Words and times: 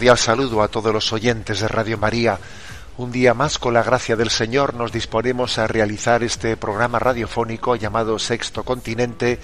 Cordial 0.00 0.16
saludo 0.16 0.62
a 0.62 0.68
todos 0.68 0.94
los 0.94 1.12
oyentes 1.12 1.60
de 1.60 1.68
Radio 1.68 1.98
María. 1.98 2.38
Un 2.96 3.12
día 3.12 3.34
más, 3.34 3.58
con 3.58 3.74
la 3.74 3.82
gracia 3.82 4.16
del 4.16 4.30
Señor, 4.30 4.72
nos 4.72 4.92
disponemos 4.92 5.58
a 5.58 5.66
realizar 5.66 6.22
este 6.22 6.56
programa 6.56 6.98
radiofónico 6.98 7.76
llamado 7.76 8.18
Sexto 8.18 8.64
Continente, 8.64 9.38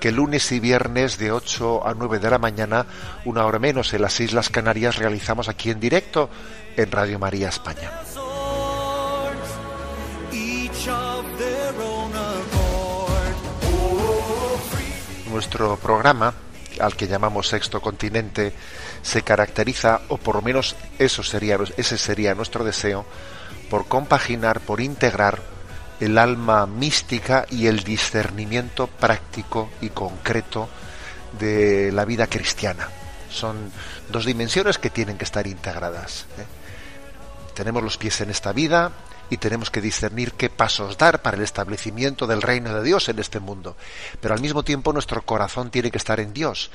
que 0.00 0.10
lunes 0.10 0.50
y 0.50 0.60
viernes 0.60 1.18
de 1.18 1.30
8 1.30 1.86
a 1.86 1.92
9 1.92 2.20
de 2.20 2.30
la 2.30 2.38
mañana, 2.38 2.86
una 3.26 3.44
hora 3.44 3.58
menos 3.58 3.92
en 3.92 4.00
las 4.00 4.18
Islas 4.18 4.48
Canarias, 4.48 4.96
realizamos 4.96 5.50
aquí 5.50 5.70
en 5.70 5.78
directo 5.78 6.30
en 6.74 6.90
Radio 6.90 7.18
María 7.18 7.50
España. 7.50 7.92
Nuestro 15.30 15.76
programa, 15.76 16.32
al 16.80 16.96
que 16.96 17.06
llamamos 17.06 17.48
Sexto 17.48 17.82
Continente, 17.82 18.54
se 19.02 19.22
caracteriza, 19.22 20.00
o 20.08 20.18
por 20.18 20.36
lo 20.36 20.42
menos 20.42 20.76
eso 20.98 21.22
sería, 21.22 21.58
ese 21.76 21.98
sería 21.98 22.34
nuestro 22.34 22.64
deseo, 22.64 23.06
por 23.70 23.86
compaginar, 23.86 24.60
por 24.60 24.80
integrar 24.80 25.40
el 26.00 26.18
alma 26.18 26.66
mística 26.66 27.46
y 27.50 27.66
el 27.66 27.82
discernimiento 27.82 28.86
práctico 28.86 29.70
y 29.80 29.90
concreto 29.90 30.68
de 31.38 31.90
la 31.92 32.04
vida 32.04 32.26
cristiana. 32.26 32.88
Son 33.30 33.70
dos 34.08 34.24
dimensiones 34.24 34.78
que 34.78 34.90
tienen 34.90 35.18
que 35.18 35.24
estar 35.24 35.46
integradas. 35.46 36.26
¿eh? 36.38 36.46
Tenemos 37.54 37.82
los 37.82 37.96
pies 37.98 38.20
en 38.20 38.30
esta 38.30 38.52
vida 38.52 38.92
y 39.30 39.36
tenemos 39.36 39.70
que 39.70 39.80
discernir 39.80 40.32
qué 40.32 40.48
pasos 40.48 40.96
dar 40.96 41.20
para 41.20 41.36
el 41.36 41.42
establecimiento 41.42 42.26
del 42.26 42.40
reino 42.40 42.74
de 42.74 42.82
Dios 42.82 43.08
en 43.08 43.18
este 43.18 43.40
mundo. 43.40 43.76
Pero 44.20 44.34
al 44.34 44.40
mismo 44.40 44.62
tiempo 44.62 44.92
nuestro 44.92 45.22
corazón 45.22 45.70
tiene 45.70 45.90
que 45.90 45.98
estar 45.98 46.20
en 46.20 46.32
Dios, 46.32 46.70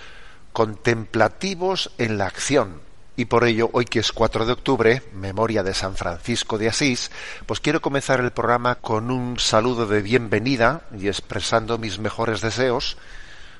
contemplativos 0.53 1.91
en 1.97 2.17
la 2.17 2.27
acción. 2.27 2.81
Y 3.15 3.25
por 3.25 3.43
ello, 3.43 3.69
hoy 3.73 3.85
que 3.85 3.99
es 3.99 4.11
4 4.11 4.45
de 4.45 4.53
octubre, 4.53 5.03
memoria 5.13 5.61
de 5.61 5.73
San 5.73 5.95
Francisco 5.95 6.57
de 6.57 6.69
Asís, 6.69 7.11
pues 7.45 7.59
quiero 7.59 7.81
comenzar 7.81 8.19
el 8.19 8.31
programa 8.31 8.75
con 8.75 9.11
un 9.11 9.39
saludo 9.39 9.85
de 9.85 10.01
bienvenida 10.01 10.81
y 10.97 11.07
expresando 11.07 11.77
mis 11.77 11.99
mejores 11.99 12.41
deseos 12.41 12.97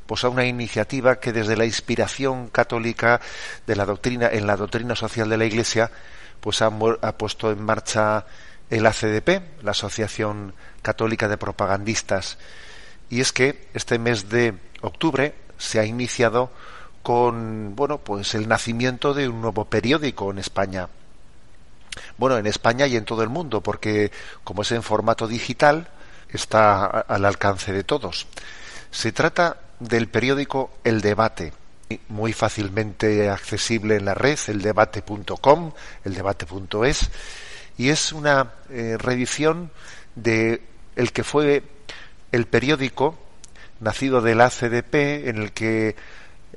pues 0.08 0.24
a 0.24 0.30
una 0.30 0.46
iniciativa 0.46 1.20
que 1.20 1.32
desde 1.32 1.56
la 1.56 1.66
inspiración 1.66 2.50
católica 2.50 3.22
de 3.66 3.76
la 3.76 3.86
doctrina 3.86 4.28
en 4.32 4.48
la 4.48 4.58
doctrina 4.58 4.96
social 4.96 5.30
de 5.30 5.38
la 5.38 5.46
Iglesia 5.46 5.92
pues 6.40 6.62
ha, 6.62 6.72
puesto 7.18 7.52
en 7.52 7.64
marcha 7.64 8.26
el 8.70 8.86
ACDP, 8.86 9.64
la 9.64 9.72
Asociación 9.72 10.54
Católica 10.82 11.30
de 11.30 11.38
Propagandistas. 11.38 12.38
Y 13.10 13.22
es 13.22 13.32
que 13.32 13.70
este 13.74 13.98
mes 13.98 14.30
de 14.30 14.56
octubre 14.82 15.36
se 15.58 15.80
ha 15.80 15.86
iniciado 15.86 16.52
con 17.04 17.76
bueno, 17.76 18.00
pues 18.00 18.34
el 18.34 18.48
nacimiento 18.48 19.14
de 19.14 19.28
un 19.28 19.42
nuevo 19.42 19.66
periódico 19.66 20.32
en 20.32 20.40
España. 20.40 20.88
Bueno, 22.18 22.38
en 22.38 22.48
España 22.48 22.88
y 22.88 22.96
en 22.96 23.06
todo 23.06 23.22
el 23.22 23.30
mundo, 23.30 23.62
porque 23.62 24.12
como 24.44 24.64
es 24.64 24.72
en 24.72 24.82
formato 24.82 25.28
digital, 25.28 25.90
está 26.30 26.86
al 26.86 27.26
alcance 27.26 27.72
de 27.72 27.84
todos. 27.84 28.26
Se 28.90 29.12
trata 29.12 29.58
del 29.80 30.08
periódico 30.08 30.72
El 30.84 31.02
Debate, 31.02 31.54
muy 32.08 32.34
fácilmente 32.34 33.30
accesible 33.30 33.98
en 33.98 34.06
la 34.06 34.14
red, 34.14 34.40
eldebate.com, 34.48 35.74
eldebate.es, 36.06 37.10
y 37.78 37.90
es 37.90 38.14
una 38.14 38.54
eh, 38.70 38.98
reedición 38.98 39.72
de 40.16 40.62
el 40.96 41.12
que 41.12 41.24
fue 41.24 41.64
el 42.32 42.46
periódico 42.46 43.18
nacido 43.80 44.22
del 44.22 44.42
ACDP, 44.42 45.28
en 45.28 45.38
el 45.38 45.52
que 45.52 45.96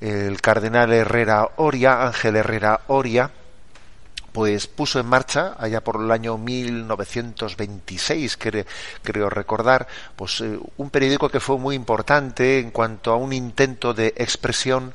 el 0.00 0.40
cardenal 0.40 0.92
Herrera 0.92 1.48
Oria, 1.56 2.06
Ángel 2.06 2.36
Herrera 2.36 2.80
Oria, 2.88 3.30
pues 4.32 4.66
puso 4.66 5.00
en 5.00 5.06
marcha 5.06 5.54
allá 5.58 5.82
por 5.82 6.00
el 6.02 6.10
año 6.10 6.36
1926 6.38 8.38
cre- 8.38 8.66
creo 9.02 9.30
recordar 9.30 9.86
pues 10.14 10.40
eh, 10.42 10.58
un 10.76 10.90
periódico 10.90 11.28
que 11.30 11.40
fue 11.40 11.56
muy 11.58 11.74
importante 11.74 12.58
en 12.58 12.70
cuanto 12.70 13.12
a 13.12 13.16
un 13.16 13.32
intento 13.32 13.94
de 13.94 14.08
expresión 14.16 14.92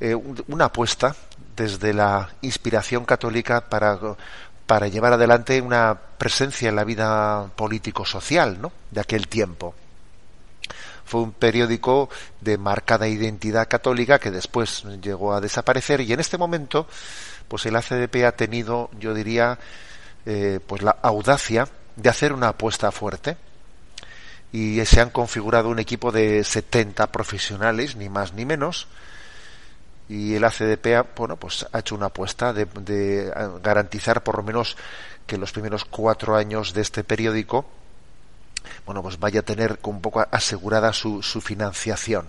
eh, 0.00 0.14
un- 0.14 0.42
una 0.48 0.66
apuesta 0.66 1.16
desde 1.56 1.94
la 1.94 2.28
inspiración 2.42 3.04
católica 3.04 3.68
para 3.70 3.98
para 4.66 4.88
llevar 4.88 5.14
adelante 5.14 5.60
una 5.60 5.98
presencia 6.18 6.68
en 6.68 6.76
la 6.76 6.84
vida 6.84 7.46
político 7.56 8.04
social 8.04 8.60
¿no? 8.60 8.72
de 8.90 9.00
aquel 9.00 9.28
tiempo 9.28 9.74
fue 11.04 11.22
un 11.22 11.32
periódico 11.32 12.08
de 12.40 12.58
marcada 12.58 13.08
identidad 13.08 13.68
católica 13.68 14.18
que 14.18 14.30
después 14.30 14.84
llegó 15.00 15.34
a 15.34 15.40
desaparecer 15.40 16.00
y 16.00 16.12
en 16.12 16.20
este 16.20 16.38
momento 16.38 16.86
pues 17.48 17.66
el 17.66 17.76
ACDP 17.76 18.24
ha 18.24 18.32
tenido 18.32 18.90
yo 18.98 19.14
diría 19.14 19.58
eh, 20.26 20.60
pues 20.66 20.82
la 20.82 20.96
audacia 21.02 21.68
de 21.96 22.08
hacer 22.08 22.32
una 22.32 22.48
apuesta 22.48 22.90
fuerte 22.92 23.36
y 24.52 24.84
se 24.84 25.00
han 25.00 25.10
configurado 25.10 25.68
un 25.68 25.78
equipo 25.78 26.12
de 26.12 26.44
70 26.44 27.10
profesionales 27.10 27.96
ni 27.96 28.08
más 28.08 28.34
ni 28.34 28.44
menos 28.44 28.86
y 30.08 30.34
el 30.34 30.44
ACDP 30.44 30.86
ha, 30.96 31.06
bueno 31.16 31.36
pues 31.36 31.66
ha 31.72 31.78
hecho 31.78 31.94
una 31.94 32.06
apuesta 32.06 32.52
de, 32.52 32.66
de 32.66 33.32
garantizar 33.62 34.22
por 34.22 34.36
lo 34.36 34.42
menos 34.42 34.76
que 35.26 35.38
los 35.38 35.52
primeros 35.52 35.84
cuatro 35.84 36.36
años 36.36 36.74
de 36.74 36.82
este 36.82 37.04
periódico 37.04 37.66
bueno, 38.86 39.02
pues 39.02 39.18
vaya 39.18 39.40
a 39.40 39.44
tener 39.44 39.78
un 39.84 40.00
poco 40.00 40.26
asegurada 40.30 40.92
su, 40.92 41.22
financiación. 41.22 42.26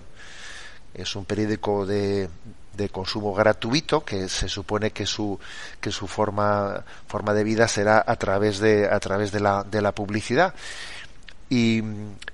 Es 0.94 1.16
un 1.16 1.26
periódico 1.26 1.86
de, 1.86 2.30
de 2.74 2.90
consumo 2.90 3.34
gratuito 3.34 4.04
que 4.04 4.28
se 4.30 4.50
supone 4.50 4.92
que 4.92 5.06
su 5.06 5.40
que 5.80 5.92
su 5.92 6.08
forma 6.08 6.84
forma 7.08 7.34
de 7.34 7.44
vida 7.44 7.68
será 7.68 8.04
a 8.06 8.16
través 8.16 8.60
de 8.60 8.88
a 8.88 9.00
través 9.00 9.32
de 9.32 9.40
la, 9.40 9.64
de 9.64 9.82
la 9.82 9.92
publicidad 9.92 10.54
y, 11.50 11.84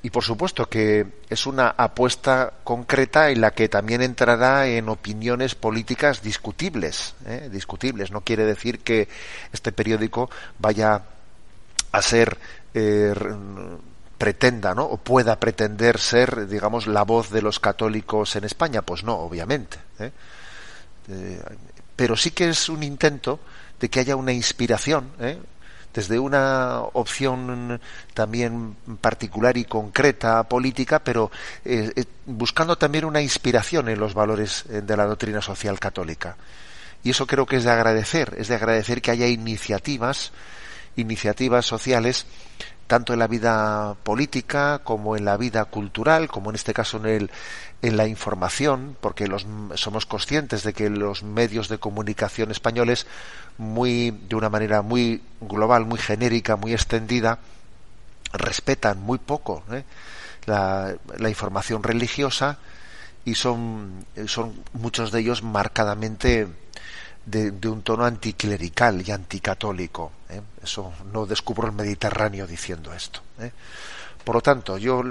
y 0.02 0.10
por 0.12 0.24
supuesto 0.24 0.68
que 0.70 1.06
es 1.30 1.46
una 1.46 1.70
apuesta 1.70 2.54
concreta 2.64 3.32
en 3.32 3.42
la 3.42 3.52
que 3.52 3.68
también 3.68 4.02
entrará 4.02 4.68
en 4.68 4.88
opiniones 4.88 5.56
políticas 5.56 6.22
discutibles 6.22 7.16
¿eh? 7.26 7.50
discutibles 7.52 8.12
no 8.12 8.22
quiere 8.22 8.46
decir 8.46 8.80
que 8.80 9.10
este 9.52 9.72
periódico 9.74 10.30
vaya 10.58 11.02
a 11.92 12.02
ser 12.02 12.38
eh, 12.74 13.14
pretenda 14.20 14.76
¿no? 14.76 14.84
o 14.84 14.98
pueda 14.98 15.40
pretender 15.40 15.98
ser 15.98 16.46
digamos 16.48 16.86
la 16.86 17.04
voz 17.04 17.32
de 17.32 17.42
los 17.42 17.60
católicos 17.60 18.36
en 18.36 18.44
España 18.44 18.84
pues 18.84 19.04
no 19.04 19.16
obviamente 19.16 19.80
¿eh? 19.98 20.12
Eh, 21.08 21.42
pero 21.96 22.16
sí 22.16 22.32
que 22.32 22.50
es 22.50 22.70
un 22.70 22.84
intento 22.84 23.40
de 23.80 23.90
que 23.90 24.02
haya 24.02 24.18
una 24.18 24.34
inspiración 24.34 25.10
¿eh? 25.22 25.40
desde 25.94 26.20
una 26.20 26.82
opción 26.94 27.80
también 28.14 28.76
particular 29.00 29.56
y 29.56 29.64
concreta 29.64 30.44
política 30.44 31.00
pero 31.00 31.32
buscando 32.26 32.78
también 32.78 33.06
una 33.06 33.22
inspiración 33.22 33.88
en 33.88 34.00
los 34.00 34.14
valores 34.14 34.66
de 34.68 34.98
la 34.98 35.06
doctrina 35.06 35.42
social 35.42 35.80
católica 35.80 36.36
y 37.04 37.12
eso 37.12 37.26
creo 37.26 37.46
que 37.46 37.56
es 37.56 37.64
de 37.64 37.72
agradecer 37.72 38.36
es 38.38 38.50
de 38.50 38.56
agradecer 38.56 39.02
que 39.02 39.12
haya 39.12 39.28
iniciativas 39.28 40.34
iniciativas 40.98 41.66
sociales 41.66 42.26
tanto 42.90 43.14
en 43.14 43.20
la 43.20 43.28
vida 43.28 43.94
política 44.02 44.80
como 44.84 45.16
en 45.16 45.24
la 45.24 45.38
vida 45.38 45.66
cultural, 45.66 46.28
como 46.28 46.50
en 46.50 46.56
este 46.56 46.74
caso 46.74 46.98
en, 46.98 47.06
el, 47.06 47.32
en 47.84 47.98
la 47.98 48.08
información, 48.08 48.98
porque 49.00 49.28
los, 49.28 49.46
somos 49.76 50.08
conscientes 50.08 50.64
de 50.64 50.74
que 50.74 50.90
los 50.90 51.22
medios 51.22 51.70
de 51.70 51.78
comunicación 51.78 52.50
españoles, 52.50 53.06
muy, 53.60 54.10
de 54.10 54.36
una 54.36 54.50
manera 54.50 54.82
muy 54.82 55.22
global, 55.40 55.86
muy 55.86 56.00
genérica, 56.00 56.56
muy 56.56 56.74
extendida, 56.74 57.38
respetan 58.34 59.00
muy 59.00 59.20
poco 59.20 59.64
¿eh? 59.72 59.84
la, 60.48 60.96
la 61.20 61.30
información 61.30 61.84
religiosa 61.84 62.58
y 63.24 63.36
son, 63.36 64.04
son 64.26 64.64
muchos 64.74 65.12
de 65.12 65.20
ellos 65.20 65.44
marcadamente 65.44 66.48
de, 67.30 67.68
un 67.68 67.82
tono 67.82 68.06
anticlerical 68.06 69.08
y 69.08 69.12
anticatólico. 69.12 70.12
¿eh? 70.30 70.42
Eso 70.64 70.94
no 71.12 71.26
descubro 71.26 71.68
el 71.68 71.74
Mediterráneo 71.74 72.48
diciendo 72.48 72.94
esto. 72.94 73.22
¿eh? 73.40 73.52
Por 74.24 74.36
lo 74.36 74.42
tanto, 74.42 74.78
yo 74.78 75.04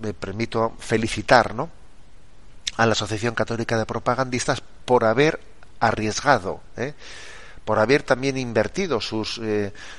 me 0.00 0.14
permito 0.14 0.74
felicitar 0.78 1.54
¿no? 1.54 1.70
a 2.76 2.86
la 2.86 2.92
Asociación 2.92 3.34
Católica 3.34 3.78
de 3.78 3.86
Propagandistas 3.86 4.62
por 4.84 5.04
haber 5.04 5.40
arriesgado, 5.80 6.60
¿eh? 6.76 6.94
por 7.64 7.78
haber 7.78 8.02
también 8.02 8.36
invertido 8.36 9.00
sus, 9.00 9.40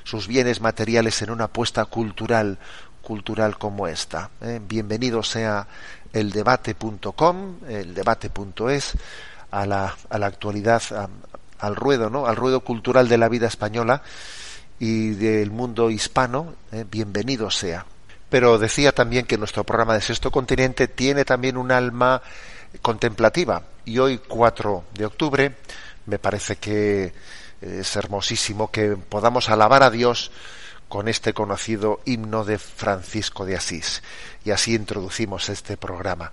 sus 0.04 0.28
bienes 0.28 0.62
materiales 0.62 1.22
en 1.22 1.32
una 1.32 1.46
apuesta 1.46 1.86
cultural 1.86 2.58
cultural 3.02 3.58
como 3.58 3.88
esta. 3.88 4.30
Bienvenido 4.68 5.24
sea 5.24 5.66
el 6.12 6.32
debate.com, 6.32 7.56
el 7.70 7.94
debate.es, 7.94 8.94
a 9.52 9.66
la, 9.66 9.96
a 10.10 10.18
la 10.18 10.26
actualidad, 10.28 10.82
al 11.60 11.76
ruedo, 11.76 12.10
¿no? 12.10 12.28
Al 12.28 12.36
ruedo 12.36 12.62
cultural 12.62 13.08
de 13.08 13.18
la 13.18 13.30
vida 13.30 13.48
española 13.48 14.04
y 14.80 15.12
del 15.12 15.52
mundo 15.52 15.90
hispano, 15.90 16.56
¿eh? 16.72 16.86
bienvenido 16.90 17.50
sea. 17.50 17.86
Pero 18.30 18.58
decía 18.58 18.92
también 18.92 19.26
que 19.26 19.38
nuestro 19.38 19.64
programa 19.64 19.94
de 19.94 20.02
Sexto 20.02 20.32
Continente 20.32 20.88
tiene 20.88 21.26
también 21.26 21.58
un 21.58 21.72
alma 21.72 22.22
contemplativa. 22.82 23.64
Y 23.86 24.00
hoy, 24.00 24.20
4 24.20 24.84
de 24.94 25.06
octubre, 25.06 25.56
me 26.06 26.20
parece 26.20 26.58
que 26.58 27.14
es 27.62 27.96
hermosísimo 27.96 28.70
que 28.70 28.98
podamos 28.98 29.50
alabar 29.50 29.82
a 29.84 29.90
Dios 29.90 30.32
con 30.88 31.08
este 31.08 31.34
conocido 31.34 32.02
himno 32.06 32.46
de 32.46 32.58
Francisco 32.60 33.46
de 33.46 33.56
Asís. 33.56 34.04
Y 34.44 34.52
así 34.52 34.76
introducimos 34.76 35.50
este 35.50 35.78
programa. 35.78 36.32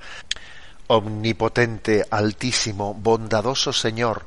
Omnipotente, 0.86 2.04
altísimo, 2.10 2.94
bondadoso 2.94 3.72
Señor, 3.72 4.26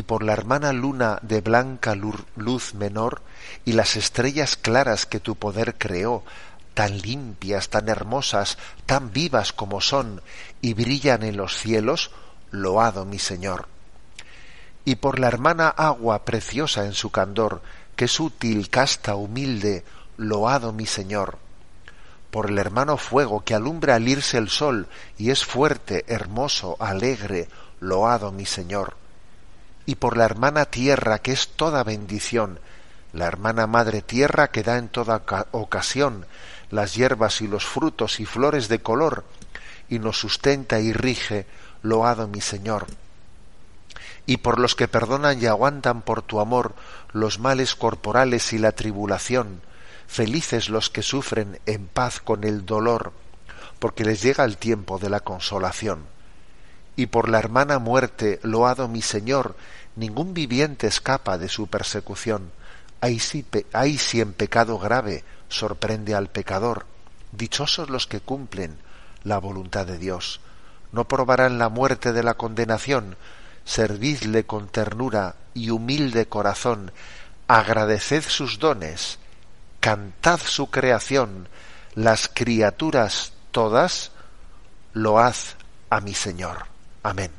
y 0.00 0.02
por 0.02 0.22
la 0.22 0.32
hermana 0.32 0.72
luna 0.72 1.18
de 1.20 1.42
blanca 1.42 1.94
luz 1.94 2.72
menor, 2.72 3.20
y 3.66 3.72
las 3.72 3.96
estrellas 3.96 4.56
claras 4.56 5.04
que 5.04 5.20
tu 5.20 5.36
poder 5.36 5.76
creó, 5.76 6.24
tan 6.72 6.96
limpias, 7.02 7.68
tan 7.68 7.86
hermosas, 7.90 8.56
tan 8.86 9.12
vivas 9.12 9.52
como 9.52 9.82
son, 9.82 10.22
y 10.62 10.72
brillan 10.72 11.22
en 11.22 11.36
los 11.36 11.54
cielos, 11.54 12.12
loado 12.50 13.04
mi 13.04 13.18
Señor. 13.18 13.68
Y 14.86 14.94
por 14.94 15.18
la 15.18 15.28
hermana 15.28 15.68
agua 15.68 16.24
preciosa 16.24 16.86
en 16.86 16.94
su 16.94 17.10
candor, 17.10 17.60
que 17.94 18.06
es 18.06 18.20
útil, 18.20 18.70
casta, 18.70 19.16
humilde, 19.16 19.84
loado 20.16 20.72
mi 20.72 20.86
Señor. 20.86 21.36
Por 22.30 22.48
el 22.48 22.56
hermano 22.56 22.96
fuego 22.96 23.44
que 23.44 23.54
alumbra 23.54 23.96
al 23.96 24.08
irse 24.08 24.38
el 24.38 24.48
sol, 24.48 24.88
y 25.18 25.28
es 25.28 25.44
fuerte, 25.44 26.06
hermoso, 26.08 26.78
alegre, 26.80 27.50
loado 27.80 28.32
mi 28.32 28.46
Señor 28.46 28.96
y 29.86 29.96
por 29.96 30.16
la 30.16 30.24
hermana 30.24 30.66
tierra, 30.66 31.18
que 31.18 31.32
es 31.32 31.48
toda 31.48 31.84
bendición, 31.84 32.60
la 33.12 33.26
hermana 33.26 33.66
madre 33.66 34.02
tierra 34.02 34.50
que 34.50 34.62
da 34.62 34.78
en 34.78 34.88
toda 34.88 35.22
ocasión 35.52 36.26
las 36.70 36.94
hierbas 36.94 37.40
y 37.40 37.48
los 37.48 37.64
frutos 37.66 38.20
y 38.20 38.26
flores 38.26 38.68
de 38.68 38.80
color, 38.80 39.24
y 39.88 39.98
nos 39.98 40.18
sustenta 40.18 40.78
y 40.80 40.92
rige, 40.92 41.46
loado 41.82 42.28
mi 42.28 42.40
Señor. 42.40 42.86
Y 44.26 44.36
por 44.36 44.60
los 44.60 44.76
que 44.76 44.86
perdonan 44.86 45.42
y 45.42 45.46
aguantan 45.46 46.02
por 46.02 46.22
tu 46.22 46.40
amor 46.40 46.74
los 47.12 47.40
males 47.40 47.74
corporales 47.74 48.52
y 48.52 48.58
la 48.58 48.72
tribulación, 48.72 49.60
felices 50.06 50.68
los 50.68 50.90
que 50.90 51.02
sufren 51.02 51.58
en 51.66 51.86
paz 51.86 52.20
con 52.20 52.44
el 52.44 52.64
dolor, 52.64 53.12
porque 53.80 54.04
les 54.04 54.22
llega 54.22 54.44
el 54.44 54.56
tiempo 54.56 54.98
de 54.98 55.10
la 55.10 55.20
consolación. 55.20 56.04
Y 56.96 57.06
por 57.06 57.28
la 57.28 57.38
hermana 57.38 57.78
muerte, 57.78 58.40
loado 58.42 58.88
mi 58.88 59.02
Señor, 59.02 59.56
ningún 59.96 60.34
viviente 60.34 60.86
escapa 60.86 61.38
de 61.38 61.48
su 61.48 61.66
persecución. 61.66 62.50
Ahí 63.00 63.18
sí, 63.18 63.44
sí 63.98 64.20
en 64.20 64.32
pecado 64.32 64.78
grave 64.78 65.24
sorprende 65.48 66.14
al 66.14 66.28
pecador. 66.28 66.86
Dichosos 67.32 67.88
los 67.90 68.06
que 68.06 68.20
cumplen 68.20 68.78
la 69.24 69.38
voluntad 69.38 69.86
de 69.86 69.98
Dios. 69.98 70.40
No 70.92 71.06
probarán 71.06 71.58
la 71.58 71.68
muerte 71.68 72.12
de 72.12 72.22
la 72.22 72.34
condenación. 72.34 73.16
Servidle 73.64 74.44
con 74.44 74.68
ternura 74.68 75.36
y 75.54 75.70
humilde 75.70 76.26
corazón. 76.26 76.92
Agradeced 77.46 78.24
sus 78.24 78.58
dones. 78.58 79.18
Cantad 79.80 80.40
su 80.40 80.70
creación. 80.70 81.48
Las 81.94 82.28
criaturas 82.28 83.32
todas, 83.50 84.12
load 84.92 85.34
a 85.90 86.00
mi 86.00 86.14
Señor. 86.14 86.69
Amén. 87.02 87.30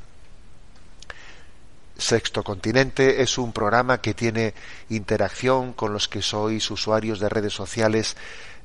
Sexto 1.96 2.42
Continente 2.42 3.22
es 3.22 3.38
un 3.38 3.52
programa 3.52 4.00
que 4.00 4.12
tiene 4.12 4.54
interacción 4.88 5.72
con 5.72 5.92
los 5.92 6.08
que 6.08 6.20
sois 6.20 6.68
usuarios 6.70 7.20
de 7.20 7.28
redes 7.28 7.52
sociales 7.52 8.16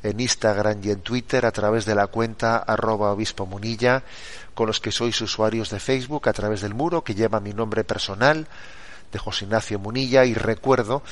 en 0.01 0.19
Instagram 0.19 0.79
y 0.83 0.89
en 0.89 1.01
Twitter 1.01 1.45
a 1.45 1.51
través 1.51 1.85
de 1.85 1.93
la 1.93 2.07
cuenta 2.07 2.57
arroba 2.57 3.11
obispo 3.11 3.45
munilla, 3.45 4.03
con 4.55 4.65
los 4.65 4.79
que 4.79 4.91
sois 4.91 5.19
usuarios 5.21 5.69
de 5.69 5.79
Facebook 5.79 6.27
a 6.29 6.33
través 6.33 6.61
del 6.61 6.73
muro 6.73 7.03
que 7.03 7.13
lleva 7.13 7.39
mi 7.39 7.53
nombre 7.53 7.83
personal 7.83 8.47
de 9.11 9.19
José 9.19 9.45
Ignacio 9.45 9.77
Munilla 9.77 10.25
y 10.25 10.33
recuerdo 10.33 11.03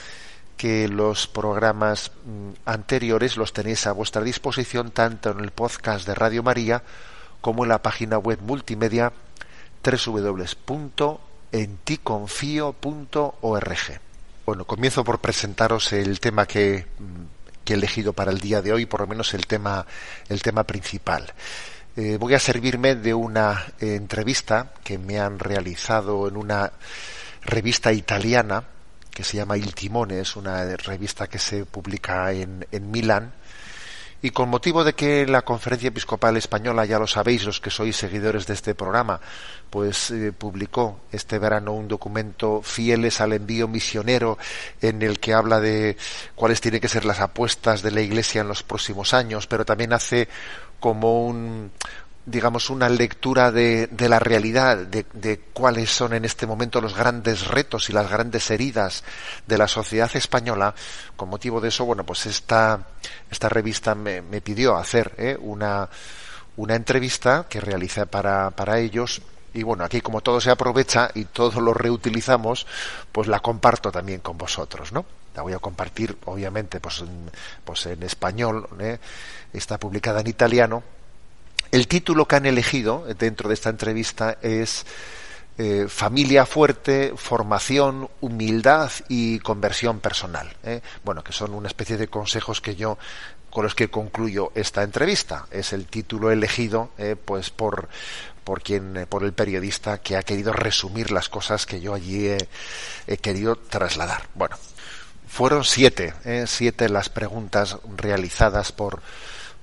que 0.58 0.88
los 0.88 1.28
programas 1.28 2.12
mm, 2.26 2.50
anteriores 2.66 3.38
los 3.38 3.54
tenéis 3.54 3.86
a 3.88 3.92
vuestra 3.92 4.24
disposición 4.24 4.90
tanto 4.92 5.32
en 5.32 5.42
el 5.42 5.52
podcast 5.52 6.08
de 6.08 6.16
Radio 6.16 6.42
María 6.42 6.82
como 7.42 7.64
en 7.64 7.70
la 7.70 7.84
página 7.84 8.18
web 8.18 8.40
multimedia 8.42 9.12
www 9.86 11.20
en 11.52 11.78
ticonfío.org. 11.78 12.76
Bueno, 14.46 14.66
comienzo 14.66 15.04
por 15.04 15.20
presentaros 15.20 15.94
el 15.94 16.20
tema 16.20 16.46
que, 16.46 16.86
he 17.66 17.74
elegido 17.74 18.14
para 18.14 18.32
el 18.32 18.40
día 18.40 18.62
de 18.62 18.74
hoy, 18.74 18.86
por 18.86 19.02
lo 19.02 19.08
menos 19.08 19.34
el 19.34 19.48
tema, 19.48 19.86
el 20.28 20.42
tema 20.42 20.66
principal. 20.66 21.34
Eh, 21.96 22.18
voy 22.20 22.34
a 22.34 22.40
servirme 22.40 22.96
de 22.96 23.14
una 23.14 23.66
entrevista 23.80 24.74
que 24.84 24.98
me 24.98 25.20
han 25.20 25.40
realizado 25.40 26.28
en 26.28 26.36
una 26.36 26.74
revista 27.44 27.94
italiana 27.94 28.66
que 29.10 29.24
se 29.24 29.38
llama 29.38 29.56
Il 29.56 29.74
Timone, 29.74 30.20
es 30.20 30.36
una 30.36 30.76
revista 30.76 31.28
que 31.28 31.40
se 31.40 31.66
publica 31.66 32.34
en, 32.34 32.68
en 32.70 32.92
Milán 32.92 33.32
y 34.26 34.32
con 34.32 34.50
motivo 34.50 34.84
de 34.84 34.94
que 34.94 35.28
la 35.28 35.44
Conferencia 35.44 35.90
Episcopal 35.90 36.36
Española, 36.36 36.84
ya 36.84 36.98
lo 36.98 37.06
sabéis 37.06 37.46
los 37.46 37.62
que 37.62 37.70
sois 37.70 37.96
seguidores 37.96 38.48
de 38.48 38.56
este 38.56 38.74
programa, 38.74 39.22
pues 39.70 40.10
eh, 40.10 40.34
publicó 40.34 41.02
este 41.12 41.38
verano 41.38 41.74
un 41.74 41.88
documento 41.88 42.64
fieles 42.64 43.22
al 43.22 43.34
envío 43.34 43.68
misionero 43.68 44.40
en 44.82 45.04
el 45.04 45.20
que 45.20 45.36
habla 45.36 45.60
de 45.60 45.96
cuáles 46.34 46.60
tienen 46.60 46.82
que 46.82 46.88
ser 46.88 47.06
las 47.06 47.20
apuestas 47.20 47.84
de 47.84 47.92
la 47.92 48.02
Iglesia 48.02 48.42
en 48.42 48.48
los 48.48 48.64
próximos 48.64 49.14
años, 49.14 49.46
pero 49.46 49.64
también 49.64 49.94
hace 49.94 50.28
como 50.80 51.28
un, 51.28 51.70
digamos, 52.26 52.70
una 52.72 52.90
lectura 52.90 53.52
de, 53.52 53.88
de 53.88 54.10
la 54.10 54.18
realidad, 54.18 54.78
de, 54.78 55.06
de, 55.14 55.40
cuáles 55.54 55.92
son 55.92 56.14
en 56.14 56.26
este 56.26 56.48
momento 56.48 56.82
los 56.82 56.96
grandes 56.96 57.48
retos 57.48 57.90
y 57.90 57.94
las 57.94 58.10
grandes 58.10 58.50
heridas 58.50 59.04
de 59.46 59.58
la 59.58 59.68
sociedad 59.68 60.10
española, 60.16 60.74
con 61.16 61.30
motivo 61.30 61.62
de 61.62 61.70
eso, 61.70 61.86
bueno, 61.86 62.04
pues 62.04 62.26
esta, 62.26 62.88
esta 63.30 63.48
revista 63.48 63.94
me, 63.94 64.24
pidió 64.42 64.76
hacer 64.76 65.14
¿eh? 65.18 65.38
una, 65.40 65.88
una 66.58 66.76
entrevista 66.76 67.46
que 67.48 67.62
realicé 67.62 68.08
para, 68.08 68.50
para 68.52 68.80
ellos. 68.80 69.22
Y 69.54 69.64
bueno, 69.64 69.86
aquí 69.86 70.02
como 70.02 70.22
todo 70.22 70.42
se 70.42 70.52
aprovecha 70.52 71.12
y 71.14 71.26
todo 71.26 71.62
lo 71.62 71.74
reutilizamos, 71.74 72.66
pues 73.12 73.28
la 73.28 73.40
comparto 73.40 73.92
también 73.92 74.20
con 74.20 74.38
vosotros, 74.38 74.92
¿no? 74.92 75.06
La 75.34 75.44
voy 75.44 75.54
a 75.54 75.60
compartir, 75.60 76.18
obviamente, 76.26 76.80
pues 76.80 77.02
en, 77.02 77.30
pues 77.64 77.86
en 77.86 78.04
español, 78.04 78.68
¿eh? 78.80 79.00
está 79.54 79.78
publicada 79.78 80.22
en 80.22 80.28
italiano, 80.28 80.84
el 81.72 81.88
título 81.88 82.28
que 82.28 82.36
han 82.36 82.46
elegido 82.46 83.06
dentro 83.18 83.50
de 83.50 83.56
esta 83.56 83.70
entrevista 83.70 84.38
es 84.42 84.86
eh, 85.58 85.86
familia 85.88 86.46
fuerte, 86.46 87.14
formación, 87.16 88.10
humildad 88.20 88.92
y 89.08 89.40
conversión 89.40 90.02
personal. 90.02 90.54
¿eh? 90.64 90.82
Bueno, 91.06 91.24
que 91.24 91.32
son 91.32 91.54
una 91.54 91.70
especie 91.70 91.96
de 91.96 92.10
consejos 92.10 92.60
que 92.60 92.76
yo 92.76 92.98
con 93.50 93.64
los 93.64 93.74
que 93.74 93.90
concluyo 93.90 94.52
esta 94.54 94.84
entrevista. 94.84 95.48
Es 95.52 95.72
el 95.72 95.88
título 95.88 96.30
elegido, 96.30 96.90
eh, 96.98 97.16
pues 97.16 97.52
por 97.52 97.88
por 98.44 98.62
quien, 98.62 99.08
por 99.10 99.24
el 99.24 99.34
periodista 99.34 99.98
que 100.00 100.18
ha 100.18 100.22
querido 100.22 100.54
resumir 100.54 101.10
las 101.10 101.30
cosas 101.30 101.66
que 101.66 101.82
yo 101.82 101.96
allí 101.96 102.28
he, 102.28 102.38
he 103.08 103.18
querido 103.18 103.56
trasladar. 103.56 104.28
Bueno, 104.36 104.56
fueron 105.28 105.64
siete, 105.64 106.14
siete 106.46 106.88
las 106.88 107.10
preguntas 107.10 107.78
realizadas 107.98 108.72
por 108.72 109.02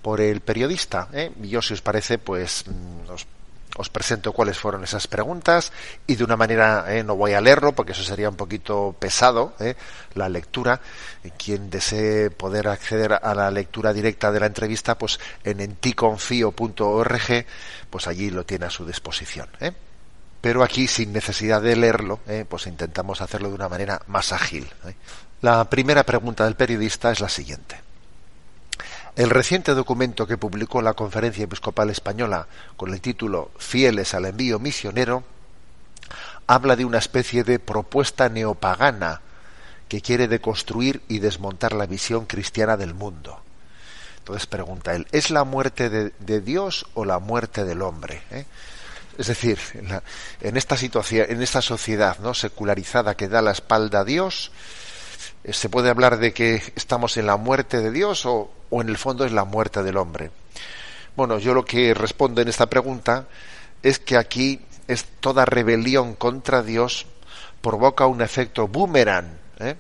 por 0.03 0.21
el 0.21 0.41
periodista. 0.41 1.09
Y 1.43 1.49
yo, 1.49 1.63
si 1.63 1.75
os 1.75 1.81
parece, 1.81 2.19
pues 2.19 2.65
mm, 2.67 3.11
os 3.11 3.27
os 3.77 3.89
presento 3.89 4.33
cuáles 4.33 4.59
fueron 4.59 4.85
esas 4.85 5.07
preguntas 5.07 5.73
y 6.07 6.17
de 6.17 6.25
una 6.25 6.37
manera 6.37 6.85
eh, 6.89 7.03
no 7.03 7.17
voy 7.17 7.33
a 7.33 7.41
leerlo 7.41 7.73
porque 7.73 7.93
eso 7.93 8.03
sería 8.03 8.29
un 8.29 8.37
poquito 8.37 8.95
pesado 8.99 9.55
eh, 9.61 9.75
la 10.15 10.29
lectura. 10.29 10.81
Quien 11.39 11.71
desee 11.71 12.31
poder 12.31 12.69
acceder 12.69 13.15
a 13.15 13.35
la 13.35 13.51
lectura 13.51 13.93
directa 13.93 14.31
de 14.31 14.41
la 14.41 14.47
entrevista 14.47 14.99
pues 14.99 15.19
en 15.45 15.61
enticonfio.org 15.61 17.47
pues 17.89 18.07
allí 18.07 18.31
lo 18.31 18.45
tiene 18.45 18.67
a 18.67 18.71
su 18.71 18.85
disposición 18.85 19.49
eh. 19.61 19.73
pero 20.41 20.63
aquí 20.63 20.89
sin 20.89 21.13
necesidad 21.13 21.63
de 21.63 21.77
leerlo 21.77 22.21
pues 22.49 22.67
intentamos 22.67 23.21
hacerlo 23.21 23.49
de 23.49 23.55
una 23.55 23.69
manera 23.69 24.03
más 24.07 24.33
ágil 24.33 24.69
la 25.43 25.69
primera 25.69 26.05
pregunta 26.05 26.45
del 26.45 26.57
periodista 26.57 27.13
es 27.13 27.21
la 27.21 27.29
siguiente 27.29 27.82
el 29.17 29.31
reciente 29.31 29.75
documento 29.75 30.27
que 30.27 30.39
publicó 30.39 30.81
la 30.81 30.95
Conferencia 30.95 31.45
Episcopal 31.45 31.91
Española 31.91 32.47
con 32.77 32.93
el 32.93 33.01
título 33.01 33.51
Fieles 33.59 34.15
al 34.15 34.25
envío 34.25 34.59
misionero 34.59 35.25
habla 36.47 36.77
de 36.77 36.85
una 36.85 36.99
especie 36.99 37.45
de 37.45 37.59
propuesta 37.59 38.29
neopagana 38.29 39.21
que 39.89 40.01
quiere 40.01 40.29
deconstruir 40.29 41.03
y 41.09 41.19
desmontar 41.19 41.75
la 41.75 41.87
visión 41.87 42.25
cristiana 42.25 42.77
del 42.77 42.95
mundo. 42.95 43.43
Entonces 44.19 44.47
pregunta 44.47 44.95
él, 44.95 45.07
¿es 45.13 45.31
la 45.31 45.45
muerte 45.45 45.91
de, 45.91 46.41
Dios 46.41 46.87
o 46.95 47.05
la 47.05 47.19
muerte 47.19 47.65
del 47.65 47.83
hombre? 47.83 48.23
¿Eh? 48.31 48.47
Es 49.19 49.27
decir, 49.27 49.59
en, 50.41 50.57
esta 50.57 50.77
situación, 50.77 51.27
en 51.29 51.43
esta 51.43 51.61
sociedad 51.61 52.19
no 52.21 52.33
secularizada 52.33 53.17
que 53.17 53.29
da 53.29 53.43
la 53.43 53.51
espalda 53.51 54.01
a 54.01 54.05
Dios, 54.05 54.53
¿se 55.45 55.69
puede 55.69 55.91
hablar 55.91 56.19
de 56.19 56.33
que 56.33 56.63
estamos 56.77 57.17
en 57.17 57.27
la 57.27 57.37
muerte 57.37 57.81
de 57.81 57.91
Dios 57.91 58.27
o, 58.27 58.51
o 58.71 58.83
en 58.83 58.89
el 58.89 58.97
fondo 58.97 59.25
es 59.25 59.33
la 59.33 59.45
muerte 59.45 59.83
del 59.83 59.97
hombre? 59.97 60.31
Bueno, 61.17 61.39
yo 61.39 61.55
lo 61.55 61.65
que 61.65 61.95
respondo 61.95 62.41
en 62.41 62.49
esta 62.49 62.67
pregunta 62.67 63.27
es 63.83 63.99
que 63.99 64.17
aquí 64.17 64.61
es 64.89 65.05
toda 65.21 65.45
rebelión 65.45 66.15
contra 66.15 66.63
Dios 66.63 67.07
provoca 67.63 68.07
un 68.07 68.21
efecto 68.21 68.69
boomerang, 68.69 69.39
¿eh? 69.61 69.77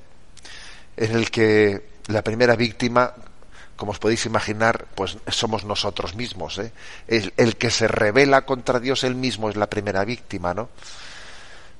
en 0.96 1.16
el 1.16 1.30
que 1.30 1.90
la 2.06 2.22
primera 2.22 2.56
víctima, 2.56 3.12
como 3.76 3.92
os 3.92 3.98
podéis 3.98 4.24
imaginar, 4.24 4.86
pues 4.94 5.18
somos 5.28 5.64
nosotros 5.64 6.14
mismos. 6.14 6.58
¿eh? 6.58 6.72
El, 7.08 7.56
que 7.56 7.70
se 7.70 7.88
rebela 7.88 8.42
contra 8.46 8.80
Dios 8.80 9.04
él 9.04 9.16
mismo 9.16 9.50
es 9.50 9.56
la 9.56 9.68
primera 9.68 10.04
víctima, 10.04 10.54
¿no? 10.54 10.68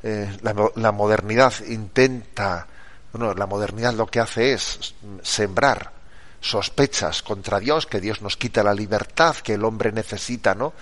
Eh, 0.05 0.37
la, 0.43 0.91
modernidad 0.91 1.55
intenta, 1.69 2.67
la 3.13 3.47
modernidad 3.47 3.95
lo 3.95 4.07
que 4.07 4.21
hace 4.21 4.53
es 4.53 4.95
sembrar 5.23 5.93
sospechas 6.41 7.23
contra 7.23 7.61
Dios, 7.61 7.87
que 7.87 8.01
Dios 8.01 8.21
nos 8.21 8.37
quita 8.37 8.63
la 8.63 8.75
libertad 8.75 9.37
que 9.37 9.55
el 9.55 9.65
hombre 9.65 9.93
necesita, 9.93 10.55
¿no? 10.55 10.73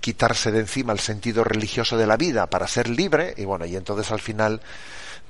quitarse 0.00 0.52
de 0.52 0.60
encima 0.60 0.92
el 0.92 1.00
sentido 1.00 1.44
religioso 1.44 1.96
de 1.96 2.06
la 2.06 2.16
vida 2.16 2.46
para 2.46 2.68
ser 2.68 2.88
libre 2.88 3.34
y 3.36 3.44
bueno 3.44 3.66
y 3.66 3.76
entonces 3.76 4.10
al 4.12 4.20
final 4.20 4.60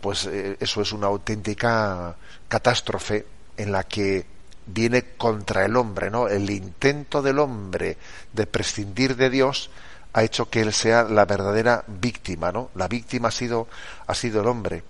pues 0.00 0.26
eh, 0.26 0.56
eso 0.60 0.82
es 0.82 0.92
una 0.92 1.06
auténtica 1.06 2.16
catástrofe 2.48 3.26
en 3.56 3.72
la 3.72 3.84
que 3.84 4.26
viene 4.66 5.14
contra 5.16 5.64
el 5.64 5.76
hombre 5.76 6.10
no 6.10 6.28
el 6.28 6.50
intento 6.50 7.22
del 7.22 7.38
hombre 7.38 7.96
de 8.32 8.46
prescindir 8.46 9.16
de 9.16 9.30
Dios 9.30 9.70
ha 10.12 10.22
hecho 10.22 10.50
que 10.50 10.60
él 10.60 10.72
sea 10.72 11.04
la 11.04 11.24
verdadera 11.24 11.84
víctima 11.86 12.52
no 12.52 12.70
la 12.74 12.88
víctima 12.88 13.28
ha 13.28 13.32
sido 13.32 13.68
ha 14.06 14.14
sido 14.14 14.42
el 14.42 14.48
hombre 14.48 14.82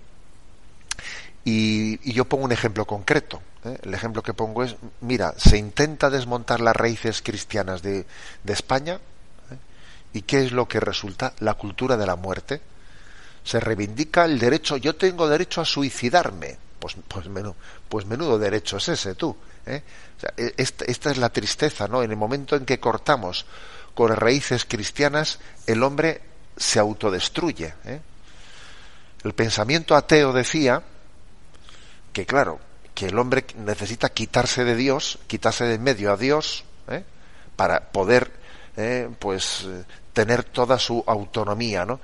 y, 1.45 2.09
y 2.09 2.13
yo 2.13 2.25
pongo 2.25 2.45
un 2.45 2.51
ejemplo 2.51 2.85
concreto 2.85 3.41
¿eh? 3.65 3.77
el 3.83 3.93
ejemplo 3.93 4.21
que 4.21 4.33
pongo 4.33 4.63
es 4.63 4.75
mira 5.01 5.33
se 5.37 5.57
intenta 5.57 6.09
desmontar 6.09 6.59
las 6.59 6.75
raíces 6.75 7.21
cristianas 7.21 7.81
de, 7.81 8.05
de 8.43 8.53
España 8.53 8.99
¿Y 10.13 10.23
qué 10.23 10.43
es 10.43 10.51
lo 10.51 10.67
que 10.67 10.79
resulta? 10.79 11.33
La 11.39 11.53
cultura 11.53 11.97
de 11.97 12.05
la 12.05 12.15
muerte. 12.15 12.61
Se 13.43 13.59
reivindica 13.59 14.25
el 14.25 14.39
derecho, 14.39 14.77
yo 14.77 14.95
tengo 14.95 15.27
derecho 15.27 15.61
a 15.61 15.65
suicidarme. 15.65 16.57
Pues, 16.79 16.95
pues, 17.07 17.27
menudo, 17.27 17.55
pues 17.89 18.05
menudo 18.05 18.39
derecho 18.39 18.77
es 18.77 18.89
ese 18.89 19.15
tú. 19.15 19.35
¿eh? 19.65 19.83
E, 20.37 20.53
esta, 20.57 20.85
esta, 20.85 21.11
es 21.11 21.17
la 21.17 21.29
tristeza, 21.29 21.87
¿no? 21.87 22.01
En 22.03 22.11
el 22.11 22.17
momento 22.17 22.55
en 22.55 22.65
que 22.65 22.79
cortamos 22.79 23.45
con 23.93 24.15
raíces 24.15 24.65
cristianas, 24.65 25.39
el 25.67 25.83
hombre 25.83 26.21
se 26.55 26.79
autodestruye. 26.79 27.73
¿eh? 27.85 28.01
El 29.23 29.33
pensamiento 29.33 29.95
ateo 29.95 30.31
decía 30.31 30.81
que, 32.19 32.25
claro, 32.25 32.59
que 32.93 33.07
el 33.07 33.17
hombre 33.17 33.45
necesita 33.55 34.09
quitarse 34.09 34.65
de 34.65 34.75
Dios, 34.75 35.19
quitarse 35.27 35.63
de 35.63 35.75
en 35.75 35.83
medio 35.83 36.11
a 36.11 36.17
Dios, 36.17 36.65
¿eh? 36.89 37.03
para 37.55 37.91
poder 37.91 38.31
eh, 38.75 39.09
pues 39.19 39.65
tener 40.11 40.43
toda 40.43 40.77
su 40.79 41.01
autonomía, 41.07 41.85
¿no? 41.85 42.01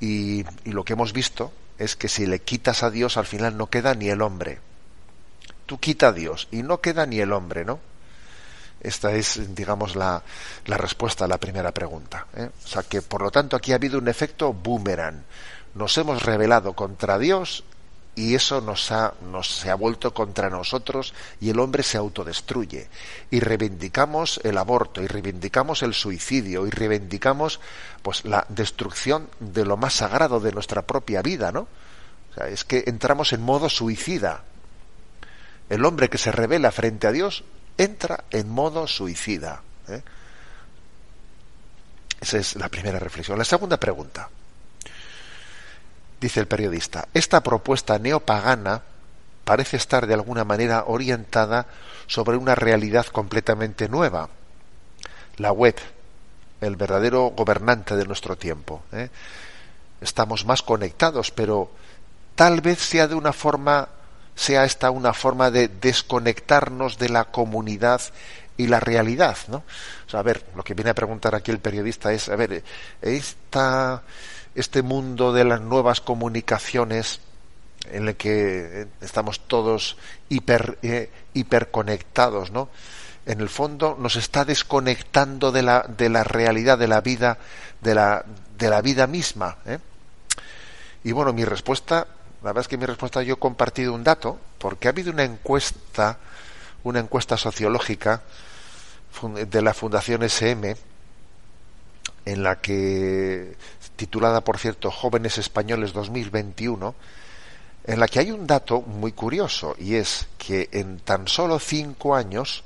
Y, 0.00 0.44
lo 0.64 0.82
que 0.82 0.94
hemos 0.94 1.12
visto 1.12 1.52
es 1.76 1.94
que 1.94 2.08
si 2.08 2.26
le 2.26 2.40
quitas 2.40 2.82
a 2.82 2.90
Dios 2.90 3.18
al 3.18 3.26
final 3.26 3.58
no 3.58 3.68
queda 3.68 3.94
ni 3.94 4.08
el 4.08 4.22
hombre. 4.22 4.60
Tú 5.66 5.78
quita 5.78 6.08
a 6.08 6.12
Dios 6.12 6.48
y 6.50 6.62
no 6.62 6.80
queda 6.80 7.04
ni 7.04 7.20
el 7.20 7.32
hombre, 7.32 7.66
¿no? 7.66 7.80
Esta 8.80 9.12
es, 9.12 9.54
digamos, 9.54 9.94
la, 9.94 10.22
la 10.64 10.78
respuesta 10.78 11.26
a 11.26 11.28
la 11.28 11.36
primera 11.36 11.72
pregunta. 11.72 12.28
¿eh? 12.34 12.48
O 12.64 12.66
sea 12.66 12.82
que, 12.82 13.02
por 13.02 13.20
lo 13.20 13.30
tanto, 13.30 13.56
aquí 13.56 13.72
ha 13.72 13.74
habido 13.74 13.98
un 13.98 14.08
efecto 14.08 14.54
boomerang. 14.54 15.22
Nos 15.74 15.98
hemos 15.98 16.22
rebelado 16.22 16.72
contra 16.72 17.18
Dios 17.18 17.62
y 18.20 18.34
eso 18.34 18.60
nos 18.60 18.92
ha, 18.92 19.14
nos 19.32 19.48
se 19.48 19.70
ha 19.70 19.74
vuelto 19.74 20.12
contra 20.12 20.50
nosotros 20.50 21.14
y 21.40 21.48
el 21.48 21.58
hombre 21.58 21.82
se 21.82 21.96
autodestruye. 21.96 22.88
Y 23.30 23.40
reivindicamos 23.40 24.40
el 24.44 24.58
aborto 24.58 25.02
y 25.02 25.06
reivindicamos 25.06 25.82
el 25.82 25.94
suicidio 25.94 26.66
y 26.66 26.70
reivindicamos 26.70 27.60
pues 28.02 28.26
la 28.26 28.44
destrucción 28.50 29.30
de 29.40 29.64
lo 29.64 29.78
más 29.78 29.94
sagrado 29.94 30.38
de 30.38 30.52
nuestra 30.52 30.82
propia 30.82 31.22
vida 31.22 31.50
no 31.50 31.60
o 31.60 32.34
sea, 32.34 32.48
es 32.48 32.64
que 32.64 32.84
entramos 32.86 33.32
en 33.32 33.42
modo 33.42 33.68
suicida. 33.68 34.44
El 35.70 35.84
hombre 35.86 36.10
que 36.10 36.18
se 36.18 36.30
revela 36.30 36.70
frente 36.70 37.06
a 37.06 37.12
Dios 37.12 37.42
entra 37.78 38.24
en 38.30 38.50
modo 38.50 38.86
suicida 38.86 39.62
¿eh? 39.88 40.02
esa 42.20 42.36
es 42.36 42.54
la 42.56 42.68
primera 42.68 42.98
reflexión. 42.98 43.38
La 43.38 43.44
segunda 43.46 43.78
pregunta 43.78 44.28
Dice 46.20 46.40
el 46.40 46.46
periodista, 46.46 47.08
esta 47.14 47.40
propuesta 47.42 47.98
neopagana 47.98 48.82
parece 49.44 49.78
estar 49.78 50.06
de 50.06 50.14
alguna 50.14 50.44
manera 50.44 50.84
orientada 50.86 51.66
sobre 52.06 52.36
una 52.36 52.54
realidad 52.54 53.06
completamente 53.06 53.88
nueva, 53.88 54.28
la 55.38 55.52
web, 55.52 55.76
el 56.60 56.76
verdadero 56.76 57.32
gobernante 57.34 57.96
de 57.96 58.04
nuestro 58.04 58.36
tiempo. 58.36 58.82
¿eh? 58.92 59.08
Estamos 60.02 60.44
más 60.44 60.62
conectados, 60.62 61.30
pero 61.30 61.70
tal 62.34 62.60
vez 62.60 62.80
sea 62.80 63.08
de 63.08 63.14
una 63.14 63.32
forma, 63.32 63.88
sea 64.34 64.64
esta 64.64 64.90
una 64.90 65.14
forma 65.14 65.50
de 65.50 65.68
desconectarnos 65.68 66.98
de 66.98 67.08
la 67.08 67.24
comunidad 67.24 68.02
y 68.58 68.66
la 68.66 68.78
realidad, 68.78 69.38
¿no? 69.48 69.62
A 70.12 70.22
ver, 70.22 70.44
lo 70.54 70.62
que 70.62 70.74
viene 70.74 70.90
a 70.90 70.94
preguntar 70.94 71.34
aquí 71.34 71.50
el 71.50 71.60
periodista 71.60 72.12
es, 72.12 72.28
a 72.28 72.36
ver, 72.36 72.62
esta 73.00 74.02
este 74.54 74.82
mundo 74.82 75.32
de 75.32 75.44
las 75.44 75.60
nuevas 75.60 76.00
comunicaciones 76.00 77.20
en 77.90 78.08
el 78.08 78.16
que 78.16 78.86
estamos 79.00 79.40
todos 79.40 79.96
hiper, 80.28 80.78
eh, 80.82 81.10
hiperconectados, 81.34 82.50
¿no? 82.50 82.68
En 83.26 83.40
el 83.40 83.48
fondo 83.48 83.96
nos 83.98 84.16
está 84.16 84.44
desconectando 84.44 85.52
de 85.52 85.62
la, 85.62 85.82
de 85.82 86.08
la 86.08 86.24
realidad 86.24 86.78
de 86.78 86.88
la 86.88 87.00
vida, 87.00 87.38
de 87.80 87.94
la, 87.94 88.24
de 88.58 88.70
la 88.70 88.80
vida 88.80 89.06
misma. 89.06 89.58
¿eh? 89.66 89.78
Y 91.04 91.12
bueno, 91.12 91.32
mi 91.32 91.44
respuesta, 91.44 92.06
la 92.42 92.50
verdad 92.50 92.62
es 92.62 92.68
que 92.68 92.78
mi 92.78 92.86
respuesta 92.86 93.22
yo 93.22 93.34
he 93.34 93.38
compartido 93.38 93.92
un 93.92 94.04
dato, 94.04 94.38
porque 94.58 94.88
ha 94.88 94.90
habido 94.90 95.12
una 95.12 95.24
encuesta, 95.24 96.18
una 96.82 97.00
encuesta 97.00 97.36
sociológica 97.36 98.22
de 99.46 99.62
la 99.62 99.74
Fundación 99.74 100.22
SM, 100.22 100.76
en 102.30 102.44
la 102.44 102.60
que 102.60 103.56
titulada 103.96 104.42
por 104.42 104.58
cierto 104.58 104.92
Jóvenes 104.92 105.36
Españoles 105.38 105.92
2021, 105.92 106.94
en 107.84 108.00
la 108.00 108.06
que 108.06 108.20
hay 108.20 108.30
un 108.30 108.46
dato 108.46 108.82
muy 108.82 109.10
curioso 109.12 109.74
y 109.78 109.96
es 109.96 110.28
que 110.38 110.68
en 110.70 111.00
tan 111.00 111.26
solo 111.26 111.58
cinco 111.58 112.14
años 112.14 112.62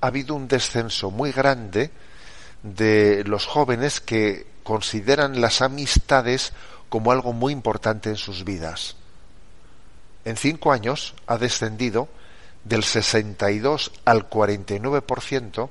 ha 0.00 0.08
habido 0.08 0.34
un 0.34 0.48
descenso 0.48 1.12
muy 1.12 1.30
grande 1.30 1.92
de 2.64 3.22
los 3.24 3.46
jóvenes 3.46 4.00
que 4.00 4.46
consideran 4.64 5.40
las 5.40 5.62
amistades 5.62 6.52
como 6.88 7.12
algo 7.12 7.32
muy 7.32 7.52
importante 7.52 8.10
en 8.10 8.16
sus 8.16 8.44
vidas. 8.44 8.96
En 10.24 10.36
cinco 10.36 10.72
años 10.72 11.14
ha 11.28 11.38
descendido 11.38 12.08
del 12.64 12.82
62 12.82 13.92
al 14.04 14.28
49% 14.28 15.68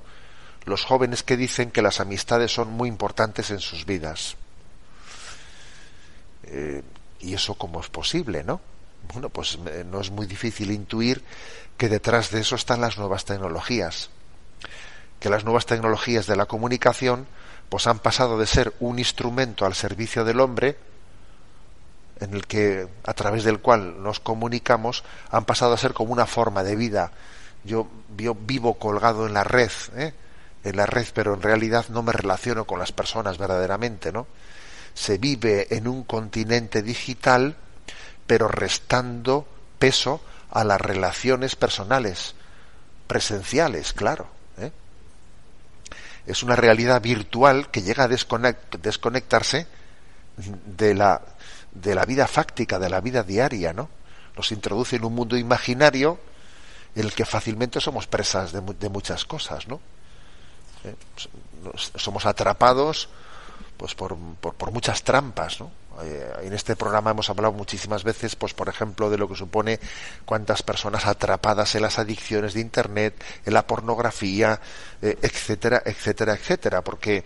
los 0.65 0.83
jóvenes 0.83 1.23
que 1.23 1.37
dicen 1.37 1.71
que 1.71 1.81
las 1.81 1.99
amistades 1.99 2.53
son 2.53 2.71
muy 2.71 2.89
importantes 2.89 3.51
en 3.51 3.59
sus 3.59 3.85
vidas. 3.85 4.35
Eh, 6.43 6.81
¿Y 7.19 7.33
eso 7.33 7.55
cómo 7.55 7.79
es 7.79 7.89
posible, 7.89 8.43
no? 8.43 8.61
Bueno, 9.13 9.29
pues 9.29 9.57
eh, 9.67 9.85
no 9.89 10.01
es 10.01 10.11
muy 10.11 10.25
difícil 10.25 10.71
intuir 10.71 11.23
que 11.77 11.89
detrás 11.89 12.31
de 12.31 12.41
eso 12.41 12.55
están 12.55 12.81
las 12.81 12.97
nuevas 12.97 13.25
tecnologías. 13.25 14.09
Que 15.19 15.29
las 15.29 15.43
nuevas 15.43 15.65
tecnologías 15.65 16.27
de 16.27 16.35
la 16.35 16.45
comunicación 16.45 17.27
pues 17.69 17.87
han 17.87 17.99
pasado 17.99 18.37
de 18.37 18.47
ser 18.47 18.73
un 18.79 18.99
instrumento 18.99 19.65
al 19.65 19.75
servicio 19.75 20.23
del 20.23 20.39
hombre, 20.39 20.77
en 22.19 22.33
el 22.33 22.45
que 22.47 22.87
a 23.03 23.13
través 23.13 23.43
del 23.43 23.59
cual 23.59 24.01
nos 24.01 24.19
comunicamos, 24.19 25.03
han 25.29 25.45
pasado 25.45 25.73
a 25.73 25.77
ser 25.77 25.93
como 25.93 26.13
una 26.13 26.25
forma 26.25 26.63
de 26.63 26.75
vida. 26.75 27.11
Yo, 27.63 27.87
yo 28.17 28.35
vivo 28.35 28.75
colgado 28.75 29.25
en 29.25 29.33
la 29.33 29.43
red, 29.43 29.71
¿eh? 29.95 30.13
En 30.65 30.75
la 30.77 30.87
red, 30.87 31.05
pero 31.13 31.35
en 31.35 31.41
realidad 31.43 31.85
no 31.89 32.01
me 32.01 32.11
relaciono 32.11 32.65
con 32.65 32.79
las 32.79 32.91
personas 32.91 33.37
verdaderamente, 33.37 34.11
¿no? 34.11 34.27
Se 34.95 35.19
vive 35.19 35.67
en 35.75 35.87
un 35.87 36.03
continente 36.03 36.81
digital, 36.81 37.55
pero 38.25 38.47
restando 38.47 39.47
peso 39.77 40.21
a 40.49 40.63
las 40.63 40.81
relaciones 40.81 41.55
personales, 41.55 42.33
presenciales, 43.05 43.93
claro. 43.93 44.27
¿eh? 44.57 44.71
Es 46.25 46.41
una 46.41 46.55
realidad 46.55 46.99
virtual 46.99 47.69
que 47.69 47.83
llega 47.83 48.05
a 48.05 48.07
desconectarse 48.07 49.67
de 50.65 50.95
la, 50.95 51.21
de 51.73 51.93
la 51.93 52.05
vida 52.05 52.25
fáctica, 52.27 52.79
de 52.79 52.89
la 52.89 53.01
vida 53.01 53.21
diaria, 53.21 53.71
¿no? 53.71 53.89
Nos 54.35 54.51
introduce 54.51 54.95
en 54.95 55.05
un 55.05 55.13
mundo 55.13 55.37
imaginario 55.37 56.19
en 56.95 57.05
el 57.05 57.13
que 57.13 57.25
fácilmente 57.25 57.79
somos 57.79 58.07
presas 58.07 58.51
de, 58.51 58.61
de 58.61 58.89
muchas 58.89 59.25
cosas, 59.25 59.67
¿no? 59.67 59.79
¿Eh? 60.85 60.95
somos 61.95 62.25
atrapados 62.25 63.09
pues 63.77 63.95
por, 63.95 64.15
por, 64.39 64.71
muchas 64.71 65.03
trampas 65.03 65.59
¿no? 65.59 65.71
Eh, 66.01 66.33
en 66.43 66.53
este 66.53 66.75
programa 66.75 67.11
hemos 67.11 67.29
hablado 67.29 67.53
muchísimas 67.53 68.03
veces 68.03 68.35
pues 68.35 68.53
por 68.53 68.69
ejemplo 68.69 69.09
de 69.09 69.17
lo 69.17 69.27
que 69.27 69.35
supone 69.35 69.79
cuántas 70.25 70.63
personas 70.63 71.05
atrapadas 71.05 71.75
en 71.75 71.81
las 71.81 71.99
adicciones 71.99 72.53
de 72.53 72.61
internet 72.61 73.21
en 73.45 73.53
la 73.53 73.65
pornografía 73.65 74.59
eh, 75.01 75.17
etcétera 75.21 75.81
etcétera 75.85 76.33
etcétera 76.33 76.81
porque 76.81 77.25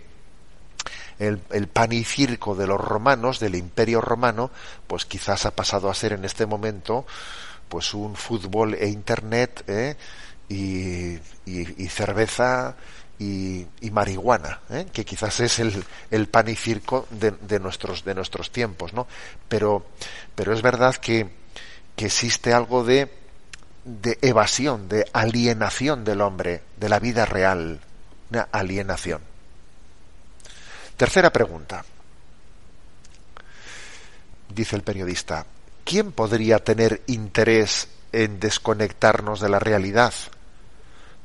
el, 1.18 1.40
el, 1.50 1.68
pan 1.68 1.92
y 1.92 2.04
circo 2.04 2.54
de 2.54 2.66
los 2.66 2.80
romanos 2.80 3.40
del 3.40 3.54
imperio 3.56 4.00
romano 4.00 4.50
pues 4.86 5.04
quizás 5.04 5.46
ha 5.46 5.50
pasado 5.50 5.90
a 5.90 5.94
ser 5.94 6.12
en 6.12 6.24
este 6.24 6.46
momento 6.46 7.06
pues 7.68 7.92
un 7.92 8.16
fútbol 8.16 8.74
e 8.74 8.88
internet 8.88 9.64
y, 10.48 11.14
y, 11.14 11.84
y 11.84 11.88
cerveza 11.88 12.76
y, 13.20 13.90
marihuana, 13.90 14.60
¿eh? 14.70 14.86
que 14.90 15.04
quizás 15.04 15.40
es 15.40 15.58
el, 15.58 15.84
el 16.10 16.26
pan 16.28 16.48
y 16.48 16.56
circo 16.56 17.06
de, 17.10 17.60
nuestros, 17.60 18.02
de 18.02 18.14
nuestros 18.14 18.50
tiempos, 18.50 18.94
¿no? 18.94 19.06
Pero, 19.46 19.84
pero 20.34 20.54
es 20.54 20.62
verdad 20.62 20.96
que, 20.96 21.28
que 21.96 22.06
existe 22.06 22.54
algo 22.54 22.82
de, 22.82 23.12
de 23.84 24.18
evasión, 24.22 24.88
de 24.88 25.06
alienación 25.12 26.02
del 26.02 26.22
hombre, 26.22 26.62
de 26.78 26.88
la 26.88 26.98
vida 26.98 27.26
real, 27.26 27.80
una 28.30 28.48
alienación. 28.52 29.20
Tercera 30.96 31.30
pregunta. 31.30 31.84
Dice 34.48 34.76
el 34.76 34.82
periodista, 34.82 35.44
¿quién 35.84 36.12
podría 36.12 36.58
tener 36.64 37.02
interés 37.06 37.88
en 38.12 38.40
desconectarnos 38.40 39.40
de 39.40 39.48
la 39.50 39.58
realidad? 39.58 40.14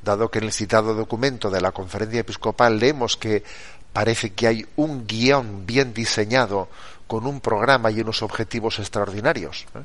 Dado 0.05 0.31
que 0.31 0.39
en 0.39 0.45
el 0.45 0.53
citado 0.53 0.93
documento 0.93 1.49
de 1.49 1.59
la 1.59 1.73
conferencia 1.73 2.21
episcopal 2.21 2.79
leemos 2.79 3.17
que 3.17 3.43
parece 3.91 4.33
que 4.33 4.47
hay 4.47 4.65
un 4.77 5.05
guion 5.05 5.65
bien 5.65 5.93
diseñado 5.93 6.69
con 7.07 7.27
un 7.27 7.41
programa 7.41 7.91
y 7.91 7.99
unos 7.99 8.21
objetivos 8.21 8.79
extraordinarios. 8.79 9.65
¿eh? 9.75 9.83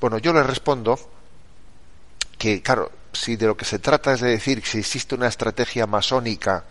Bueno, 0.00 0.18
yo 0.18 0.32
le 0.32 0.42
respondo 0.42 0.98
que, 2.38 2.62
claro, 2.62 2.92
si 3.12 3.36
de 3.36 3.46
lo 3.46 3.56
que 3.56 3.64
se 3.64 3.78
trata 3.78 4.12
es 4.12 4.20
de 4.20 4.30
decir 4.30 4.62
si 4.64 4.78
existe 4.78 5.14
una 5.14 5.28
estrategia 5.28 5.86
masónica 5.86 6.64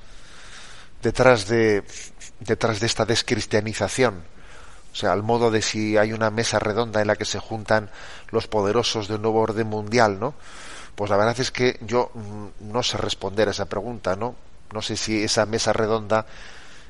detrás 1.02 1.48
de, 1.48 1.84
detrás 2.40 2.80
de 2.80 2.86
esta 2.86 3.06
descristianización, 3.06 4.24
o 4.94 4.96
sea, 4.96 5.12
al 5.12 5.24
modo 5.24 5.52
de 5.52 5.62
si 5.62 5.98
hay 5.98 6.14
una 6.14 6.30
mesa 6.30 6.58
redonda 6.58 7.02
en 7.02 7.08
la 7.08 7.16
que 7.16 7.26
se 7.26 7.40
juntan 7.40 7.90
los 8.30 8.48
poderosos 8.48 9.08
de 9.08 9.16
un 9.16 9.24
nuevo 9.24 9.42
orden 9.42 9.68
mundial, 9.68 10.20
¿no? 10.20 10.36
Pues 10.96 11.10
la 11.10 11.18
verdad 11.18 11.40
es 11.40 11.52
que 11.52 11.78
yo 11.82 12.12
mm, 12.14 12.72
no 12.72 12.84
sé 12.84 12.98
responder 12.98 13.48
a 13.48 13.52
esa 13.52 13.66
pregunta, 13.66 14.16
¿no? 14.16 14.36
No 14.74 14.82
sé 14.82 14.98
si 14.98 15.24
esa 15.24 15.46
mesa 15.46 15.74
redonda 15.74 16.26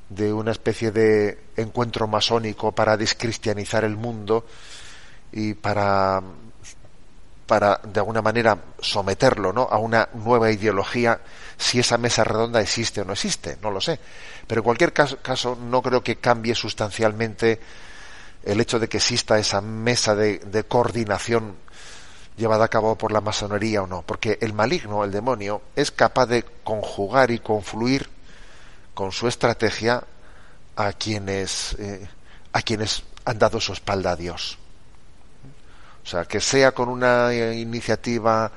de 0.10 0.32
una 0.32 0.52
especie 0.52 0.92
de 0.92 1.40
encuentro 1.58 2.08
masónico 2.08 2.72
para 2.72 2.98
descristianizar 2.98 3.84
el 3.84 3.98
mundo 3.98 4.46
y 5.32 5.56
para 5.56 6.22
para 7.48 7.80
de 7.84 8.00
alguna 8.00 8.24
manera 8.24 8.58
someterlo 8.80 9.54
¿no? 9.54 9.68
a 9.70 9.78
una 9.78 10.10
nueva 10.14 10.52
ideología 10.52 11.20
si 11.58 11.80
esa 11.80 11.98
mesa 11.98 12.24
redonda 12.24 12.60
existe 12.60 13.02
o 13.02 13.06
no 13.06 13.14
existe, 13.14 13.58
no 13.62 13.72
lo 13.72 13.80
sé. 13.80 14.00
Pero 14.48 14.60
en 14.60 14.64
cualquier 14.64 14.94
caso, 14.94 15.18
caso 15.22 15.56
no 15.56 15.82
creo 15.82 16.04
que 16.04 16.18
cambie 16.18 16.56
sustancialmente 16.56 17.60
el 18.44 18.60
hecho 18.60 18.80
de 18.80 18.90
que 18.90 18.98
exista 18.98 19.40
esa 19.40 19.62
mesa 19.62 20.16
de, 20.16 20.40
de 20.40 20.64
coordinación 20.64 21.56
llevada 22.38 22.66
a 22.66 22.70
cabo 22.70 22.98
por 22.98 23.12
la 23.12 23.22
masonería 23.22 23.84
o 23.84 23.88
no, 23.88 24.02
porque 24.02 24.38
el 24.42 24.54
maligno, 24.54 25.04
el 25.04 25.12
demonio, 25.12 25.62
es 25.76 25.92
capaz 25.92 26.28
de 26.28 26.44
conjugar 26.64 27.32
y 27.32 27.40
confluir 27.40 28.10
con 28.94 29.12
su 29.12 29.28
estrategia 29.28 30.04
a 30.76 30.94
quienes 30.94 31.76
eh, 31.80 32.08
a 32.52 32.62
quienes 32.62 33.04
han 33.26 33.40
dado 33.40 33.60
su 33.60 33.74
espalda 33.74 34.12
a 34.12 34.16
Dios. 34.16 34.58
O 36.04 36.08
sea, 36.08 36.26
que 36.26 36.40
sea 36.40 36.74
con 36.74 36.90
una 36.90 37.34
iniciativa 37.34 38.52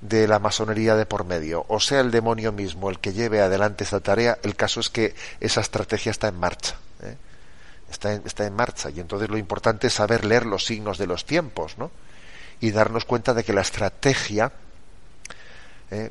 de 0.00 0.26
la 0.28 0.38
masonería 0.38 0.94
de 0.96 1.06
por 1.06 1.24
medio, 1.24 1.64
o 1.68 1.80
sea 1.80 2.00
el 2.00 2.10
demonio 2.10 2.52
mismo 2.52 2.90
el 2.90 2.98
que 2.98 3.12
lleve 3.12 3.40
adelante 3.40 3.84
esta 3.84 4.00
tarea, 4.00 4.38
el 4.42 4.56
caso 4.56 4.80
es 4.80 4.90
que 4.90 5.14
esa 5.40 5.60
estrategia 5.60 6.10
está 6.10 6.28
en 6.28 6.38
marcha. 6.38 6.76
¿eh? 7.02 7.16
Está, 7.90 8.14
en, 8.14 8.22
está 8.24 8.46
en 8.46 8.54
marcha. 8.54 8.90
Y 8.90 9.00
entonces 9.00 9.28
lo 9.28 9.36
importante 9.36 9.88
es 9.88 9.92
saber 9.92 10.24
leer 10.24 10.46
los 10.46 10.64
signos 10.64 10.98
de 10.98 11.06
los 11.06 11.24
tiempos, 11.24 11.76
¿no? 11.76 11.90
Y 12.62 12.70
darnos 12.70 13.04
cuenta 13.04 13.34
de 13.34 13.42
que 13.42 13.52
la 13.52 13.60
estrategia 13.60 14.52
eh, 15.90 16.10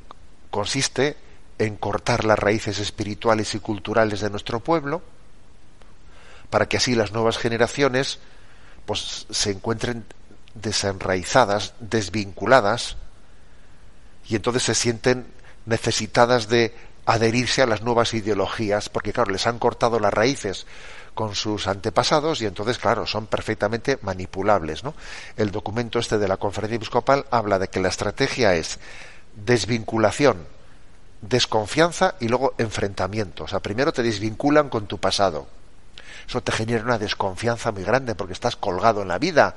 consiste 0.52 1.16
en 1.58 1.78
cortar 1.78 2.26
las 2.26 2.38
raíces 2.38 2.78
espirituales 2.80 3.56
y 3.56 3.60
culturales 3.60 4.20
de 4.20 4.30
nuestro 4.30 4.60
pueblo 4.60 5.02
para 6.50 6.68
que 6.68 6.76
así 6.76 6.94
las 6.94 7.14
nuevas 7.14 7.38
generaciones 7.38 8.20
pues 8.86 9.28
se 9.30 9.52
encuentren 9.52 10.06
desenraizadas, 10.54 11.74
desvinculadas 11.80 12.98
y 14.28 14.36
entonces 14.36 14.64
se 14.64 14.76
sienten 14.76 15.28
necesitadas 15.66 16.50
de 16.50 16.76
adherirse 17.06 17.62
a 17.62 17.68
las 17.68 17.82
nuevas 17.82 18.14
ideologías 18.14 18.90
porque 18.90 19.14
claro 19.14 19.32
les 19.32 19.48
han 19.48 19.58
cortado 19.58 20.02
las 20.02 20.14
raíces 20.14 20.68
con 21.14 21.36
sus 21.36 21.68
antepasados 21.68 22.42
y 22.42 22.46
entonces, 22.46 22.78
claro, 22.78 23.06
son 23.06 23.28
perfectamente 23.28 24.00
manipulables. 24.02 24.84
¿no? 24.84 24.94
El 25.38 25.52
documento 25.52 26.00
este 26.00 26.18
de 26.18 26.28
la 26.28 26.38
conferencia 26.38 26.78
episcopal 26.78 27.26
habla 27.32 27.60
de 27.60 27.70
que 27.70 27.80
la 27.80 27.90
estrategia 27.90 28.56
es 28.56 28.80
desvinculación, 29.36 30.46
desconfianza 31.22 32.16
y 32.20 32.28
luego 32.28 32.54
enfrentamiento. 32.58 33.46
O 33.46 33.48
sea, 33.48 33.60
primero 33.60 33.94
te 33.94 34.04
desvinculan 34.04 34.70
con 34.70 34.88
tu 34.88 34.98
pasado. 34.98 35.48
Eso 36.28 36.42
te 36.42 36.52
genera 36.52 36.84
una 36.84 36.98
desconfianza 36.98 37.72
muy 37.72 37.84
grande 37.84 38.16
porque 38.16 38.34
estás 38.34 38.56
colgado 38.56 39.02
en 39.02 39.10
la 39.10 39.20
vida. 39.20 39.56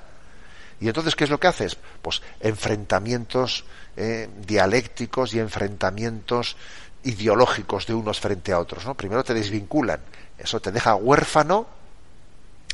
Y 0.81 0.89
entonces, 0.89 1.15
¿qué 1.15 1.25
es 1.25 1.31
lo 1.31 1.39
que 1.39 1.47
haces? 1.47 1.77
Pues 2.03 2.21
enfrentamientos 2.41 3.65
eh, 3.97 4.29
dialécticos 4.47 5.35
y 5.35 5.39
enfrentamientos 5.39 6.57
ideológicos 7.05 7.87
de 7.87 7.95
unos 7.95 8.21
frente 8.21 8.53
a 8.53 8.59
otros. 8.59 8.85
¿no? 8.85 8.95
Primero 8.95 9.23
te 9.23 9.35
desvinculan 9.35 10.01
eso 10.39 10.61
te 10.61 10.73
deja 10.73 10.95
huérfano 10.95 11.67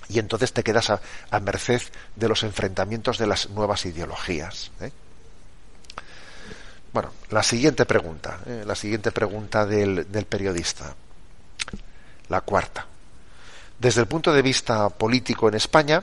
y 0.09 0.19
entonces 0.19 0.53
te 0.53 0.65
quedas 0.65 0.91
a, 0.91 1.41
merced 1.41 1.83
de 2.17 2.29
los 2.29 2.43
enfrentamientos 2.43 3.19
de 3.19 3.27
las 3.27 3.51
nuevas 3.51 3.87
ideologías. 3.87 4.71
¿eh? 4.81 4.91
Bueno, 6.93 7.11
la 7.31 7.43
siguiente 7.43 7.87
pregunta, 7.87 8.41
¿eh? 8.47 8.65
la 8.67 8.75
siguiente 8.75 9.13
pregunta 9.13 9.67
del, 9.67 10.11
del 10.11 10.27
periodista, 10.27 10.95
la 12.29 12.41
cuarta. 12.41 12.87
Desde 13.79 14.01
el 14.01 14.09
punto 14.09 14.33
de 14.33 14.43
vista 14.43 14.89
político 14.89 15.49
en 15.49 15.55
España, 15.55 16.03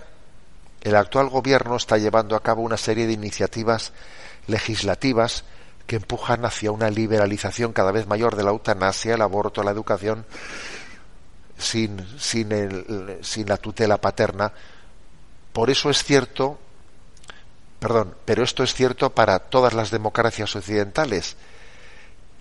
el 0.82 0.96
actual 0.96 1.30
gobierno 1.30 1.76
está 1.76 1.98
llevando 1.98 2.36
a 2.36 2.44
cabo 2.44 2.62
una 2.62 2.78
serie 2.78 3.08
de 3.08 3.14
iniciativas 3.14 3.92
legislativas 4.48 5.44
que 5.88 5.96
empujan 5.96 6.46
hacia 6.46 6.72
una 6.72 6.90
liberalización 6.90 7.74
cada 7.74 7.92
vez 7.92 8.06
mayor 8.08 8.36
de 8.36 8.44
la 8.44 8.52
eutanasia, 8.52 9.16
el 9.16 9.22
aborto, 9.22 9.64
la 9.64 9.72
educación 9.72 10.26
sin, 11.58 12.06
sin, 12.20 12.52
el, 12.52 13.18
sin 13.22 13.48
la 13.48 13.58
tutela 13.58 14.00
paterna. 14.00 14.52
Por 15.54 15.70
eso 15.70 15.90
es 15.90 16.04
cierto, 16.04 16.60
perdón, 17.80 18.16
pero 18.26 18.44
esto 18.44 18.64
es 18.64 18.74
cierto 18.74 19.10
para 19.12 19.40
todas 19.40 19.74
las 19.74 19.90
democracias 19.90 20.56
occidentales. 20.56 21.38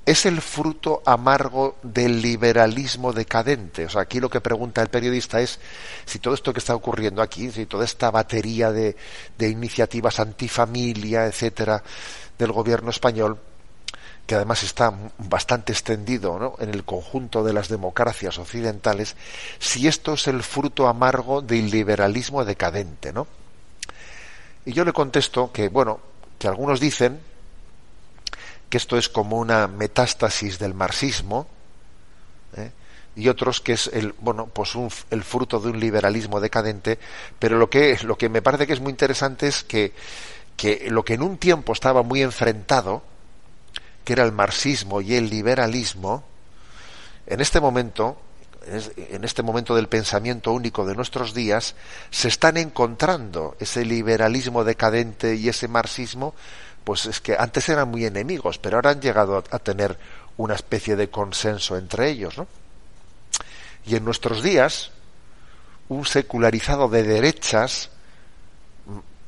Es 0.05 0.25
el 0.25 0.41
fruto 0.41 1.03
amargo 1.05 1.79
del 1.83 2.21
liberalismo 2.23 3.13
decadente. 3.13 3.87
O 3.87 3.91
sea, 3.91 4.03
aquí 4.03 4.21
lo 4.21 4.31
que 4.31 4.41
pregunta 4.41 4.83
el 4.83 4.89
periodista 4.89 5.41
es 5.41 5.59
si 6.05 6.21
todo 6.21 6.35
esto 6.35 6.53
que 6.53 6.61
está 6.61 6.77
ocurriendo 6.77 7.23
aquí, 7.23 7.51
si 7.51 7.67
toda 7.67 7.85
esta 7.85 8.11
batería 8.13 8.71
de, 8.71 8.97
de 9.37 9.49
iniciativas 9.49 10.21
antifamilia, 10.21 11.27
etcétera, 11.27 11.83
del 12.38 12.53
gobierno 12.53 12.90
español, 12.90 13.38
que 14.27 14.35
además 14.35 14.62
está 14.62 14.92
bastante 15.18 15.72
extendido 15.72 16.57
en 16.59 16.70
el 16.70 16.85
conjunto 16.85 17.44
de 17.44 17.53
las 17.53 17.68
democracias 17.68 18.38
occidentales, 18.38 19.16
si 19.59 19.87
esto 19.87 20.14
es 20.14 20.27
el 20.27 20.42
fruto 20.42 20.88
amargo 20.88 21.42
del 21.42 21.70
liberalismo 21.70 22.44
decadente, 22.44 23.12
¿no? 23.12 23.27
Y 24.64 24.72
yo 24.72 24.85
le 24.85 24.92
contesto 24.92 25.53
que, 25.53 25.68
bueno, 25.68 26.01
que 26.38 26.49
algunos 26.49 26.81
dicen 26.81 27.20
que 28.68 28.79
esto 28.79 28.99
es 28.99 29.09
como 29.09 29.38
una 29.38 29.68
metástasis 29.68 30.59
del 30.59 30.75
marxismo, 30.75 31.46
¿eh? 32.57 32.72
y 33.14 33.29
otros 33.29 33.61
que 33.61 33.72
es 33.72 33.88
el 33.92 34.12
bueno 34.20 34.46
pues 34.46 34.75
un, 34.75 34.90
el 35.11 35.25
fruto 35.25 35.59
de 35.59 35.70
un 35.70 35.81
liberalismo 35.81 36.38
decadente 36.38 36.99
pero 37.38 37.57
lo 37.59 37.70
que 37.70 37.99
lo 38.03 38.18
que 38.18 38.29
me 38.29 38.42
parece 38.42 38.66
que 38.66 38.75
es 38.75 38.81
muy 38.81 38.90
interesante 38.90 39.49
es 39.49 39.64
que 39.64 39.94
que 40.57 40.88
lo 40.90 41.05
que 41.05 41.14
en 41.14 41.23
un 41.23 41.38
tiempo 41.38 41.73
estaba 41.73 42.03
muy 42.03 42.23
enfrentado 42.23 43.03
que 44.07 44.12
era 44.12 44.25
el 44.25 44.31
marxismo 44.31 45.01
y 45.01 45.16
el 45.16 45.29
liberalismo, 45.29 46.23
en 47.27 47.40
este 47.40 47.61
momento, 47.61 48.16
en 48.64 49.25
este 49.25 49.42
momento 49.42 49.75
del 49.75 49.88
pensamiento 49.88 50.53
único 50.53 50.87
de 50.87 50.95
nuestros 50.95 51.35
días, 51.35 51.75
se 52.11 52.29
están 52.29 52.57
encontrando 52.57 53.57
ese 53.59 53.85
liberalismo 53.85 54.62
decadente 54.62 55.35
y 55.35 55.49
ese 55.49 55.66
marxismo, 55.66 56.37
pues 56.85 57.07
es 57.07 57.21
que 57.21 57.35
antes 57.37 57.69
eran 57.69 57.88
muy 57.88 58.05
enemigos, 58.05 58.59
pero 58.59 58.77
ahora 58.77 58.90
han 58.90 59.01
llegado 59.01 59.42
a, 59.51 59.59
tener 59.59 59.99
una 60.37 60.55
especie 60.55 60.95
de 60.95 61.11
consenso 61.11 61.77
entre 61.77 62.09
ellos, 62.09 62.38
¿no? 62.38 62.47
Y 63.87 63.97
en 63.97 64.05
nuestros 64.05 64.40
días, 64.40 64.92
un 65.88 66.07
secularizado 66.07 66.88
de 66.88 67.03
derechas 67.03 67.90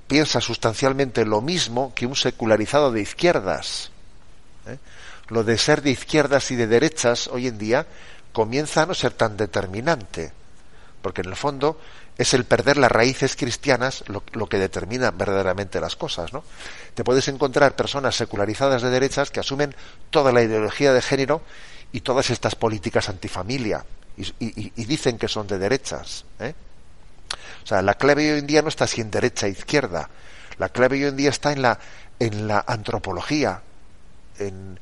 piensa 0.09 0.41
sustancialmente 0.41 1.25
lo 1.25 1.41
mismo 1.41 1.93
que 1.95 2.07
un 2.07 2.17
secularizado 2.17 2.91
de 2.91 3.03
izquierdas. 3.03 3.91
¿eh? 4.67 4.79
Lo 5.29 5.45
de 5.45 5.59
ser 5.59 5.83
de 5.83 5.91
izquierdas 5.91 6.51
y 6.51 6.57
de 6.57 6.67
derechas 6.67 7.29
hoy 7.29 7.47
en 7.47 7.59
día 7.59 7.87
comienza 8.33 8.83
a 8.83 8.87
no 8.87 8.95
ser 8.95 9.13
tan 9.13 9.37
determinante, 9.37 10.33
porque 11.03 11.21
en 11.21 11.29
el 11.29 11.37
fondo 11.37 11.79
es 12.17 12.35
el 12.35 12.45
perder 12.45 12.79
las 12.79 12.91
raíces 12.91 13.37
cristianas 13.37 14.03
lo, 14.09 14.49
que 14.49 14.59
determina 14.59 15.13
verdaderamente 15.13 15.81
las 15.81 15.95
cosas, 15.95 16.33
¿no? 16.33 16.43
Te 16.95 17.05
puedes 17.05 17.29
encontrar 17.29 17.77
personas 17.77 18.17
secularizadas 18.17 18.83
de 18.83 18.91
derechas 18.91 19.31
que 19.31 19.39
asumen 19.39 19.75
toda 20.11 20.33
la 20.33 20.43
ideología 20.43 20.93
de 20.93 21.01
género 21.01 21.43
y 21.93 22.01
todas 22.01 22.31
estas 22.31 22.57
políticas 22.57 23.09
antifamilia 23.09 23.85
y, 24.17 24.85
dicen 24.85 25.17
que 25.17 25.29
son 25.29 25.47
de 25.47 25.59
derechas. 25.59 26.25
¿eh? 26.41 26.55
O 27.69 27.75
sea, 27.77 27.83
la 27.83 27.93
clave 27.93 28.33
hoy 28.33 28.39
en 28.39 28.47
día 28.47 28.63
no 28.63 28.69
está 28.71 28.85
así 28.85 29.03
en 29.03 29.11
derecha 29.11 29.47
e 29.47 29.51
izquierda. 29.51 30.09
La 30.57 30.71
clave 30.71 30.97
hoy 30.97 31.05
en 31.05 31.19
día 31.19 31.29
está 31.29 31.53
en 31.53 31.61
la, 31.61 31.79
en 32.19 32.49
la 32.49 32.65
antropología, 32.67 33.61
en, 34.39 34.81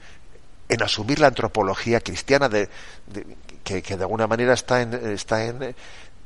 en 0.68 0.82
asumir 0.84 1.18
la 1.18 1.26
antropología 1.26 1.98
cristiana 1.98 2.48
de, 2.48 2.68
que, 3.64 3.82
de 3.82 4.02
alguna 4.04 4.28
manera 4.28 4.54
está 4.54 4.82
en, 4.82 4.94
está 5.10 5.46
en 5.46 5.74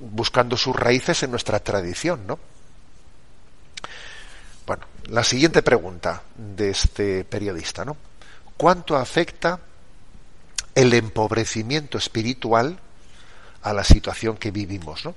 buscando 0.00 0.54
sus 0.58 0.76
raíces 0.76 1.22
en 1.22 1.30
nuestra 1.30 1.60
tradición, 1.60 2.26
¿no? 2.26 2.38
Bueno, 4.66 4.84
la 5.08 5.24
siguiente 5.24 5.62
pregunta 5.62 6.24
de 6.36 6.68
este 6.68 7.24
periodista, 7.24 7.86
¿no? 7.86 7.96
¿Cuánto 8.58 8.98
afecta 8.98 9.60
el 10.74 10.92
empobrecimiento 10.92 11.96
espiritual 11.96 12.78
a 13.62 13.72
la 13.72 13.82
situación 13.82 14.36
que 14.36 14.50
vivimos, 14.50 15.06
¿no? 15.06 15.14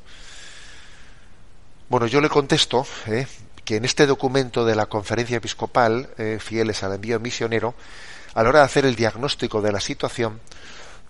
Bueno, 1.93 2.07
yo 2.07 2.21
le 2.21 2.27
contesto 2.29 2.87
¿eh? 3.05 3.27
que 3.63 3.75
en 3.75 3.85
este 3.85 4.07
documento 4.07 4.65
de 4.65 4.73
la 4.73 4.87
Conferencia 4.87 5.37
Episcopal, 5.37 6.09
eh, 6.17 6.39
Fieles 6.41 6.81
al 6.81 6.93
Envío 6.93 7.19
Misionero, 7.19 7.75
a 8.33 8.41
la 8.41 8.49
hora 8.49 8.59
de 8.61 8.65
hacer 8.65 8.87
el 8.87 8.95
diagnóstico 8.95 9.61
de 9.61 9.71
la 9.71 9.79
situación, 9.79 10.39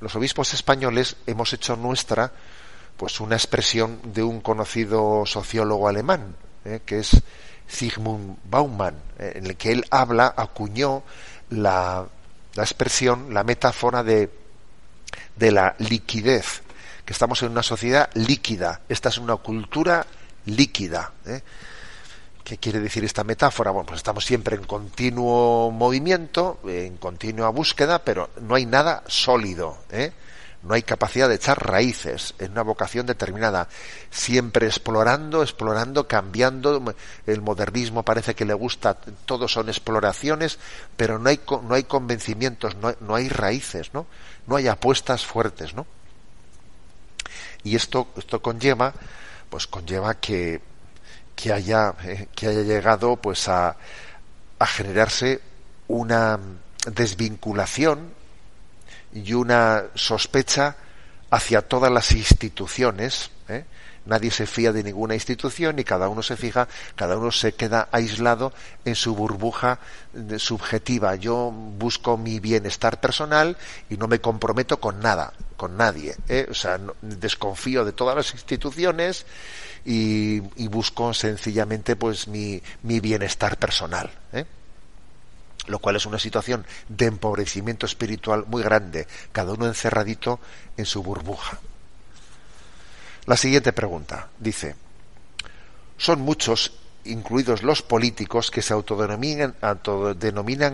los 0.02 0.13
obispos 0.17 0.54
españoles 0.54 1.15
hemos 1.26 1.54
hecho 1.54 1.78
nuestra 1.78 2.34
pues 2.98 3.22
una 3.22 3.38
expresión 3.38 4.02
de 4.13 4.24
un 4.24 4.41
conocido 4.41 5.26
sociólogo 5.26 5.88
alemán, 5.88 6.36
eh, 6.65 6.82
que 6.86 7.00
es 7.00 7.12
Zygmunt 7.69 8.39
Baumann, 8.43 8.98
en 9.19 9.46
el 9.46 9.56
que 9.56 9.72
él 9.72 9.86
habla, 9.89 10.34
acuñó 10.36 11.04
la, 11.50 12.06
la 12.56 12.63
expresión, 12.63 13.34
la 13.34 13.46
metáfora 13.46 14.04
de, 14.04 14.30
de 15.38 15.52
la 15.54 15.78
liquidez, 15.80 16.62
que 17.06 17.13
estamos 17.13 17.41
en 17.41 17.52
una 17.52 17.63
sociedad 17.63 18.10
líquida, 18.15 18.82
esta 18.89 19.08
es 19.08 19.17
una 19.17 19.38
cultura 19.38 20.06
líquida. 20.45 21.12
¿eh? 21.25 21.41
¿Qué 22.43 22.58
quiere 22.58 22.79
decir 22.79 23.03
esta 23.03 23.23
metáfora? 23.23 23.71
Bueno, 23.71 23.86
pues 23.88 23.97
estamos 23.97 24.25
siempre 24.25 24.56
en 24.56 24.63
continuo 24.63 25.71
movimiento, 25.71 26.60
en 26.65 26.97
continua 26.97 27.49
búsqueda, 27.49 27.99
pero 27.99 28.29
no 28.41 28.56
hay 28.56 28.65
nada 28.65 29.03
sólido, 29.08 29.77
¿eh? 29.91 30.12
no 30.63 30.73
hay 30.73 30.84
capacidad 30.84 31.27
de 31.27 31.36
echar 31.36 31.65
raíces 31.65 32.36
en 32.39 32.51
una 32.51 32.62
vocación 32.62 33.06
determinada, 33.06 33.67
siempre 34.10 34.65
explorando, 34.65 35.43
explorando, 35.43 36.08
cambiando, 36.08 36.95
el 37.27 37.41
modernismo 37.41 38.03
parece 38.03 38.34
que 38.34 38.45
le 38.45 38.53
gusta, 38.53 38.95
todos 39.25 39.51
son 39.51 39.67
exploraciones, 39.67 40.60
pero 40.95 41.19
no 41.19 41.29
hay, 41.29 41.41
no 41.63 41.75
hay 41.75 41.84
convencimientos, 41.84 42.75
no 42.77 42.95
no 43.01 43.15
hay 43.15 43.27
raíces, 43.27 43.93
¿no? 43.93 44.06
no 44.47 44.56
hay 44.56 44.67
apuestas 44.67 45.25
fuertes, 45.25 45.73
¿no? 45.73 45.86
Y 47.63 47.75
esto, 47.75 48.08
esto 48.17 48.41
conlleva 48.41 48.93
pues 49.53 49.67
conlleva 49.67 50.15
que, 50.15 50.59
que 51.35 51.53
haya, 51.53 51.93
eh, 52.05 52.27
que 52.35 52.47
haya 52.47 52.63
llegado 52.63 53.17
pues 53.17 53.47
a, 53.47 53.77
a 54.57 54.65
generarse 54.65 55.41
una 55.87 56.39
desvinculación 56.87 58.11
y 59.13 59.33
una 59.33 59.83
sospecha 59.93 60.75
hacia 61.29 61.61
todas 61.61 61.91
las 61.91 62.13
instituciones. 62.13 63.29
¿eh? 63.47 63.65
Nadie 64.05 64.31
se 64.31 64.45
fía 64.45 64.71
de 64.71 64.83
ninguna 64.83 65.13
institución 65.13 65.79
y 65.79 65.83
cada 65.83 66.09
uno 66.09 66.21
se 66.23 66.35
fija, 66.35 66.67
cada 66.95 67.17
uno 67.17 67.31
se 67.31 67.53
queda 67.53 67.87
aislado 67.91 68.53
en 68.85 68.95
su 68.95 69.15
burbuja 69.15 69.79
subjetiva. 70.37 71.15
Yo 71.15 71.51
busco 71.51 72.17
mi 72.17 72.39
bienestar 72.39 72.99
personal 72.99 73.57
y 73.89 73.97
no 73.97 74.07
me 74.07 74.19
comprometo 74.19 74.79
con 74.79 74.99
nada 74.99 75.33
con 75.63 75.77
nadie. 75.77 76.13
¿eh? 76.27 76.45
O 76.51 76.53
sea, 76.53 76.77
desconfío 77.01 77.85
de 77.85 77.93
todas 77.93 78.17
las 78.17 78.33
instituciones 78.33 79.25
y, 79.85 80.41
busco 80.67 81.13
sencillamente 81.13 81.95
pues 81.95 82.27
mi, 82.27 82.61
mi 82.81 82.99
bienestar 82.99 83.57
personal. 83.57 84.11
¿eh? 84.33 84.45
Lo 85.67 85.79
cual 85.79 85.95
es 85.95 86.05
una 86.05 86.19
situación 86.19 86.65
de 86.89 87.05
empobrecimiento 87.05 87.85
espiritual 87.85 88.43
muy 88.47 88.61
grande, 88.61 89.07
cada 89.31 89.53
uno 89.53 89.65
encerradito 89.65 90.41
en 90.75 90.85
su 90.85 91.01
burbuja. 91.01 91.59
La 93.25 93.38
siguiente 93.38 93.71
pregunta 93.71 94.27
dice, 94.38 94.75
son 95.97 96.21
muchos, 96.21 96.73
incluidos 97.05 97.63
los 97.63 97.81
políticos, 97.81 98.51
que 98.51 98.62
se 98.62 98.73
autodenominan, 98.73 99.55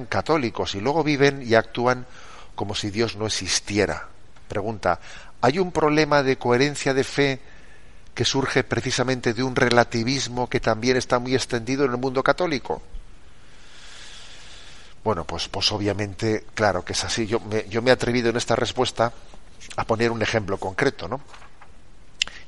católicos 0.06 0.74
y 0.74 0.82
luego 0.82 1.04
viven 1.04 1.44
y 1.46 1.54
actúan 1.54 2.08
como 2.56 2.74
si 2.74 2.90
Dios 2.90 3.16
no 3.16 3.28
existiera. 3.28 4.08
Pregunta, 4.48 5.00
¿hay 5.42 5.60
un 5.60 5.72
problema 5.72 6.24
de 6.24 6.38
coherencia 6.38 6.96
de 6.96 7.04
fe 7.04 7.40
que 8.16 8.26
surge 8.26 8.64
precisamente 8.64 9.34
de 9.34 9.44
un 9.44 9.56
relativismo 9.56 10.50
que 10.50 10.60
también 10.60 10.98
está 10.98 11.20
muy 11.20 11.36
extendido 11.36 11.86
en 11.86 11.92
el 11.92 11.98
mundo 11.98 12.24
católico? 12.24 12.82
Bueno, 15.04 15.24
pues, 15.24 15.48
pues 15.48 15.72
obviamente, 15.72 16.46
claro 16.56 16.84
que 16.84 16.94
es 16.94 17.04
así. 17.04 17.28
Yo 17.28 17.40
me 17.42 17.68
he 17.70 17.92
atrevido 17.92 18.32
en 18.32 18.38
esta 18.38 18.56
respuesta 18.56 19.14
a 19.76 19.86
poner 19.86 20.12
un 20.12 20.24
ejemplo 20.24 20.58
concreto, 20.58 21.08
¿no? 21.08 21.22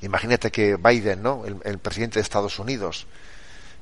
Imagínate 0.01 0.51
que 0.51 0.77
Biden, 0.77 1.21
¿no? 1.21 1.43
El, 1.45 1.77
presidente 1.79 2.15
de 2.19 2.23
Estados 2.23 2.57
Unidos, 2.57 3.05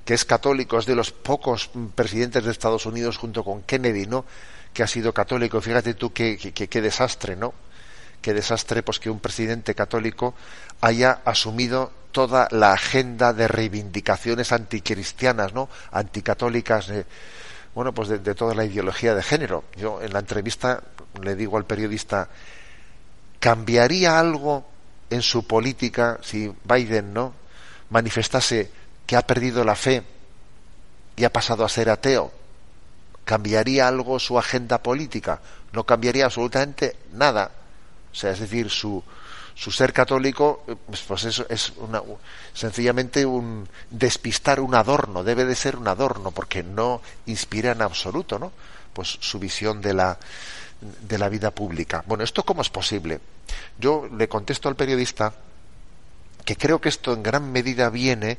que 0.03 0.13
es 0.13 0.25
católico, 0.25 0.77
es 0.77 0.85
de 0.85 0.95
los 0.95 1.11
pocos 1.11 1.69
presidentes 1.95 2.43
de 2.43 2.51
Estados 2.51 2.85
Unidos 2.85 3.17
junto 3.17 3.43
con 3.43 3.61
Kennedy, 3.63 4.05
¿no? 4.05 4.25
Que 4.73 4.83
ha 4.83 4.87
sido 4.87 5.13
católico. 5.13 5.61
Fíjate 5.61 5.93
tú 5.93 6.11
qué, 6.11 6.37
desastre, 6.81 7.35
¿no? 7.35 7.53
qué 8.21 8.33
desastre 8.33 8.83
pues 8.83 8.99
que 8.99 9.09
un 9.09 9.21
presidente 9.21 9.73
católico 9.73 10.33
haya 10.81 11.21
asumido 11.23 11.93
toda 12.11 12.49
la 12.51 12.73
agenda 12.73 13.31
de 13.31 13.47
reivindicaciones 13.47 14.51
anticristianas, 14.51 15.53
¿no? 15.53 15.69
anticatólicas, 15.91 16.91
bueno, 17.73 17.93
pues 17.93 18.09
de, 18.09 18.35
toda 18.35 18.53
la 18.55 18.65
ideología 18.65 19.15
de 19.15 19.23
género. 19.23 19.63
Yo 19.77 20.01
en 20.01 20.11
la 20.11 20.19
entrevista 20.19 20.83
le 21.21 21.35
digo 21.35 21.55
al 21.55 21.65
periodista, 21.65 22.27
¿cambiaría 23.39 24.19
algo 24.19 24.68
en 25.09 25.21
su 25.21 25.45
política, 25.45 26.19
si 26.21 26.51
Biden 26.63 27.13
no 27.13 27.33
manifestase 27.89 28.71
que 29.05 29.15
ha 29.15 29.25
perdido 29.25 29.63
la 29.63 29.75
fe 29.75 30.03
y 31.15 31.23
ha 31.23 31.33
pasado 31.33 31.65
a 31.65 31.69
ser 31.69 31.89
ateo, 31.89 32.31
¿cambiaría 33.25 33.87
algo 33.87 34.19
su 34.19 34.37
agenda 34.37 34.81
política? 34.81 35.41
No 35.73 35.83
cambiaría 35.83 36.25
absolutamente 36.25 36.95
nada. 37.13 37.51
O 38.11 38.15
sea, 38.15 38.31
es 38.31 38.39
decir, 38.39 38.69
su, 38.69 39.03
su 39.55 39.71
ser 39.71 39.93
católico, 39.93 40.63
pues, 40.87 41.01
pues 41.01 41.25
eso 41.25 41.45
es 41.49 41.73
una, 41.77 42.01
sencillamente 42.53 43.25
un 43.25 43.67
despistar 43.89 44.59
un 44.59 44.73
adorno, 44.73 45.23
debe 45.23 45.45
de 45.45 45.55
ser 45.55 45.75
un 45.75 45.87
adorno, 45.87 46.31
porque 46.31 46.63
no 46.63 47.01
inspira 47.25 47.71
en 47.71 47.81
absoluto, 47.81 48.39
¿no? 48.39 48.51
Pues 48.93 49.17
su 49.19 49.37
visión 49.37 49.81
de 49.81 49.93
la, 49.93 50.17
de 50.81 51.17
la 51.17 51.29
vida 51.29 51.51
pública. 51.51 52.03
Bueno, 52.07 52.23
¿esto 52.23 52.43
cómo 52.43 52.61
es 52.61 52.69
posible? 52.69 53.19
Yo 53.79 54.07
le 54.07 54.29
contesto 54.29 54.69
al 54.69 54.75
periodista 54.75 55.33
que 56.45 56.55
creo 56.55 56.79
que 56.79 56.89
esto 56.89 57.13
en 57.13 57.23
gran 57.23 57.51
medida 57.51 57.89
viene 57.89 58.37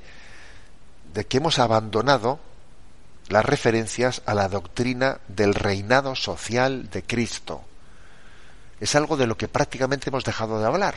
de 1.13 1.27
que 1.27 1.37
hemos 1.37 1.59
abandonado 1.59 2.41
las 3.29 3.45
referencias 3.45 4.23
a 4.27 4.35
la 4.35 4.49
doctrina 4.49 5.21
del 5.29 5.55
reinado 5.55 6.17
social 6.17 6.91
de 6.91 7.03
Cristo 7.03 7.65
es 8.81 8.95
algo 8.95 9.17
de 9.17 9.27
lo 9.27 9.37
que 9.37 9.47
prácticamente 9.47 10.09
hemos 10.09 10.25
dejado 10.25 10.59
de 10.59 10.67
hablar, 10.67 10.95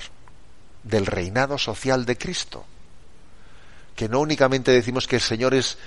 del 0.84 1.06
reinado 1.06 1.58
social 1.58 2.06
de 2.06 2.18
Cristo. 2.18 2.66
Que 3.96 4.08
no 4.08 4.22
únicamente 4.22 4.72
decimos 4.72 5.06
que 5.06 5.18
el 5.18 5.22
Señor 5.22 5.54
es, 5.54 5.78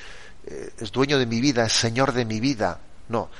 eh, 0.47 0.75
es 0.79 0.92
dueño 0.92 1.19
de 1.19 1.27
mi 1.27 1.40
vida, 1.40 1.64
es 1.64 1.73
Señor 1.73 2.12
de 2.12 2.27
mi 2.27 2.38
vida, 2.38 2.79
no. 3.09 3.31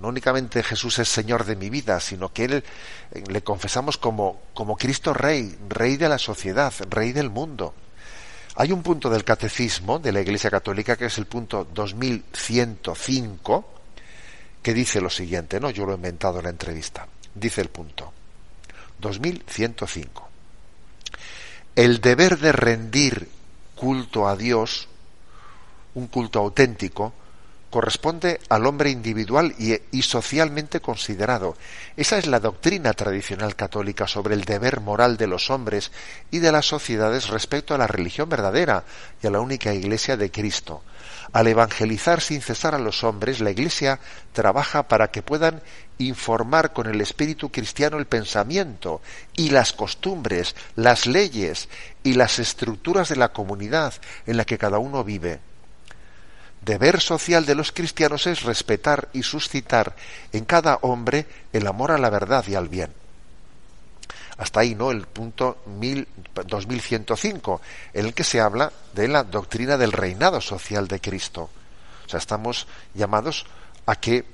No 0.00 0.08
únicamente 0.08 0.62
Jesús 0.62 0.98
es 0.98 1.08
Señor 1.08 1.44
de 1.44 1.56
mi 1.56 1.70
vida, 1.70 2.00
sino 2.00 2.32
que 2.32 2.44
Él 2.44 2.54
eh, 2.54 2.62
le 3.28 3.42
confesamos 3.42 3.98
como, 3.98 4.42
como 4.54 4.76
Cristo 4.76 5.12
Rey, 5.12 5.56
Rey 5.68 5.96
de 5.96 6.08
la 6.08 6.18
sociedad, 6.18 6.72
Rey 6.88 7.12
del 7.12 7.30
mundo. 7.30 7.74
Hay 8.56 8.72
un 8.72 8.82
punto 8.82 9.10
del 9.10 9.24
catecismo 9.24 9.98
de 9.98 10.12
la 10.12 10.20
Iglesia 10.20 10.50
Católica 10.50 10.96
que 10.96 11.06
es 11.06 11.18
el 11.18 11.26
punto 11.26 11.66
2105 11.72 13.74
que 14.62 14.74
dice 14.74 15.00
lo 15.00 15.08
siguiente, 15.08 15.60
¿no? 15.60 15.70
Yo 15.70 15.86
lo 15.86 15.92
he 15.92 15.96
inventado 15.96 16.38
en 16.38 16.44
la 16.44 16.50
entrevista 16.50 17.06
dice 17.34 17.60
el 17.60 17.68
punto. 17.68 18.12
2105. 18.98 20.28
El 21.76 22.00
deber 22.00 22.38
de 22.38 22.52
rendir 22.52 23.28
culto 23.74 24.28
a 24.28 24.36
Dios, 24.36 24.88
un 25.94 26.08
culto 26.08 26.40
auténtico, 26.40 27.14
corresponde 27.70 28.40
al 28.48 28.66
hombre 28.66 28.90
individual 28.90 29.54
y, 29.58 30.02
socialmente 30.02 30.80
considerado. 30.80 31.56
Esa 31.96 32.18
es 32.18 32.26
la 32.26 32.40
doctrina 32.40 32.92
tradicional 32.92 33.54
católica 33.54 34.06
sobre 34.06 34.34
el 34.34 34.44
deber 34.44 34.80
moral 34.80 35.16
de 35.16 35.28
los 35.28 35.50
hombres 35.50 35.92
y 36.30 36.40
de 36.40 36.52
las 36.52 36.66
sociedades 36.66 37.28
respecto 37.28 37.74
a 37.74 37.78
la 37.78 37.86
religión 37.86 38.28
verdadera 38.28 38.84
y 39.22 39.28
a 39.28 39.30
la 39.30 39.40
única 39.40 39.72
Iglesia 39.72 40.16
de 40.16 40.30
Cristo. 40.30 40.82
Al 41.32 41.46
evangelizar 41.46 42.20
sin 42.20 42.42
cesar 42.42 42.74
a 42.74 42.78
los 42.78 43.04
hombres, 43.04 43.40
la 43.40 43.52
Iglesia 43.52 44.00
trabaja 44.32 44.88
para 44.88 45.12
que 45.12 45.22
puedan 45.22 45.62
informar 45.98 46.72
con 46.72 46.88
el 46.88 47.00
espíritu 47.00 47.52
cristiano 47.52 47.98
el 47.98 48.06
pensamiento 48.06 49.00
y 49.36 49.50
las 49.50 49.72
costumbres, 49.72 50.56
las 50.74 51.06
leyes 51.06 51.68
y 52.02 52.14
las 52.14 52.40
estructuras 52.40 53.10
de 53.10 53.16
la 53.16 53.32
comunidad 53.32 53.94
en 54.26 54.38
la 54.38 54.44
que 54.44 54.58
cada 54.58 54.78
uno 54.78 55.04
vive. 55.04 55.40
Deber 56.62 57.00
social 57.00 57.46
de 57.46 57.54
los 57.54 57.72
cristianos 57.72 58.26
es 58.26 58.42
respetar 58.42 59.08
y 59.12 59.22
suscitar 59.22 59.96
en 60.32 60.44
cada 60.44 60.78
hombre 60.82 61.26
el 61.52 61.66
amor 61.66 61.90
a 61.90 61.98
la 61.98 62.10
verdad 62.10 62.44
y 62.48 62.54
al 62.54 62.68
bien. 62.68 62.92
Hasta 64.36 64.60
ahí, 64.60 64.74
¿no? 64.74 64.90
El 64.90 65.06
punto 65.06 65.58
2105, 65.66 67.60
en 67.92 68.06
el 68.06 68.14
que 68.14 68.24
se 68.24 68.40
habla 68.40 68.72
de 68.94 69.08
la 69.08 69.24
doctrina 69.24 69.76
del 69.76 69.92
reinado 69.92 70.40
social 70.40 70.88
de 70.88 71.00
Cristo. 71.00 71.50
O 72.06 72.08
sea, 72.08 72.18
estamos 72.18 72.66
llamados 72.94 73.46
a 73.86 73.96
que 73.96 74.24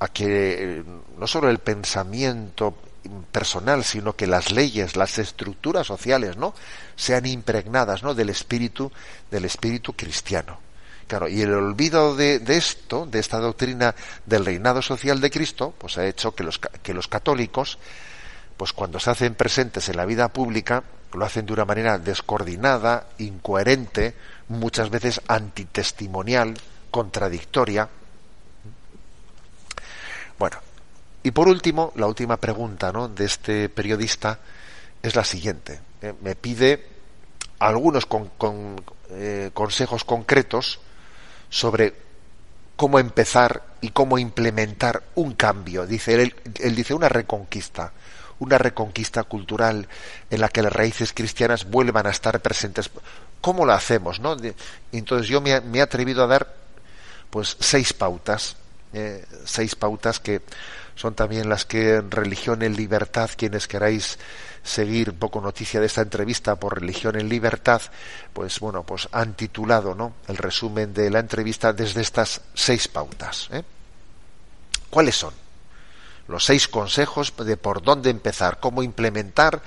a 0.00 0.08
que 0.08 0.78
eh, 0.78 0.84
no 1.18 1.26
solo 1.26 1.48
el 1.48 1.60
pensamiento 1.60 2.76
personal, 3.30 3.84
sino 3.84 4.16
que 4.16 4.26
las 4.26 4.50
leyes, 4.50 4.96
las 4.96 5.18
estructuras 5.18 5.86
sociales, 5.86 6.36
¿no? 6.36 6.54
sean 6.96 7.26
impregnadas, 7.26 8.02
¿no? 8.02 8.14
del 8.14 8.30
espíritu 8.30 8.90
del 9.30 9.44
espíritu 9.44 9.92
cristiano. 9.94 10.63
Claro, 11.06 11.28
y 11.28 11.42
el 11.42 11.52
olvido 11.52 12.16
de, 12.16 12.40
esto, 12.48 13.06
de 13.06 13.18
esta 13.18 13.38
doctrina 13.38 13.94
del 14.24 14.44
reinado 14.44 14.80
social 14.82 15.20
de 15.20 15.30
Cristo, 15.30 15.74
pues 15.76 15.98
ha 15.98 16.06
hecho 16.06 16.34
que 16.34 16.44
los, 16.44 16.58
que 16.58 16.94
los 16.94 17.08
católicos, 17.08 17.78
pues 18.56 18.72
cuando 18.72 18.98
se 18.98 19.10
hacen 19.10 19.34
presentes 19.34 19.88
en 19.88 19.96
la 19.96 20.06
vida 20.06 20.28
pública, 20.28 20.82
lo 21.12 21.24
hacen 21.24 21.46
de 21.46 21.52
una 21.52 21.64
manera 21.64 21.98
descoordinada, 21.98 23.08
incoherente, 23.18 24.14
muchas 24.48 24.90
veces 24.90 25.20
antitestimonial, 25.28 26.54
contradictoria, 26.90 27.88
bueno, 30.38 30.56
y 31.22 31.30
por 31.30 31.48
último, 31.48 31.92
la 31.96 32.06
última 32.06 32.36
pregunta 32.36 32.92
¿no? 32.92 33.08
de 33.08 33.24
este 33.24 33.68
periodista 33.68 34.40
es 35.02 35.16
la 35.16 35.24
siguiente. 35.24 35.80
Eh, 36.02 36.12
me 36.22 36.34
pide 36.34 36.86
algunos 37.58 38.06
eh, 39.10 39.50
consejos 39.54 40.04
concretos 40.04 40.80
sobre 41.54 41.94
cómo 42.74 42.98
empezar 42.98 43.62
y 43.80 43.90
cómo 43.90 44.18
implementar 44.18 45.04
un 45.14 45.34
cambio. 45.34 45.86
Dice 45.86 46.20
él, 46.20 46.34
él 46.58 46.74
dice 46.74 46.94
una 46.94 47.08
reconquista, 47.08 47.92
una 48.40 48.58
reconquista 48.58 49.22
cultural 49.22 49.86
en 50.30 50.40
la 50.40 50.48
que 50.48 50.62
las 50.62 50.72
raíces 50.72 51.12
cristianas 51.12 51.70
vuelvan 51.70 52.08
a 52.08 52.10
estar 52.10 52.40
presentes. 52.40 52.90
¿Cómo 53.40 53.64
lo 53.64 53.72
hacemos? 53.72 54.18
¿no? 54.18 54.36
entonces 54.90 55.28
yo 55.28 55.40
me, 55.40 55.50
he 55.52 55.80
atrevido 55.80 56.24
a 56.24 56.26
dar 56.26 56.52
pues 57.30 57.56
seis 57.60 57.92
pautas 57.92 58.56
eh, 58.92 59.24
seis 59.44 59.76
pautas 59.76 60.18
que 60.18 60.42
son 60.96 61.14
también 61.14 61.48
las 61.48 61.64
que 61.64 61.96
en 61.96 62.10
Religión 62.10 62.62
en 62.62 62.76
Libertad, 62.76 63.30
quienes 63.36 63.68
queráis 63.68 64.18
seguir 64.64 65.12
poco 65.12 65.40
noticia 65.40 65.78
de 65.78 65.86
esta 65.86 66.00
entrevista 66.00 66.56
por 66.56 66.80
Religión 66.80 67.16
en 67.16 67.28
Libertad, 67.28 67.82
pues 68.32 68.58
bueno, 68.58 68.82
pues 68.82 69.08
han 69.12 69.34
titulado 69.34 69.94
¿no? 69.94 70.14
el 70.26 70.38
resumen 70.38 70.94
de 70.94 71.10
la 71.10 71.20
entrevista 71.20 71.72
desde 71.72 72.00
estas 72.00 72.40
seis 72.54 72.88
pautas. 72.88 73.48
¿eh? 73.52 73.62
¿Cuáles 74.90 75.16
son? 75.16 75.34
Los 76.26 76.46
seis 76.46 76.66
consejos 76.66 77.34
de 77.36 77.56
por 77.58 77.82
dónde 77.82 78.08
empezar, 78.08 78.58
cómo 78.58 78.82
implementar 78.82 79.60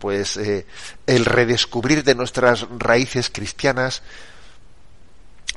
pues 0.00 0.36
eh, 0.36 0.66
el 1.06 1.24
redescubrir 1.24 2.02
de 2.02 2.16
nuestras 2.16 2.66
raíces 2.76 3.30
cristianas, 3.30 4.02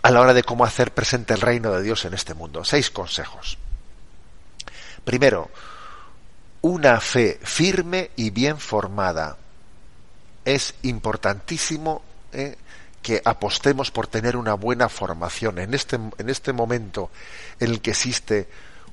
a 0.03 0.11
la 0.11 0.21
hora 0.21 0.35
de 0.35 0.43
cómo 0.43 0.63
hacer 0.63 0.93
presente 0.93 1.33
el 1.33 1.41
reino 1.41 1.71
de 1.71 1.81
Dios 1.81 2.05
en 2.05 2.13
este 2.13 2.35
mundo. 2.35 2.63
Seis 2.63 2.91
consejos. 2.91 3.57
Primero, 5.03 5.49
una 6.65 6.99
fe 6.99 7.39
firme 7.43 8.09
y 8.15 8.31
bien 8.31 8.57
formada. 8.57 9.37
Es 10.43 10.73
importantísimo 10.81 12.01
eh, 12.33 12.57
que 13.03 13.21
apostemos 13.23 13.91
por 13.91 14.07
tener 14.07 14.35
una 14.35 14.55
buena 14.55 14.89
formación. 14.89 15.59
En 15.59 15.75
este, 15.75 15.95
en 15.95 16.27
este 16.27 16.53
momento 16.53 17.11
en 17.59 17.69
el 17.69 17.81
que 17.81 17.91
existe 17.91 18.47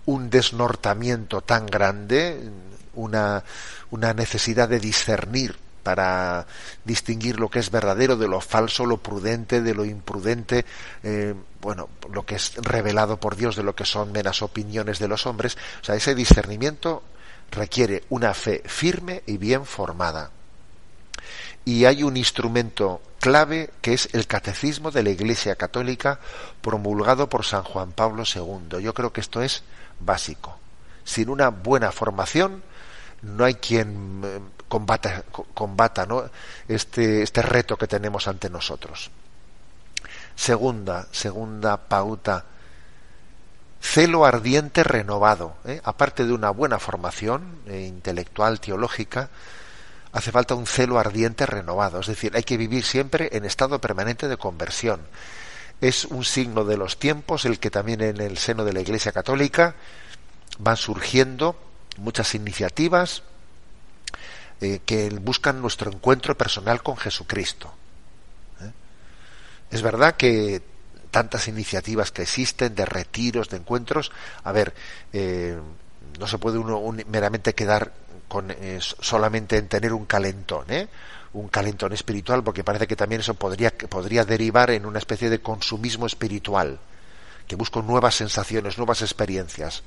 un 0.04 0.28
desnortamiento 0.28 1.40
tan 1.40 1.64
grande, 1.64 2.42
una, 2.92 3.42
una 3.90 4.12
necesidad 4.12 4.68
de 4.68 4.78
discernir 4.78 5.56
para 5.82 6.46
distinguir 6.84 7.40
lo 7.40 7.48
que 7.48 7.60
es 7.60 7.70
verdadero 7.70 8.16
de 8.16 8.28
lo 8.28 8.42
falso, 8.42 8.84
lo 8.84 8.98
prudente 8.98 9.62
de 9.62 9.74
lo 9.74 9.86
imprudente, 9.86 10.66
eh, 11.02 11.34
bueno, 11.62 11.88
lo 12.12 12.26
que 12.26 12.34
es 12.34 12.54
revelado 12.56 13.16
por 13.16 13.34
Dios 13.34 13.56
de 13.56 13.62
lo 13.62 13.74
que 13.74 13.86
son 13.86 14.12
meras 14.12 14.42
opiniones 14.42 14.98
de 14.98 15.08
los 15.08 15.24
hombres. 15.24 15.56
O 15.80 15.84
sea, 15.86 15.94
ese 15.94 16.14
discernimiento 16.14 17.02
requiere 17.52 18.02
una 18.08 18.34
fe 18.34 18.62
firme 18.66 19.22
y 19.26 19.36
bien 19.36 19.64
formada. 19.64 20.30
Y 21.64 21.84
hay 21.84 22.02
un 22.02 22.16
instrumento 22.16 23.00
clave 23.20 23.70
que 23.80 23.92
es 23.92 24.08
el 24.14 24.26
catecismo 24.26 24.90
de 24.90 25.04
la 25.04 25.10
Iglesia 25.10 25.54
Católica 25.54 26.18
promulgado 26.60 27.28
por 27.28 27.44
San 27.44 27.62
Juan 27.62 27.92
Pablo 27.92 28.24
II. 28.24 28.82
Yo 28.82 28.92
creo 28.94 29.12
que 29.12 29.20
esto 29.20 29.42
es 29.42 29.62
básico. 30.00 30.58
Sin 31.04 31.28
una 31.28 31.50
buena 31.50 31.92
formación, 31.92 32.62
no 33.22 33.44
hay 33.44 33.54
quien 33.54 34.22
eh, 34.24 34.40
combata, 34.66 35.24
combata 35.54 36.06
¿no? 36.06 36.24
este, 36.66 37.22
este 37.22 37.42
reto 37.42 37.76
que 37.76 37.86
tenemos 37.86 38.26
ante 38.26 38.50
nosotros. 38.50 39.10
Segunda, 40.34 41.06
segunda 41.12 41.76
pauta, 41.76 42.44
celo 43.82 44.24
ardiente 44.24 44.84
renovado. 44.84 45.56
¿eh? 45.66 45.80
Aparte 45.84 46.24
de 46.24 46.32
una 46.32 46.50
buena 46.50 46.78
formación 46.78 47.58
eh, 47.66 47.80
intelectual, 47.80 48.60
teológica, 48.60 49.28
hace 50.12 50.30
falta 50.30 50.54
un 50.54 50.66
celo 50.66 50.98
ardiente 50.98 51.44
renovado. 51.44 52.00
Es 52.00 52.06
decir, 52.06 52.32
hay 52.36 52.44
que 52.44 52.56
vivir 52.56 52.84
siempre 52.84 53.28
en 53.32 53.44
estado 53.44 53.80
permanente 53.80 54.28
de 54.28 54.36
conversión. 54.36 55.00
Es 55.80 56.04
un 56.04 56.24
signo 56.24 56.64
de 56.64 56.76
los 56.76 56.98
tiempos 56.98 57.44
el 57.44 57.58
que 57.58 57.70
también 57.70 58.00
en 58.02 58.20
el 58.20 58.38
seno 58.38 58.64
de 58.64 58.72
la 58.72 58.80
Iglesia 58.80 59.10
Católica 59.10 59.74
van 60.60 60.76
surgiendo 60.76 61.56
muchas 61.96 62.36
iniciativas 62.36 63.24
eh, 64.60 64.80
que 64.86 65.10
buscan 65.10 65.60
nuestro 65.60 65.90
encuentro 65.90 66.38
personal 66.38 66.84
con 66.84 66.96
Jesucristo. 66.96 67.74
Es 69.72 69.80
verdad 69.80 70.16
que 70.16 70.60
tantas 71.12 71.46
iniciativas 71.46 72.10
que 72.10 72.22
existen 72.22 72.74
de 72.74 72.84
retiros, 72.84 73.48
de 73.48 73.58
encuentros, 73.58 74.10
a 74.42 74.50
ver, 74.50 74.74
eh, 75.12 75.56
no 76.18 76.26
se 76.26 76.38
puede 76.38 76.58
uno 76.58 76.82
meramente 77.06 77.54
quedar 77.54 77.92
con 78.26 78.52
solamente 78.78 79.58
en 79.58 79.68
tener 79.68 79.92
un 79.92 80.06
calentón, 80.06 80.64
¿eh? 80.70 80.88
un 81.34 81.48
calentón 81.48 81.92
espiritual, 81.92 82.42
porque 82.42 82.64
parece 82.64 82.86
que 82.86 82.96
también 82.96 83.20
eso 83.20 83.34
podría, 83.34 83.70
podría 83.70 84.24
derivar 84.24 84.70
en 84.70 84.86
una 84.86 84.98
especie 84.98 85.30
de 85.30 85.40
consumismo 85.40 86.06
espiritual, 86.06 86.78
que 87.46 87.56
busco 87.56 87.82
nuevas 87.82 88.14
sensaciones, 88.14 88.76
nuevas 88.78 89.02
experiencias. 89.02 89.82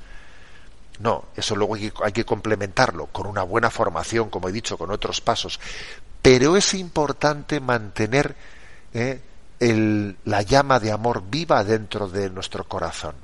No, 1.00 1.26
eso 1.36 1.56
luego 1.56 1.76
hay 1.76 2.12
que, 2.14 2.26
complementarlo 2.26 3.08
con 3.08 3.28
una 3.28 3.44
buena 3.44 3.70
formación, 3.70 4.30
como 4.30 4.50
he 4.50 4.52
dicho, 4.52 4.78
con 4.78 4.92
otros 4.92 5.22
pasos. 5.22 5.60
Pero 6.22 6.56
es 6.56 6.74
importante 6.74 7.60
mantener 7.60 8.36
eh, 8.94 9.20
la 9.60 10.42
llama 10.42 10.80
de 10.80 10.92
amor 10.92 11.24
viva 11.30 11.64
dentro 11.64 12.08
de 12.08 12.30
nuestro 12.30 12.66
corazón, 12.66 13.16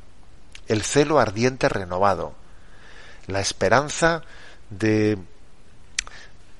el 0.67 0.84
celo 0.84 1.20
ardiente 1.20 1.67
renovado, 1.70 2.34
la 3.28 3.41
esperanza 3.41 4.24
de, 4.70 5.17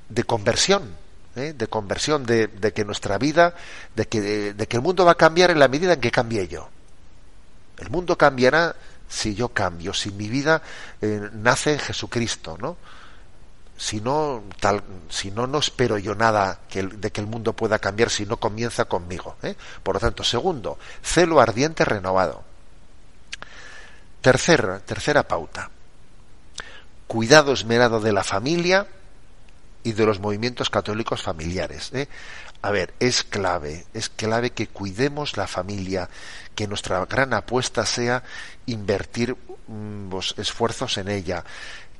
de 0.10 0.24
conversión, 0.24 0.96
¿eh? 1.36 1.54
de 1.58 1.68
conversión, 1.68 2.26
de, 2.26 2.50
que 2.74 2.86
nuestra 2.86 3.18
vida, 3.18 3.56
de 3.96 4.08
que, 4.08 4.54
de 4.54 4.68
que 4.68 4.78
el 4.78 4.84
mundo 4.84 5.06
va 5.06 5.14
a 5.14 5.16
cambiar 5.16 5.52
en 5.52 5.60
la 5.60 5.68
medida 5.68 5.94
en 5.94 6.02
que 6.02 6.12
cambie 6.12 6.48
yo. 6.48 6.70
El 7.78 7.90
mundo 7.90 8.18
cambiará 8.18 8.76
si 9.08 9.36
yo 9.36 9.50
cambio, 9.50 9.94
si 9.94 10.12
mi 10.12 10.30
vida 10.30 10.62
eh, 11.02 11.30
nace 11.34 11.74
en 11.74 11.80
Jesucristo, 11.80 12.58
¿no? 12.60 12.78
Si 13.82 14.00
no, 14.00 14.44
tal, 14.60 14.84
si 15.10 15.32
no, 15.32 15.48
no 15.48 15.58
espero 15.58 15.98
yo 15.98 16.14
nada 16.14 16.60
que 16.70 16.84
de 16.84 17.10
que 17.10 17.20
el 17.20 17.26
mundo 17.26 17.54
pueda 17.54 17.80
cambiar 17.80 18.12
si 18.12 18.28
no 18.28 18.38
comienza 18.38 18.86
conmigo. 18.86 19.38
¿eh? 19.42 19.56
Por 19.82 19.96
lo 19.96 20.00
tanto, 20.00 20.24
segundo, 20.24 20.78
celo 21.02 21.42
ardiente 21.42 21.84
renovado. 21.84 22.44
Tercera, 24.22 24.82
tercera 24.82 25.28
pauta. 25.28 25.72
Cuidado 27.08 27.54
esmerado 27.54 28.00
de 28.00 28.14
la 28.14 28.24
familia 28.24 28.86
y 29.82 29.94
de 29.94 30.06
los 30.06 30.20
movimientos 30.20 30.70
católicos 30.70 31.24
familiares. 31.24 31.90
¿eh? 31.94 32.08
A 32.62 32.70
ver, 32.70 32.94
es 33.00 33.24
clave, 33.24 33.88
es 33.96 34.10
clave 34.10 34.52
que 34.52 34.68
cuidemos 34.68 35.38
la 35.38 35.48
familia, 35.48 36.08
que 36.54 36.68
nuestra 36.68 37.04
gran 37.08 37.34
apuesta 37.34 37.84
sea 37.88 38.22
invertir 38.68 39.36
mm, 39.66 40.16
esfuerzos 40.38 41.00
en 41.00 41.08
ella, 41.08 41.44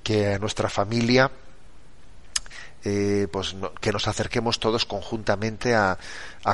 que 0.04 0.38
nuestra 0.38 0.70
familia 0.70 1.32
eh, 2.84 3.28
pues 3.32 3.56
que 3.80 3.92
nos 3.92 4.08
acerquemos 4.08 4.60
todos 4.60 4.86
conjuntamente 4.86 5.76
a, 5.76 5.98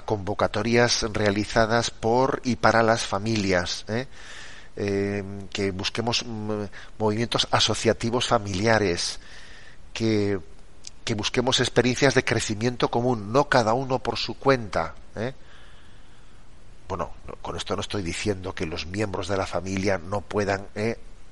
convocatorias 0.05 1.05
realizadas 1.13 1.91
por 1.91 2.41
y 2.43 2.57
para 2.57 2.83
las 2.83 3.05
familias, 3.05 3.85
¿eh? 3.87 4.07
Eh, 4.75 5.23
que 5.51 5.71
busquemos 5.71 6.23
mm, 6.25 6.63
movimientos 6.99 7.47
asociativos 7.51 8.27
familiares, 8.27 9.19
que 9.93 10.39
que 11.03 11.13
busquemos 11.13 11.61
experiencias 11.61 12.15
de 12.15 12.25
crecimiento 12.25 12.91
común, 12.91 13.31
no 13.31 13.47
cada 13.47 13.73
uno 13.73 13.99
por 13.99 14.17
su 14.17 14.37
cuenta. 14.37 14.93
¿eh? 15.15 15.33
Bueno, 16.89 17.11
con 17.41 17.55
esto 17.55 17.77
no 17.77 17.81
estoy 17.81 18.03
diciendo 18.03 18.53
que 18.53 18.65
los 18.65 18.87
miembros 18.87 19.29
de 19.29 19.37
la 19.37 19.45
familia 19.45 19.97
no 19.97 20.19
puedan 20.19 20.67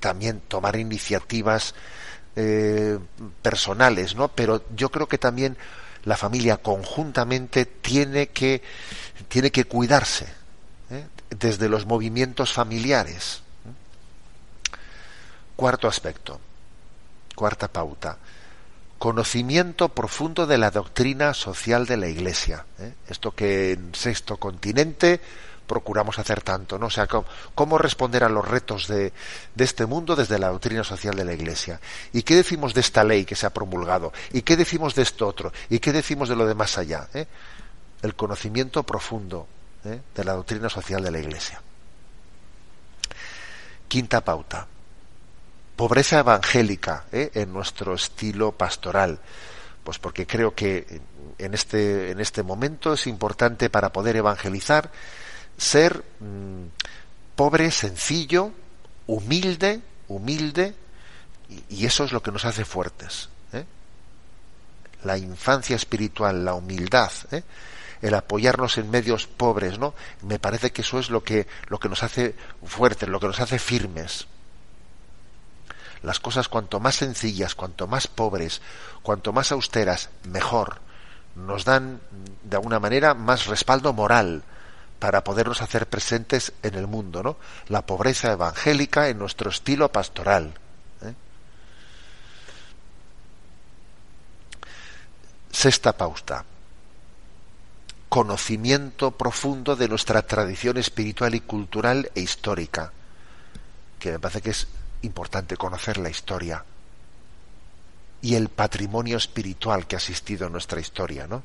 también 0.00 0.40
tomar 0.40 0.76
iniciativas 0.76 1.74
eh, 2.36 2.98
personales, 3.42 4.14
¿no? 4.14 4.28
Pero 4.28 4.62
yo 4.74 4.90
creo 4.90 5.08
que 5.08 5.18
también 5.18 5.56
la 6.04 6.16
familia 6.16 6.58
conjuntamente 6.58 7.66
tiene 7.66 8.28
que 8.28 8.62
tiene 9.28 9.50
que 9.50 9.64
cuidarse 9.64 10.26
desde 11.30 11.68
los 11.68 11.86
movimientos 11.86 12.52
familiares. 12.52 13.42
Cuarto 15.56 15.88
aspecto, 15.88 16.38
cuarta 17.34 17.66
pauta 17.66 18.18
conocimiento 18.98 19.90
profundo 19.90 20.46
de 20.46 20.58
la 20.58 20.70
doctrina 20.70 21.34
social 21.34 21.86
de 21.86 21.96
la 21.96 22.08
Iglesia. 22.08 22.64
¿eh? 22.78 22.92
Esto 23.08 23.32
que 23.32 23.72
en 23.72 23.94
Sexto 23.94 24.38
Continente 24.38 25.20
procuramos 25.66 26.18
hacer 26.18 26.42
tanto, 26.42 26.78
¿no? 26.78 26.86
O 26.86 26.90
sea, 26.90 27.06
cómo, 27.06 27.78
responder 27.78 28.24
a 28.24 28.28
los 28.28 28.46
retos 28.46 28.86
de, 28.88 29.12
este 29.56 29.86
mundo 29.86 30.16
desde 30.16 30.38
la 30.38 30.48
doctrina 30.48 30.84
social 30.84 31.14
de 31.14 31.24
la 31.24 31.34
Iglesia. 31.34 31.80
¿Y 32.12 32.22
qué 32.22 32.36
decimos 32.36 32.74
de 32.74 32.80
esta 32.80 33.04
ley 33.04 33.24
que 33.24 33.36
se 33.36 33.46
ha 33.46 33.50
promulgado? 33.50 34.12
¿Y 34.32 34.42
qué 34.42 34.56
decimos 34.56 34.94
de 34.94 35.02
esto 35.02 35.26
otro? 35.26 35.52
¿Y 35.68 35.78
qué 35.78 35.92
decimos 35.92 36.28
de 36.28 36.36
lo 36.36 36.46
de 36.46 36.54
más 36.54 36.78
allá? 36.78 37.08
¿eh? 37.14 37.26
El 38.02 38.14
conocimiento 38.14 38.82
profundo 38.82 39.46
¿eh? 39.84 40.00
de 40.14 40.24
la 40.24 40.34
doctrina 40.34 40.68
social 40.68 41.02
de 41.02 41.10
la 41.10 41.18
Iglesia. 41.18 41.60
Quinta 43.88 44.20
pauta 44.24 44.66
pobreza 45.76 46.18
evangélica 46.20 47.04
¿eh? 47.12 47.30
en 47.34 47.52
nuestro 47.52 47.94
estilo 47.94 48.52
pastoral. 48.52 49.20
Pues 49.84 49.98
porque 49.98 50.26
creo 50.26 50.54
que 50.54 51.00
en 51.38 51.54
este, 51.54 52.10
en 52.10 52.18
este 52.18 52.42
momento 52.42 52.94
es 52.94 53.06
importante 53.06 53.70
para 53.70 53.92
poder 53.92 54.16
evangelizar 54.16 54.90
ser 55.56 56.04
mm, 56.20 56.66
pobre, 57.34 57.70
sencillo, 57.70 58.52
humilde, 59.06 59.80
humilde, 60.08 60.74
y, 61.68 61.86
eso 61.86 62.04
es 62.04 62.12
lo 62.12 62.22
que 62.22 62.32
nos 62.32 62.44
hace 62.44 62.64
fuertes. 62.64 63.28
¿eh? 63.52 63.64
La 65.04 65.18
infancia 65.18 65.76
espiritual, 65.76 66.44
la 66.44 66.54
humildad, 66.54 67.12
¿eh? 67.30 67.42
el 68.02 68.14
apoyarnos 68.14 68.78
en 68.78 68.90
medios 68.90 69.26
pobres, 69.26 69.78
¿no? 69.78 69.94
Me 70.22 70.38
parece 70.38 70.72
que 70.72 70.82
eso 70.82 70.98
es 70.98 71.08
lo 71.08 71.22
que, 71.22 71.46
lo 71.68 71.78
que 71.78 71.88
nos 71.88 72.02
hace 72.02 72.34
fuertes, 72.64 73.08
lo 73.08 73.20
que 73.20 73.28
nos 73.28 73.40
hace 73.40 73.58
firmes 73.58 74.26
las 76.06 76.20
cosas 76.20 76.48
cuanto 76.48 76.78
más 76.78 76.94
sencillas, 76.94 77.56
cuanto 77.56 77.88
más 77.88 78.06
pobres, 78.06 78.62
cuanto 79.02 79.32
más 79.32 79.50
austeras, 79.50 80.10
mejor. 80.22 80.78
Nos 81.34 81.64
dan, 81.64 82.00
de 82.44 82.56
alguna 82.56 82.78
manera, 82.78 83.14
más 83.14 83.46
respaldo 83.46 83.92
moral 83.92 84.44
para 84.98 85.22
podernos 85.24 85.62
hacer 85.62 85.88
presentes 85.88 86.52
en 86.62 86.74
el 86.74 86.86
mundo, 86.86 87.22
¿no? 87.22 87.36
La 87.68 87.84
pobreza 87.84 88.32
evangélica 88.32 89.08
en 89.08 89.18
nuestro 89.18 89.50
estilo 89.50 89.90
pastoral. 89.92 90.54
¿eh? 91.02 91.14
Sexta 95.50 95.96
pauta. 95.96 96.44
Conocimiento 98.08 99.10
profundo 99.10 99.76
de 99.76 99.88
nuestra 99.88 100.22
tradición 100.22 100.78
espiritual 100.78 101.34
y 101.34 101.40
cultural 101.40 102.10
e 102.14 102.20
histórica, 102.20 102.92
que 103.98 104.12
me 104.12 104.18
parece 104.18 104.40
que 104.40 104.50
es 104.50 104.66
importante 105.02 105.56
conocer 105.56 105.98
la 105.98 106.08
historia 106.08 106.64
y 108.22 108.34
el 108.34 108.48
patrimonio 108.48 109.18
espiritual 109.18 109.86
que 109.86 109.96
ha 109.96 109.98
asistido 109.98 110.46
en 110.46 110.52
nuestra 110.52 110.80
historia, 110.80 111.26
¿no? 111.26 111.42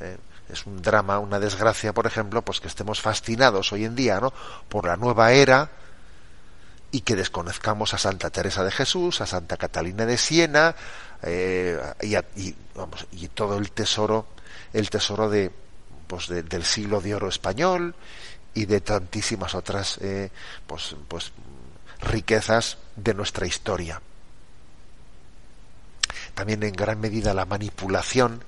Eh, 0.00 0.16
es 0.52 0.66
un 0.66 0.82
drama, 0.82 1.18
una 1.18 1.38
desgracia, 1.38 1.92
por 1.92 2.06
ejemplo, 2.06 2.42
pues 2.42 2.60
que 2.60 2.68
estemos 2.68 3.00
fascinados 3.00 3.72
hoy 3.72 3.84
en 3.84 3.96
día, 3.96 4.20
¿no? 4.20 4.32
Por 4.68 4.86
la 4.86 4.96
nueva 4.96 5.32
era 5.32 5.70
y 6.92 7.02
que 7.02 7.16
desconozcamos 7.16 7.94
a 7.94 7.98
Santa 7.98 8.30
Teresa 8.30 8.64
de 8.64 8.70
Jesús, 8.70 9.20
a 9.20 9.26
Santa 9.26 9.56
Catalina 9.56 10.06
de 10.06 10.18
Siena 10.18 10.74
eh, 11.22 11.78
y, 12.02 12.54
vamos, 12.74 13.06
y 13.12 13.28
todo 13.28 13.58
el 13.58 13.70
tesoro, 13.70 14.26
el 14.72 14.90
tesoro 14.90 15.28
de, 15.28 15.52
pues 16.06 16.28
del 16.28 16.64
siglo 16.64 17.00
de 17.00 17.14
oro 17.14 17.28
español 17.28 17.94
y 18.54 18.64
de 18.66 18.80
tantísimas 18.80 19.54
otras, 19.54 19.98
eh, 19.98 20.30
pues, 20.66 20.96
pues 21.06 21.32
riquezas 22.00 22.78
de 22.96 23.14
nuestra 23.14 23.46
historia. 23.46 24.00
También 26.34 26.62
en 26.62 26.72
gran 26.72 27.00
medida 27.00 27.34
la 27.34 27.44
manipulación 27.44 28.42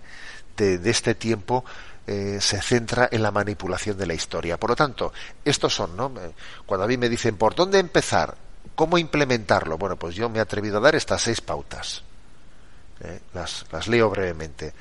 de, 0.57 0.91
este 0.91 1.15
tiempo 1.15 1.65
eh, 2.07 2.38
se 2.41 2.61
centra 2.61 3.09
en 3.11 3.23
la 3.23 3.31
manipulación 3.31 3.97
de 3.97 4.07
la 4.07 4.15
historia. 4.15 4.59
Por 4.59 4.71
lo 4.71 4.77
tanto, 4.77 5.12
estos 5.45 5.75
son, 5.75 5.97
¿no? 5.97 6.12
Eh, 6.21 6.33
cuando 6.67 6.85
a 6.85 6.88
mí 6.88 6.97
me 6.97 7.09
dicen 7.09 7.37
por 7.37 7.55
dónde 7.55 7.79
empezar, 7.79 8.37
cómo 8.75 8.99
implementarlo, 8.99 9.79
bueno, 9.79 9.97
pues 9.97 10.15
yo 10.15 10.29
me 10.29 10.38
he 10.38 10.43
atrevido 10.43 10.79
a 10.79 10.81
dar 10.81 10.95
estas 10.95 11.23
seis 11.23 11.41
pautas. 11.41 12.03
Eh, 13.00 13.21
las, 13.35 13.67
las 13.71 13.88
leo 13.88 14.11
brevemente. 14.11 14.73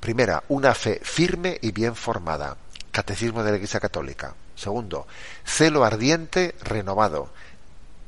Primera, 0.00 0.42
una 0.48 0.74
fe 0.74 1.00
firme 1.02 1.58
y 1.62 1.72
bien 1.72 1.94
formada. 1.94 2.56
Catecismo 2.90 3.42
de 3.42 3.50
la 3.50 3.56
Iglesia 3.56 3.80
Católica. 3.80 4.34
Segundo, 4.54 5.06
celo 5.44 5.84
ardiente 5.84 6.54
renovado 6.62 7.30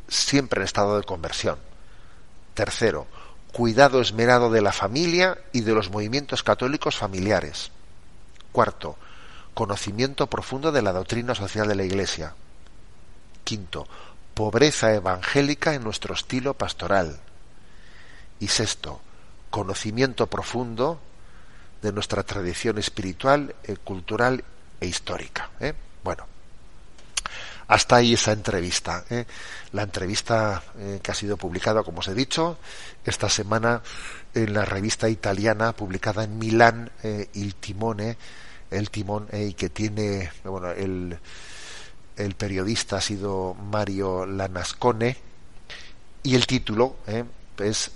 siempre 0.08 0.60
en 0.60 0.64
estado 0.64 0.98
de 0.98 1.04
conversión. 1.04 1.58
Tercero, 2.54 3.06
cuidado 3.52 4.00
esmerado 4.00 4.50
de 4.50 4.62
la 4.62 4.72
familia 4.72 5.38
y 5.52 5.62
de 5.62 5.72
los 5.72 5.90
movimientos 5.90 6.42
católicos 6.42 6.96
familiares. 6.96 7.70
Cuarto, 8.54 8.96
conocimiento 9.52 10.28
profundo 10.28 10.70
de 10.70 10.80
la 10.80 10.92
doctrina 10.92 11.34
social 11.34 11.66
de 11.66 11.74
la 11.74 11.82
Iglesia. 11.82 12.36
Quinto, 13.42 13.88
pobreza 14.34 14.94
evangélica 14.94 15.74
en 15.74 15.82
nuestro 15.82 16.14
estilo 16.14 16.54
pastoral. 16.54 17.18
Y 18.38 18.46
sexto, 18.46 19.00
conocimiento 19.50 20.28
profundo 20.28 21.00
de 21.82 21.90
nuestra 21.92 22.22
tradición 22.22 22.78
espiritual, 22.78 23.56
eh, 23.64 23.76
cultural 23.82 24.44
e 24.80 24.86
histórica. 24.86 25.50
¿eh? 25.58 25.74
Bueno, 26.04 26.26
hasta 27.66 27.96
ahí 27.96 28.14
esa 28.14 28.30
entrevista. 28.30 29.04
¿eh? 29.10 29.26
La 29.72 29.82
entrevista 29.82 30.62
que 31.02 31.10
ha 31.10 31.14
sido 31.14 31.36
publicada, 31.36 31.82
como 31.82 31.98
os 31.98 32.08
he 32.08 32.14
dicho, 32.14 32.58
esta 33.04 33.28
semana 33.28 33.82
en 34.32 34.54
la 34.54 34.64
revista 34.64 35.08
italiana 35.08 35.72
publicada 35.72 36.24
en 36.24 36.38
Milán, 36.38 36.90
Il 37.34 37.54
Timone, 37.56 38.16
el 38.74 38.90
timón, 38.90 39.28
y 39.32 39.54
que 39.54 39.68
tiene, 39.68 40.30
bueno, 40.44 40.70
el, 40.70 41.18
el 42.16 42.34
periodista 42.34 42.96
ha 42.96 43.00
sido 43.00 43.54
Mario 43.54 44.26
Lanascone, 44.26 45.16
y 46.22 46.34
el 46.34 46.46
título 46.46 46.96
es 47.58 47.90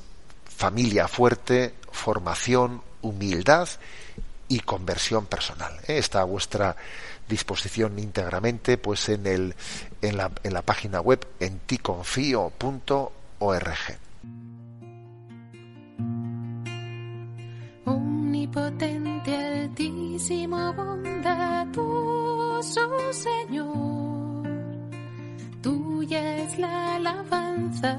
Familia 0.44 1.06
fuerte, 1.08 1.74
formación, 1.90 2.82
humildad 3.02 3.68
y 4.48 4.60
conversión 4.60 5.26
personal. 5.26 5.72
¿eh? 5.86 5.98
Está 5.98 6.22
a 6.22 6.24
vuestra 6.24 6.76
disposición 7.28 7.98
íntegramente 7.98 8.78
pues 8.78 9.08
en 9.08 9.26
el 9.26 9.54
en 10.00 10.16
la, 10.16 10.32
en 10.42 10.54
la 10.54 10.62
página 10.62 11.00
web 11.00 11.26
en. 11.38 11.60
Omnipotente, 17.84 18.97
altísimo, 20.28 20.72
bondadoso 20.74 22.32
Señor, 23.12 24.46
tuya 25.62 26.36
es 26.36 26.58
la 26.58 26.96
alabanza, 26.96 27.96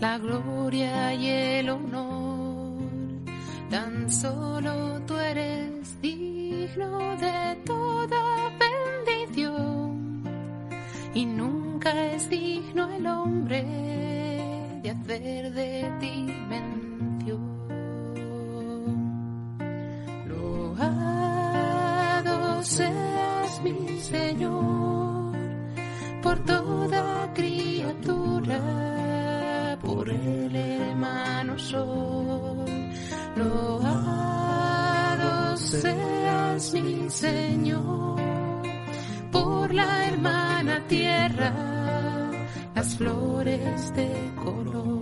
la 0.00 0.18
gloria 0.18 1.14
y 1.14 1.28
el 1.28 1.70
honor 1.70 2.80
Tan 3.70 4.10
solo 4.10 5.00
tú 5.06 5.16
eres 5.16 6.00
digno 6.00 7.16
de 7.16 7.56
toda 7.64 8.50
bendición 8.58 10.22
y 11.14 11.26
nunca 11.26 12.06
es 12.06 12.28
digno 12.30 12.88
el 12.92 13.06
hombre 13.06 13.62
de 14.82 14.90
hacer 14.90 15.52
de 15.52 15.92
ti 16.00 16.34
mención. 16.48 16.99
Loado 20.70 22.62
seas 22.62 23.60
mi 23.62 23.98
Señor 23.98 25.32
por 26.22 26.38
toda 26.44 27.32
criatura, 27.34 28.60
por 29.82 30.08
el 30.08 30.54
hermano 30.54 31.58
sol 31.58 32.66
Loado 33.36 33.86
seas 35.56 36.72
mi 36.74 37.10
Señor 37.10 38.20
por 39.32 39.74
la 39.74 40.06
hermana 40.06 40.82
tierra, 40.88 41.52
las 42.74 42.96
flores 42.96 43.94
de 43.94 44.32
color. 44.42 45.00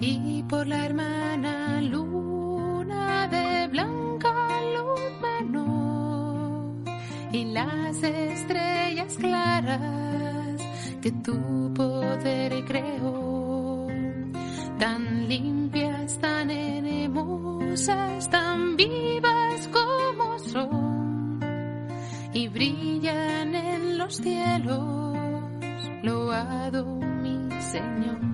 Y 0.00 0.42
por 0.42 0.66
la 0.66 0.84
hermana 0.84 1.63
luna 1.80 3.28
de 3.28 3.68
blanca 3.68 4.32
luz 4.74 5.00
menor 5.22 6.74
y 7.32 7.44
las 7.46 8.02
estrellas 8.02 9.16
claras 9.16 10.60
que 11.00 11.12
tu 11.12 11.72
poder 11.74 12.64
creó 12.64 13.88
tan 14.78 15.28
limpias, 15.28 16.18
tan 16.18 16.50
hermosas, 16.50 18.28
tan 18.30 18.76
vivas 18.76 19.68
como 19.68 20.38
son, 20.38 21.40
y 22.32 22.48
brillan 22.48 23.54
en 23.54 23.98
los 23.98 24.16
cielos, 24.16 25.16
loado 26.02 26.84
mi 27.22 27.48
Señor. 27.60 28.33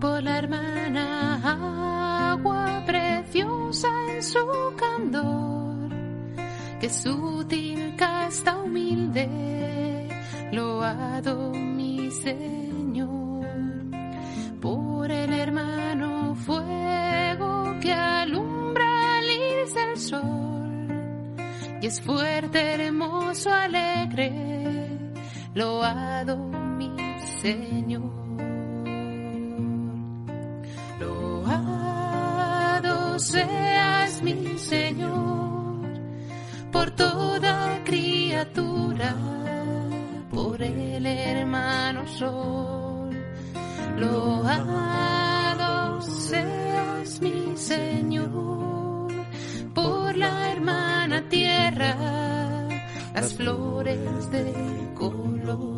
Por 0.00 0.22
la 0.22 0.38
hermana 0.38 2.32
agua 2.32 2.82
preciosa 2.86 3.88
en 4.10 4.22
su 4.22 4.46
candor, 4.76 5.90
que 6.80 6.88
sutil, 6.90 7.94
casta, 7.96 8.58
humilde, 8.58 10.08
loado 10.52 11.52
Señor, 12.22 13.46
por 14.60 15.10
el 15.10 15.32
hermano 15.32 16.34
fuego 16.34 17.76
que 17.80 17.92
alumbra 17.92 19.18
al 19.18 19.24
del 19.74 19.96
sol, 19.96 21.36
y 21.80 21.86
es 21.86 22.00
fuerte, 22.00 22.74
hermoso, 22.74 23.50
alegre, 23.52 24.88
loado 25.54 26.36
mi 26.36 26.90
Señor. 27.40 28.15
Seas 33.18 34.22
mi 34.22 34.58
Señor 34.58 35.88
por 36.70 36.90
toda 36.90 37.82
criatura 37.84 39.16
por 40.30 40.60
el 40.60 41.06
hermano 41.06 42.06
sol. 42.06 43.16
Loado 43.96 46.02
seas 46.02 47.22
mi 47.22 47.56
Señor 47.56 49.08
por 49.74 50.14
la 50.14 50.52
hermana 50.52 51.26
tierra, 51.30 51.96
las 53.14 53.32
flores 53.32 54.30
de 54.30 54.52
color. 54.94 55.75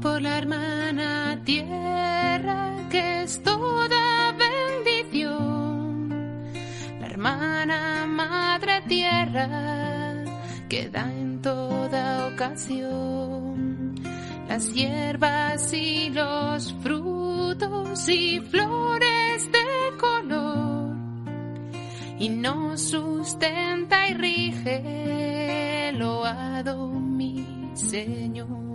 Por 0.00 0.22
la 0.22 0.38
hermana 0.38 1.40
tierra 1.44 2.74
que 2.90 3.22
es 3.22 3.42
toda 3.42 4.32
bendición, 4.32 6.08
la 7.00 7.06
hermana 7.06 8.06
madre 8.06 8.82
tierra 8.86 10.24
que 10.68 10.88
da 10.88 11.10
en 11.12 11.40
toda 11.40 12.28
ocasión. 12.28 13.94
Las 14.48 14.72
hierbas 14.72 15.72
y 15.72 16.10
los 16.10 16.74
frutos 16.82 18.08
y 18.08 18.40
flores 18.40 19.50
de 19.52 19.96
color. 19.98 20.96
Y 22.18 22.28
nos 22.30 22.80
sustenta 22.80 24.08
y 24.08 24.14
rige 24.14 25.92
loado 25.92 26.88
mi 26.88 27.70
Señor 27.74 28.67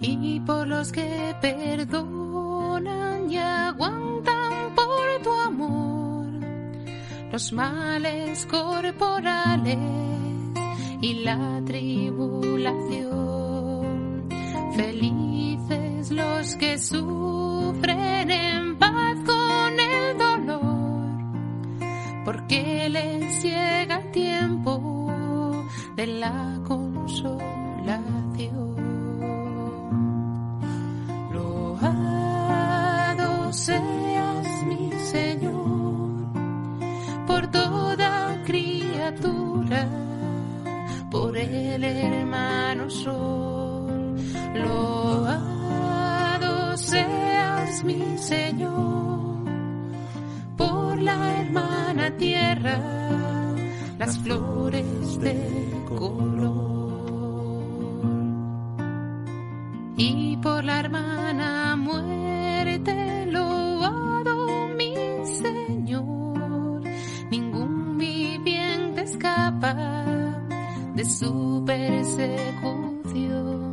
y 0.00 0.40
por 0.40 0.66
los 0.66 0.92
que 0.92 1.34
perdonan 1.40 3.30
y 3.30 3.36
aguantan 3.36 4.74
por 4.74 5.22
tu 5.22 5.32
amor 5.32 5.88
los 7.32 7.52
males 7.52 8.46
corporales 8.46 9.78
y 11.00 11.14
la 11.24 11.60
tribulación. 11.64 13.08
Felices 14.74 16.10
los 16.10 16.56
que 16.56 16.78
sufren 16.78 18.30
en 18.30 18.76
paz 18.78 19.16
con 19.26 19.78
el 19.78 20.16
dolor, 20.18 21.06
porque 22.24 22.88
les 22.88 23.42
llega 23.42 23.98
el 23.98 24.10
tiempo 24.10 25.54
de 25.96 26.06
la 26.06 26.60
consolación. 26.66 27.48
Seas 33.50 34.62
mi 34.66 34.92
Señor 35.10 35.68
toda 37.50 38.42
criatura, 38.44 39.88
por 41.10 41.36
el 41.36 41.84
hermano 41.84 42.88
sol. 42.90 44.16
Loado 44.54 45.56
seas 46.76 47.84
mi 47.84 48.18
Señor, 48.18 49.44
por 50.56 51.00
la 51.00 51.40
hermana 51.40 52.10
tierra, 52.16 52.78
las 53.98 54.18
flores 54.18 55.20
de 55.20 55.84
color. 55.88 56.68
Y 59.96 60.36
por 60.36 60.64
la 60.64 60.80
hermana 60.80 61.76
muerte, 61.76 62.27
de 70.98 71.04
su 71.04 71.62
persecución. 71.64 73.72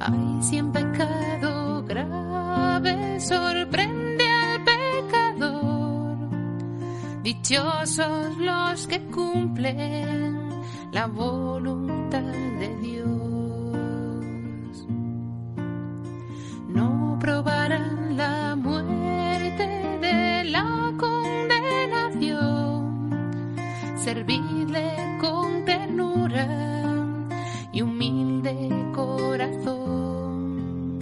Ay, 0.00 0.38
si 0.40 0.56
en 0.56 0.72
pecado 0.72 1.84
grave 1.84 3.20
sorprende 3.20 4.24
al 4.24 4.64
pecador, 4.64 6.16
dichosos 7.22 8.38
los 8.38 8.86
que 8.86 9.02
cumplen 9.10 10.48
la 10.92 11.08
voluntad 11.08 12.22
de 12.22 12.74
Dios. 12.80 13.76
No 16.68 17.18
probarán 17.20 18.16
la 18.16 18.56
muerte 18.56 19.98
de 20.00 20.44
la 20.44 20.90
condenación 20.96 22.67
Servidle 24.04 25.18
con 25.20 25.64
ternura 25.64 26.46
y 27.72 27.82
humilde 27.82 28.68
corazón. 28.94 30.98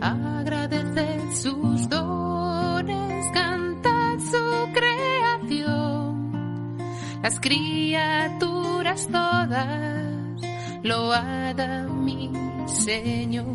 Agradeced 0.00 1.32
sus 1.34 1.88
dones, 1.88 3.26
cantad 3.32 4.20
su 4.20 4.68
creación. 4.72 6.78
Las 7.22 7.40
criaturas 7.40 9.08
todas 9.08 10.40
load 10.82 11.60
a 11.60 11.86
mi 11.88 12.32
Señor. 12.66 13.46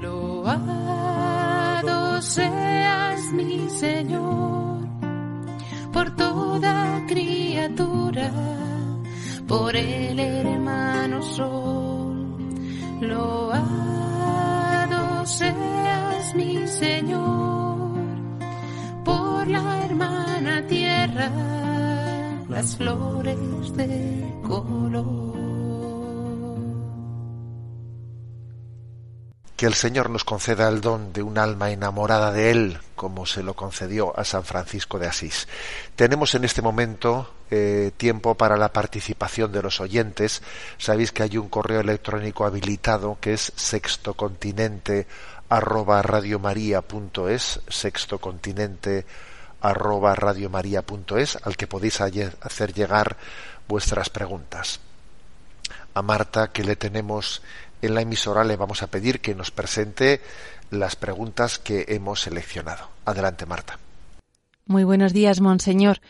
Loado 0.00 0.62
seas 2.22 3.32
mi 3.32 3.68
Señor 3.68 4.75
por 5.96 6.10
toda 6.14 7.02
criatura, 7.08 8.30
por 9.48 9.74
el 9.74 10.20
hermano 10.20 11.22
sol. 11.22 12.36
Loado 13.00 13.64
seas 15.24 16.34
mi 16.34 16.66
Señor 16.66 17.96
por 19.06 19.48
la 19.48 19.86
hermana 19.86 20.66
tierra, 20.66 21.30
las 22.50 22.76
flores 22.76 23.74
de 23.74 24.34
color. 24.46 25.45
Que 29.56 29.66
el 29.66 29.74
Señor 29.74 30.10
nos 30.10 30.24
conceda 30.24 30.68
el 30.68 30.82
don 30.82 31.14
de 31.14 31.22
un 31.22 31.38
alma 31.38 31.70
enamorada 31.70 32.30
de 32.30 32.50
Él, 32.50 32.78
como 32.94 33.24
se 33.24 33.42
lo 33.42 33.54
concedió 33.54 34.18
a 34.18 34.24
San 34.24 34.44
Francisco 34.44 34.98
de 34.98 35.06
Asís. 35.06 35.48
Tenemos 35.94 36.34
en 36.34 36.44
este 36.44 36.60
momento 36.60 37.32
eh, 37.50 37.92
tiempo 37.96 38.34
para 38.34 38.58
la 38.58 38.72
participación 38.72 39.52
de 39.52 39.62
los 39.62 39.80
oyentes. 39.80 40.42
Sabéis 40.76 41.10
que 41.10 41.22
hay 41.22 41.38
un 41.38 41.48
correo 41.48 41.80
electrónico 41.80 42.44
habilitado 42.44 43.16
que 43.18 43.32
es 43.32 43.52
sextocontinente 43.56 45.06
arroba 45.48 46.02
sextocontinente 47.68 49.06
arroba 49.62 50.14
al 51.44 51.56
que 51.56 51.66
podéis 51.66 52.00
hacer 52.00 52.74
llegar 52.74 53.16
vuestras 53.68 54.10
preguntas. 54.10 54.80
A 55.94 56.02
Marta, 56.02 56.52
que 56.52 56.62
le 56.62 56.76
tenemos 56.76 57.42
en 57.82 57.94
la 57.94 58.02
emisora 58.02 58.44
le 58.44 58.56
vamos 58.56 58.82
a 58.82 58.88
pedir 58.88 59.20
que 59.20 59.34
nos 59.34 59.50
presente 59.50 60.20
las 60.70 60.96
preguntas 60.96 61.58
que 61.58 61.86
hemos 61.88 62.22
seleccionado. 62.22 62.88
Adelante, 63.04 63.46
Marta. 63.46 63.78
Muy 64.66 64.84
buenos 64.84 65.12
días, 65.12 65.40
Monseñor. 65.40 66.00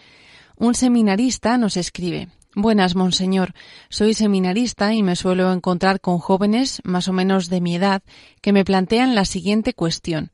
Un 0.56 0.74
seminarista 0.74 1.58
nos 1.58 1.76
escribe. 1.76 2.28
Buenas, 2.54 2.94
Monseñor. 2.94 3.52
Soy 3.90 4.14
seminarista 4.14 4.94
y 4.94 5.02
me 5.02 5.14
suelo 5.14 5.52
encontrar 5.52 6.00
con 6.00 6.18
jóvenes, 6.18 6.80
más 6.84 7.06
o 7.08 7.12
menos 7.12 7.50
de 7.50 7.60
mi 7.60 7.76
edad, 7.76 8.02
que 8.40 8.54
me 8.54 8.64
plantean 8.64 9.14
la 9.14 9.26
siguiente 9.26 9.74
cuestión. 9.74 10.30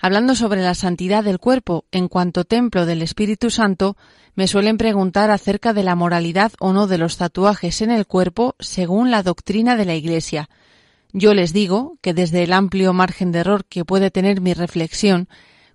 Hablando 0.00 0.36
sobre 0.36 0.62
la 0.62 0.74
santidad 0.74 1.24
del 1.24 1.40
cuerpo 1.40 1.84
en 1.90 2.06
cuanto 2.06 2.44
templo 2.44 2.86
del 2.86 3.02
Espíritu 3.02 3.50
Santo, 3.50 3.96
me 4.36 4.46
suelen 4.46 4.78
preguntar 4.78 5.30
acerca 5.32 5.72
de 5.72 5.82
la 5.82 5.96
moralidad 5.96 6.52
o 6.60 6.72
no 6.72 6.86
de 6.86 6.98
los 6.98 7.16
tatuajes 7.16 7.82
en 7.82 7.90
el 7.90 8.06
cuerpo 8.06 8.54
según 8.60 9.10
la 9.10 9.24
doctrina 9.24 9.76
de 9.76 9.84
la 9.84 9.94
Iglesia. 9.94 10.48
Yo 11.16 11.32
les 11.32 11.52
digo 11.52 11.96
que 12.02 12.12
desde 12.12 12.42
el 12.42 12.52
amplio 12.52 12.92
margen 12.92 13.30
de 13.30 13.38
error 13.38 13.64
que 13.66 13.84
puede 13.84 14.10
tener 14.10 14.40
mi 14.40 14.52
reflexión, 14.52 15.28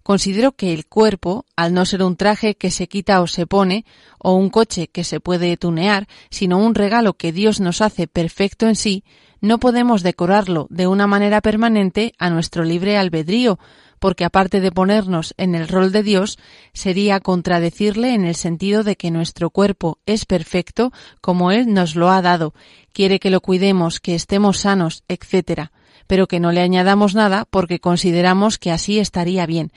considero 0.03 0.51
que 0.51 0.73
el 0.73 0.85
cuerpo, 0.85 1.45
al 1.55 1.73
no 1.73 1.85
ser 1.85 2.03
un 2.03 2.17
traje 2.17 2.55
que 2.55 2.71
se 2.71 2.89
quita 2.89 3.21
o 3.21 3.27
se 3.27 3.47
pone, 3.47 3.85
o 4.17 4.33
un 4.33 4.49
coche 4.49 4.89
que 4.89 5.05
se 5.05 5.21
puede 5.21 5.55
tunear, 5.55 6.09
sino 6.29 6.57
un 6.57 6.75
regalo 6.75 7.13
que 7.13 7.31
Dios 7.31 7.61
nos 7.61 7.79
hace 7.79 8.05
perfecto 8.05 8.67
en 8.67 8.75
sí, 8.75 9.05
no 9.39 9.61
podemos 9.61 10.03
decorarlo 10.03 10.67
de 10.69 10.87
una 10.87 11.07
manera 11.07 11.39
permanente 11.39 12.11
a 12.19 12.29
nuestro 12.29 12.65
libre 12.65 12.97
albedrío, 12.97 13.59
porque 13.99 14.25
aparte 14.25 14.61
de 14.61 14.71
ponernos 14.71 15.33
en 15.37 15.55
el 15.55 15.67
rol 15.67 15.91
de 15.91 16.03
Dios, 16.03 16.39
sería 16.73 17.19
contradecirle 17.19 18.13
en 18.13 18.25
el 18.25 18.35
sentido 18.35 18.83
de 18.83 18.95
que 18.95 19.11
nuestro 19.11 19.49
cuerpo 19.49 19.99
es 20.05 20.25
perfecto 20.25 20.91
como 21.21 21.51
Él 21.51 21.73
nos 21.73 21.95
lo 21.95 22.09
ha 22.09 22.21
dado, 22.21 22.53
quiere 22.93 23.19
que 23.19 23.29
lo 23.29 23.41
cuidemos, 23.41 23.99
que 23.99 24.15
estemos 24.15 24.59
sanos, 24.59 25.03
etc., 25.07 25.69
pero 26.07 26.27
que 26.27 26.39
no 26.39 26.51
le 26.51 26.61
añadamos 26.61 27.13
nada 27.13 27.45
porque 27.49 27.79
consideramos 27.79 28.57
que 28.57 28.71
así 28.71 28.97
estaría 28.97 29.45
bien. 29.45 29.71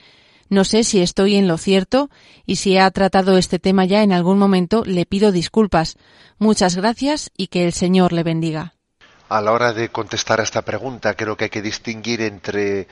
No 0.49 0.65
sé 0.65 0.85
si 0.85 1.01
estoy 1.01 1.37
en 1.37 1.49
lo 1.49 1.57
cierto 1.57 2.11
y 2.45 2.57
si 2.57 2.77
ha 2.77 2.91
tratado 2.91 3.39
este 3.39 3.59
tema 3.59 3.85
ya 3.87 4.03
en 4.03 4.13
algún 4.13 4.39
momento, 4.39 4.83
le 4.85 5.07
pido 5.07 5.33
disculpas. 5.33 5.97
Muchas 6.39 6.77
gracias 6.77 7.31
y 7.37 7.47
que 7.47 7.65
el 7.65 7.73
Señor 7.73 8.13
le 8.13 8.23
bendiga. 8.23 8.75
A 9.31 9.41
la 9.41 9.53
hora 9.53 9.73
de 9.73 9.89
contestar 9.89 10.41
a 10.41 10.43
esta 10.43 10.61
pregunta, 10.61 11.15
creo 11.15 11.39
que 11.39 11.45
hay 11.45 11.51
que 11.51 11.63
distinguir 11.63 12.21
entre 12.21 12.87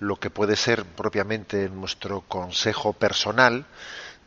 lo 0.00 0.16
que 0.16 0.30
puede 0.30 0.56
ser 0.56 0.84
propiamente 0.84 1.68
nuestro 1.68 2.22
consejo 2.22 2.92
personal 2.92 3.66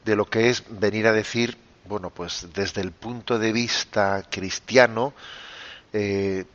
de 0.05 0.15
lo 0.15 0.25
que 0.25 0.49
es 0.49 0.63
venir 0.69 1.07
a 1.07 1.13
decir, 1.13 1.57
bueno, 1.85 2.09
pues 2.09 2.47
desde 2.53 2.81
el 2.81 2.91
punto 2.91 3.39
de 3.39 3.51
vista 3.51 4.23
cristiano, 4.29 5.13
eh, 5.91 6.45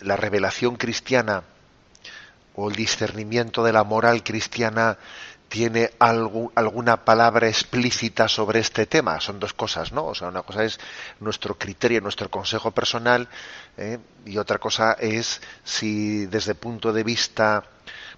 la 0.00 0.16
revelación 0.16 0.76
cristiana 0.76 1.42
o 2.54 2.68
el 2.68 2.76
discernimiento 2.76 3.62
de 3.64 3.72
la 3.72 3.84
moral 3.84 4.22
cristiana 4.22 4.98
tiene 5.48 5.90
alguna 5.98 7.04
palabra 7.04 7.46
explícita 7.46 8.26
sobre 8.26 8.60
este 8.60 8.86
tema. 8.86 9.20
Son 9.20 9.38
dos 9.38 9.52
cosas, 9.52 9.92
¿no? 9.92 10.06
O 10.06 10.14
sea, 10.14 10.28
una 10.28 10.42
cosa 10.42 10.64
es 10.64 10.80
nuestro 11.20 11.58
criterio, 11.58 12.00
nuestro 12.00 12.30
consejo 12.30 12.70
personal, 12.70 13.28
¿eh? 13.76 13.98
y 14.24 14.38
otra 14.38 14.56
cosa 14.56 14.94
es 14.98 15.42
si 15.62 16.24
desde 16.24 16.54
punto 16.54 16.90
de 16.90 17.04
vista 17.04 17.64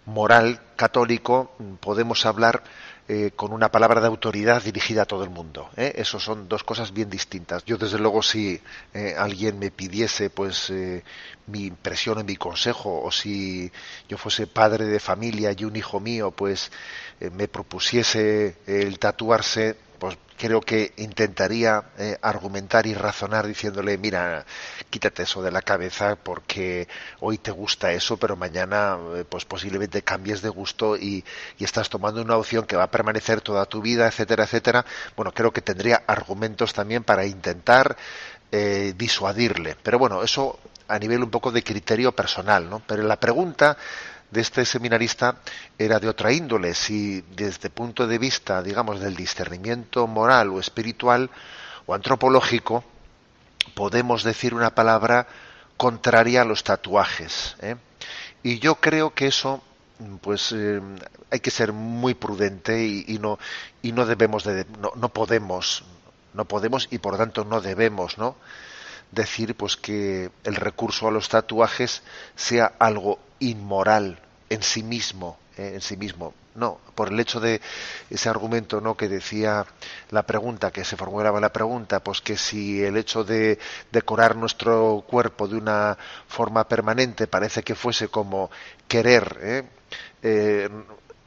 moral 0.06 0.60
católico 0.76 1.52
podemos 1.80 2.26
hablar 2.26 2.62
eh, 3.06 3.32
con 3.36 3.52
una 3.52 3.70
palabra 3.70 4.00
de 4.00 4.06
autoridad 4.06 4.62
dirigida 4.62 5.02
a 5.02 5.04
todo 5.04 5.24
el 5.24 5.30
mundo. 5.30 5.68
¿eh? 5.76 5.92
Eso 5.96 6.18
son 6.18 6.48
dos 6.48 6.64
cosas 6.64 6.90
bien 6.90 7.10
distintas. 7.10 7.62
Yo 7.66 7.76
desde 7.76 7.98
luego 7.98 8.22
si 8.22 8.58
eh, 8.94 9.14
alguien 9.18 9.58
me 9.58 9.70
pidiese 9.70 10.30
pues 10.30 10.72
mi 11.46 11.66
impresión 11.66 12.16
o 12.16 12.24
mi 12.24 12.36
consejo 12.36 13.02
o 13.02 13.10
si 13.10 13.70
yo 14.08 14.16
fuese 14.16 14.46
padre 14.46 14.86
de 14.86 15.00
familia 15.00 15.54
y 15.54 15.64
un 15.64 15.76
hijo 15.76 16.00
mío 16.00 16.30
pues 16.30 16.72
me 17.32 17.46
propusiese 17.46 18.56
el 18.66 18.98
tatuarse 18.98 19.76
pues 19.98 20.16
creo 20.36 20.60
que 20.60 20.92
intentaría 20.96 21.82
eh, 21.98 22.18
argumentar 22.20 22.86
y 22.86 22.94
razonar 22.94 23.46
diciéndole, 23.46 23.96
mira, 23.98 24.44
quítate 24.90 25.22
eso 25.22 25.42
de 25.42 25.50
la 25.50 25.62
cabeza 25.62 26.16
porque 26.16 26.88
hoy 27.20 27.38
te 27.38 27.50
gusta 27.50 27.92
eso, 27.92 28.16
pero 28.16 28.36
mañana 28.36 28.98
eh, 29.16 29.24
pues 29.28 29.44
posiblemente 29.44 30.02
cambies 30.02 30.42
de 30.42 30.48
gusto 30.48 30.96
y, 30.96 31.24
y, 31.58 31.64
estás 31.64 31.88
tomando 31.88 32.20
una 32.22 32.36
opción 32.36 32.66
que 32.66 32.76
va 32.76 32.84
a 32.84 32.90
permanecer 32.90 33.40
toda 33.40 33.66
tu 33.66 33.80
vida, 33.80 34.06
etcétera, 34.06 34.44
etcétera. 34.44 34.84
Bueno, 35.16 35.32
creo 35.32 35.52
que 35.52 35.62
tendría 35.62 36.02
argumentos 36.06 36.72
también 36.72 37.04
para 37.04 37.24
intentar 37.26 37.96
eh, 38.52 38.94
disuadirle. 38.96 39.76
Pero 39.82 39.98
bueno, 39.98 40.22
eso 40.22 40.58
a 40.88 40.98
nivel 40.98 41.22
un 41.22 41.30
poco 41.30 41.50
de 41.50 41.62
criterio 41.64 42.12
personal, 42.12 42.68
¿no? 42.68 42.80
Pero 42.86 43.02
la 43.02 43.16
pregunta 43.18 43.76
de 44.34 44.40
este 44.40 44.64
seminarista 44.66 45.36
era 45.78 46.00
de 46.00 46.08
otra 46.08 46.32
índole, 46.32 46.74
si 46.74 47.22
desde 47.36 47.68
el 47.68 47.72
punto 47.72 48.06
de 48.06 48.18
vista, 48.18 48.62
digamos, 48.62 49.00
del 49.00 49.14
discernimiento 49.14 50.06
moral 50.08 50.50
o 50.50 50.58
espiritual 50.58 51.30
o 51.86 51.94
antropológico, 51.94 52.84
podemos 53.74 54.24
decir 54.24 54.52
una 54.52 54.74
palabra 54.74 55.28
contraria 55.76 56.42
a 56.42 56.44
los 56.44 56.64
tatuajes. 56.64 57.56
¿eh? 57.60 57.76
Y 58.42 58.58
yo 58.58 58.74
creo 58.74 59.14
que 59.14 59.28
eso, 59.28 59.62
pues, 60.20 60.50
eh, 60.52 60.80
hay 61.30 61.38
que 61.38 61.52
ser 61.52 61.72
muy 61.72 62.14
prudente 62.14 62.84
y, 62.84 63.18
no 63.20 63.38
y 63.82 63.92
no 63.92 64.04
debemos 64.04 64.42
de, 64.42 64.66
no, 64.80 64.92
no 64.96 65.10
podemos, 65.10 65.84
no 66.34 66.44
podemos 66.44 66.88
y 66.90 66.98
por 66.98 67.16
tanto 67.16 67.44
no 67.44 67.60
debemos, 67.60 68.18
¿no? 68.18 68.34
decir 69.12 69.54
pues 69.54 69.76
que 69.76 70.30
el 70.42 70.56
recurso 70.56 71.06
a 71.06 71.12
los 71.12 71.28
tatuajes 71.28 72.02
sea 72.34 72.72
algo 72.80 73.20
inmoral 73.38 74.18
en 74.48 74.62
sí 74.62 74.82
mismo, 74.82 75.38
¿eh? 75.56 75.72
en 75.74 75.80
sí 75.80 75.96
mismo. 75.96 76.34
No, 76.54 76.78
por 76.94 77.08
el 77.08 77.18
hecho 77.18 77.40
de 77.40 77.60
ese 78.10 78.28
argumento 78.28 78.80
no 78.80 78.96
que 78.96 79.08
decía 79.08 79.66
la 80.10 80.22
pregunta, 80.22 80.70
que 80.70 80.84
se 80.84 80.96
formulaba 80.96 81.40
la 81.40 81.52
pregunta, 81.52 81.98
pues 82.00 82.20
que 82.20 82.36
si 82.36 82.82
el 82.82 82.96
hecho 82.96 83.24
de 83.24 83.58
decorar 83.90 84.36
nuestro 84.36 85.04
cuerpo 85.06 85.48
de 85.48 85.56
una 85.56 85.98
forma 86.28 86.68
permanente 86.68 87.26
parece 87.26 87.64
que 87.64 87.74
fuese 87.74 88.06
como 88.06 88.50
querer 88.86 89.38
¿eh? 89.42 89.62
Eh, 90.22 90.68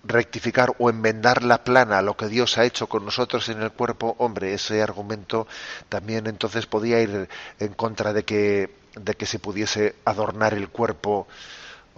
rectificar 0.05 0.73
o 0.79 0.89
enmendar 0.89 1.43
la 1.43 1.63
plana 1.63 2.01
lo 2.01 2.15
que 2.15 2.27
Dios 2.27 2.57
ha 2.57 2.63
hecho 2.63 2.87
con 2.87 3.03
nosotros 3.03 3.49
en 3.49 3.61
el 3.61 3.71
cuerpo, 3.71 4.15
hombre, 4.19 4.53
ese 4.53 4.81
argumento 4.81 5.47
también 5.89 6.27
entonces 6.27 6.65
podía 6.65 7.01
ir 7.01 7.27
en 7.59 7.73
contra 7.73 8.13
de 8.13 8.23
que 8.23 8.69
de 8.95 9.13
que 9.15 9.25
se 9.25 9.39
pudiese 9.39 9.95
adornar 10.05 10.53
el 10.53 10.69
cuerpo 10.69 11.27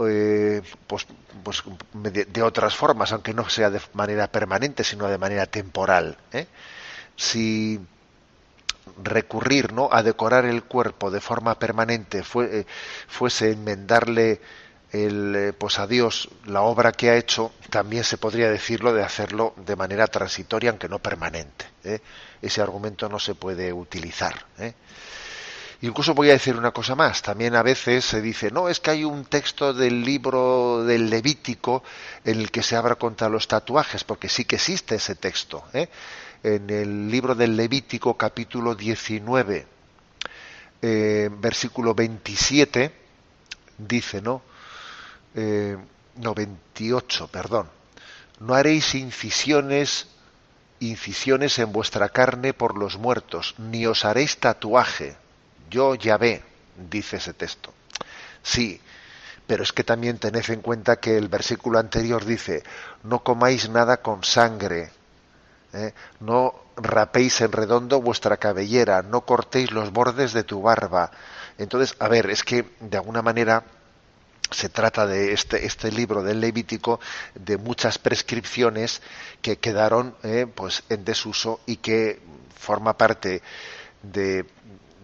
eh, 0.08 0.62
pues, 0.88 1.08
pues 1.44 1.64
de, 1.94 2.44
otras 2.44 2.76
formas, 2.76 3.12
aunque 3.12 3.34
no 3.34 3.50
sea 3.50 3.70
de 3.70 3.82
manera 3.94 4.28
permanente, 4.32 4.84
sino 4.84 5.08
de 5.08 5.18
manera 5.18 5.46
temporal. 5.46 6.18
¿eh? 6.32 6.48
Si 7.16 7.80
recurrir 9.04 9.74
¿no? 9.74 9.90
a 9.92 10.04
decorar 10.04 10.46
el 10.46 10.64
cuerpo 10.64 11.12
de 11.12 11.22
forma 11.22 11.58
permanente 11.58 12.24
eh, 12.42 12.66
fuese 13.08 13.52
enmendarle 13.52 14.42
el, 14.92 15.54
pues 15.58 15.80
a 15.80 15.86
Dios 15.86 16.30
la 16.46 16.62
obra 16.62 16.92
que 16.92 17.12
ha 17.12 17.16
hecho, 17.16 17.52
también 17.70 18.04
se 18.04 18.18
podría 18.18 18.50
decirlo 18.50 18.94
de 18.94 19.04
hacerlo 19.04 19.54
de 19.58 19.76
manera 19.76 20.08
transitoria, 20.08 20.72
aunque 20.72 20.90
no 20.90 21.00
permanente. 21.00 21.66
Ese 22.42 22.62
argumento 22.62 23.08
no 23.08 23.20
se 23.20 23.36
puede 23.36 23.72
utilizar. 23.72 24.46
Incluso 25.82 26.14
voy 26.14 26.30
a 26.30 26.34
decir 26.34 26.58
una 26.58 26.72
cosa 26.72 26.96
más. 26.96 27.22
También 27.22 27.56
a 27.56 27.64
veces 27.64 28.04
se 28.04 28.22
dice, 28.22 28.52
no, 28.52 28.68
es 28.68 28.82
que 28.82 28.92
hay 28.92 29.06
un 29.06 29.26
texto 29.26 29.74
del 29.74 30.04
libro 30.04 30.84
del 30.84 31.10
Levítico 31.10 31.84
en 32.26 32.40
el 32.40 32.52
que 32.52 32.64
se 32.64 32.76
habla 32.76 32.96
contra 32.96 33.30
los 33.30 33.48
tatuajes, 33.48 34.04
porque 34.04 34.28
sí 34.28 34.44
que 34.44 34.58
existe 34.58 34.96
ese 34.96 35.16
texto. 35.16 35.64
¿eh? 35.74 35.88
En 36.44 36.70
el 36.70 37.10
libro 37.10 37.34
del 37.34 37.56
Levítico, 37.56 38.18
capítulo 38.18 38.76
19, 38.76 39.68
eh, 40.82 41.30
versículo 41.32 41.94
27, 41.96 42.92
dice, 43.78 44.22
¿no? 44.22 44.42
Eh, 45.34 45.78
no, 46.18 46.34
28, 46.34 47.28
perdón. 47.28 47.70
No 48.42 48.54
haréis 48.54 48.96
incisiones 48.96 50.08
incisiones 50.82 51.60
en 51.60 51.74
vuestra 51.74 52.08
carne 52.08 52.54
por 52.54 52.78
los 52.78 52.98
muertos, 52.98 53.54
ni 53.58 53.86
os 53.86 54.06
haréis 54.06 54.38
tatuaje 54.38 55.18
yo 55.70 55.96
ya 55.96 56.18
ve, 56.18 56.42
dice 56.90 57.18
ese 57.18 57.34
texto. 57.34 57.74
Sí, 58.42 58.80
pero 59.48 59.64
es 59.64 59.74
que 59.74 59.84
también 59.84 60.20
tened 60.20 60.50
en 60.50 60.62
cuenta 60.62 61.00
que 61.00 61.18
el 61.18 61.28
versículo 61.28 61.80
anterior 61.80 62.24
dice, 62.24 62.64
no 63.04 63.24
comáis 63.24 63.70
nada 63.70 63.98
con 63.98 64.24
sangre, 64.24 64.92
¿eh? 65.74 65.94
no 66.20 66.54
rapéis 66.78 67.42
en 67.42 67.52
redondo 67.52 68.02
vuestra 68.02 68.38
cabellera, 68.38 69.02
no 69.02 69.22
cortéis 69.22 69.72
los 69.72 69.92
bordes 69.92 70.34
de 70.34 70.44
tu 70.44 70.62
barba. 70.62 71.12
Entonces, 71.58 71.96
a 72.00 72.08
ver, 72.08 72.30
es 72.30 72.44
que 72.44 72.66
de 72.80 72.98
alguna 72.98 73.22
manera 73.22 73.64
se 74.52 74.70
trata 74.70 75.06
de 75.06 75.34
este, 75.34 75.66
este 75.66 75.92
libro 75.92 76.24
del 76.24 76.40
Levítico 76.40 77.00
de 77.36 77.58
muchas 77.58 77.98
prescripciones 77.98 79.02
que 79.42 79.58
quedaron 79.58 80.16
eh, 80.24 80.48
pues 80.54 80.84
en 80.90 81.06
desuso 81.06 81.60
y 81.66 81.78
que 81.78 82.22
forma 82.58 82.98
parte 82.98 83.42
de 84.02 84.46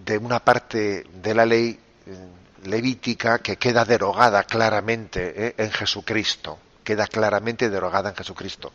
de 0.05 0.17
una 0.17 0.39
parte 0.39 1.05
de 1.11 1.33
la 1.33 1.45
ley 1.45 1.79
eh, 2.05 2.27
levítica 2.63 3.39
que 3.39 3.57
queda 3.57 3.85
derogada 3.85 4.43
claramente 4.43 5.47
eh, 5.47 5.55
en 5.57 5.71
Jesucristo, 5.71 6.59
queda 6.83 7.07
claramente 7.07 7.69
derogada 7.69 8.09
en 8.09 8.15
Jesucristo. 8.15 8.71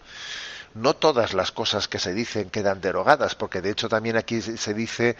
No 0.75 0.95
todas 0.95 1.35
las 1.35 1.51
cosas 1.51 1.89
que 1.89 1.99
se 1.99 2.15
dicen 2.15 2.49
quedan 2.49 2.81
derogadas, 2.81 3.35
porque 3.35 3.61
de 3.61 3.71
hecho 3.71 3.89
también 3.89 4.17
aquí 4.17 4.41
se 4.41 4.73
dice 4.73 5.17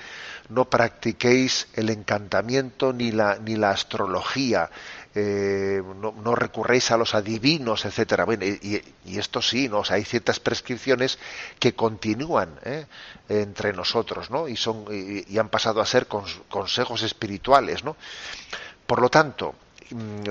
no 0.49 0.71
practiquéis 0.71 1.67
el 1.75 1.91
encantamiento 1.91 2.93
ni 2.93 3.11
la, 3.11 3.37
ni 3.37 3.57
la 3.57 3.71
astrología, 3.71 4.71
eh, 5.13 5.83
no, 5.97 6.13
no, 6.13 6.35
recurréis 6.37 6.93
a 6.93 6.97
los 6.97 7.17
adivinos, 7.17 7.85
etcétera. 7.85 8.25
Bueno, 8.25 8.45
y, 8.45 8.81
esto 9.19 9.43
sí, 9.43 9.69
¿no? 9.69 9.83
Hay 9.89 10.05
ciertas 10.05 10.39
prescripciones 10.39 11.19
que 11.59 11.75
continúan 11.75 12.51
¿eh? 12.65 12.87
entre 13.29 13.73
nosotros, 13.73 14.31
¿no? 14.31 14.47
Y 14.47 14.57
son 14.57 14.85
y, 14.91 15.37
han 15.37 15.49
pasado 15.49 15.81
a 15.81 15.87
ser 15.87 16.07
cons 16.07 16.39
consejos 16.49 17.03
espirituales, 17.03 17.83
¿no? 17.83 17.97
Por 18.87 19.01
lo 19.01 19.09
tanto, 19.09 19.55
mm, 19.91 20.31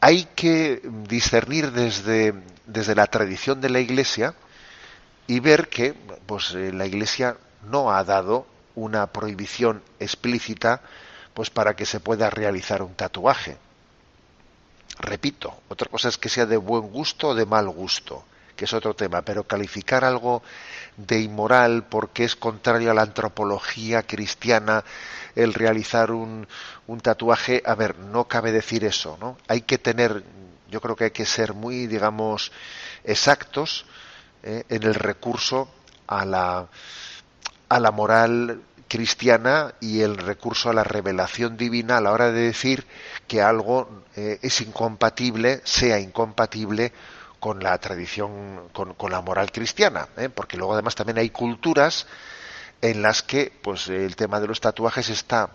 hay 0.00 0.24
que 0.34 0.80
discernir 1.06 1.70
desde, 1.70 2.34
desde 2.66 2.96
la 2.96 3.06
tradición 3.06 3.60
de 3.60 3.70
la 3.70 3.78
Iglesia 3.78 4.34
y 5.28 5.38
ver 5.38 5.68
que, 5.68 5.94
pues, 6.26 6.52
eh, 6.54 6.72
la 6.72 6.86
Iglesia 6.86 7.36
no 7.70 7.92
ha 7.92 8.02
dado 8.02 8.46
una 8.74 9.06
prohibición 9.06 9.82
explícita, 10.00 10.82
pues, 11.32 11.50
para 11.50 11.76
que 11.76 11.86
se 11.86 12.00
pueda 12.00 12.28
realizar 12.28 12.82
un 12.82 12.94
tatuaje 12.94 13.56
repito, 15.00 15.62
otra 15.68 15.88
cosa 15.88 16.08
es 16.08 16.18
que 16.18 16.28
sea 16.28 16.46
de 16.46 16.56
buen 16.56 16.90
gusto 16.90 17.28
o 17.28 17.34
de 17.34 17.46
mal 17.46 17.68
gusto, 17.68 18.24
que 18.56 18.64
es 18.66 18.72
otro 18.72 18.94
tema, 18.94 19.22
pero 19.22 19.44
calificar 19.44 20.04
algo 20.04 20.42
de 20.96 21.20
inmoral 21.20 21.84
porque 21.88 22.24
es 22.24 22.36
contrario 22.36 22.90
a 22.90 22.94
la 22.94 23.02
antropología 23.02 24.02
cristiana 24.02 24.84
el 25.34 25.54
realizar 25.54 26.10
un, 26.10 26.46
un 26.86 27.00
tatuaje, 27.00 27.62
a 27.64 27.74
ver, 27.74 27.98
no 27.98 28.28
cabe 28.28 28.52
decir 28.52 28.84
eso, 28.84 29.16
¿no? 29.20 29.38
Hay 29.48 29.62
que 29.62 29.78
tener, 29.78 30.22
yo 30.70 30.80
creo 30.80 30.96
que 30.96 31.04
hay 31.04 31.10
que 31.10 31.26
ser 31.26 31.54
muy, 31.54 31.86
digamos, 31.86 32.52
exactos 33.04 33.86
¿eh? 34.42 34.64
en 34.68 34.82
el 34.82 34.94
recurso 34.94 35.68
a 36.06 36.24
la, 36.24 36.66
a 37.68 37.80
la 37.80 37.90
moral 37.92 38.60
cristiana 38.90 39.72
y 39.80 40.00
el 40.00 40.16
recurso 40.16 40.68
a 40.68 40.74
la 40.74 40.82
revelación 40.82 41.56
divina 41.56 41.96
a 41.96 42.00
la 42.00 42.10
hora 42.10 42.32
de 42.32 42.42
decir 42.42 42.84
que 43.28 43.40
algo 43.40 44.02
eh, 44.16 44.40
es 44.42 44.60
incompatible, 44.60 45.60
sea 45.62 46.00
incompatible 46.00 46.92
con 47.38 47.62
la 47.62 47.78
tradición, 47.78 48.68
con, 48.72 49.12
la 49.12 49.20
moral 49.20 49.52
cristiana, 49.52 50.08
¿eh? 50.16 50.28
porque 50.28 50.56
luego 50.56 50.72
además 50.74 50.96
también 50.96 51.18
hay 51.18 51.30
culturas 51.30 52.08
en 52.82 53.00
las 53.00 53.22
que 53.22 53.52
pues 53.62 53.86
el 53.86 54.16
tema 54.16 54.40
de 54.40 54.48
los 54.48 54.60
tatuajes 54.60 55.08
está, 55.08 55.50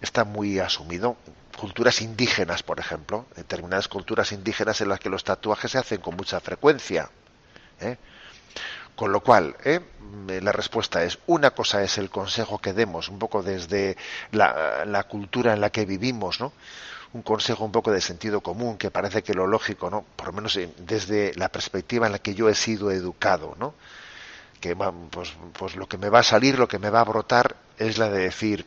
está 0.00 0.24
muy 0.24 0.60
asumido. 0.60 1.16
Culturas 1.58 2.00
indígenas, 2.00 2.62
por 2.62 2.78
ejemplo, 2.78 3.26
determinadas 3.34 3.88
culturas 3.88 4.30
indígenas 4.30 4.80
en 4.80 4.90
las 4.90 5.00
que 5.00 5.10
los 5.10 5.24
tatuajes 5.24 5.72
se 5.72 5.78
hacen 5.78 6.00
con 6.00 6.14
mucha 6.14 6.38
frecuencia. 6.38 7.10
¿eh? 7.80 7.96
Con 8.98 9.12
lo 9.12 9.20
cual, 9.20 9.54
¿eh? 9.64 9.78
la 10.26 10.50
respuesta 10.50 11.04
es, 11.04 11.20
una 11.28 11.52
cosa 11.52 11.84
es 11.84 11.98
el 11.98 12.10
consejo 12.10 12.58
que 12.58 12.72
demos, 12.72 13.08
un 13.08 13.20
poco 13.20 13.44
desde 13.44 13.96
la, 14.32 14.84
la, 14.84 15.04
cultura 15.04 15.52
en 15.52 15.60
la 15.60 15.70
que 15.70 15.86
vivimos, 15.86 16.40
¿no? 16.40 16.52
Un 17.12 17.22
consejo 17.22 17.64
un 17.64 17.70
poco 17.70 17.92
de 17.92 18.00
sentido 18.00 18.40
común, 18.40 18.76
que 18.76 18.90
parece 18.90 19.22
que 19.22 19.34
lo 19.34 19.46
lógico, 19.46 19.88
¿no? 19.88 20.04
Por 20.16 20.26
lo 20.26 20.32
menos 20.32 20.58
desde 20.78 21.32
la 21.36 21.48
perspectiva 21.48 22.06
en 22.06 22.12
la 22.12 22.18
que 22.18 22.34
yo 22.34 22.48
he 22.48 22.56
sido 22.56 22.90
educado, 22.90 23.54
¿no? 23.56 23.74
Que 24.60 24.74
pues, 24.74 25.32
pues 25.52 25.76
lo 25.76 25.86
que 25.86 25.96
me 25.96 26.08
va 26.08 26.18
a 26.18 26.24
salir, 26.24 26.58
lo 26.58 26.66
que 26.66 26.80
me 26.80 26.90
va 26.90 27.02
a 27.02 27.04
brotar, 27.04 27.54
es 27.78 27.98
la 27.98 28.10
de 28.10 28.18
decir, 28.18 28.66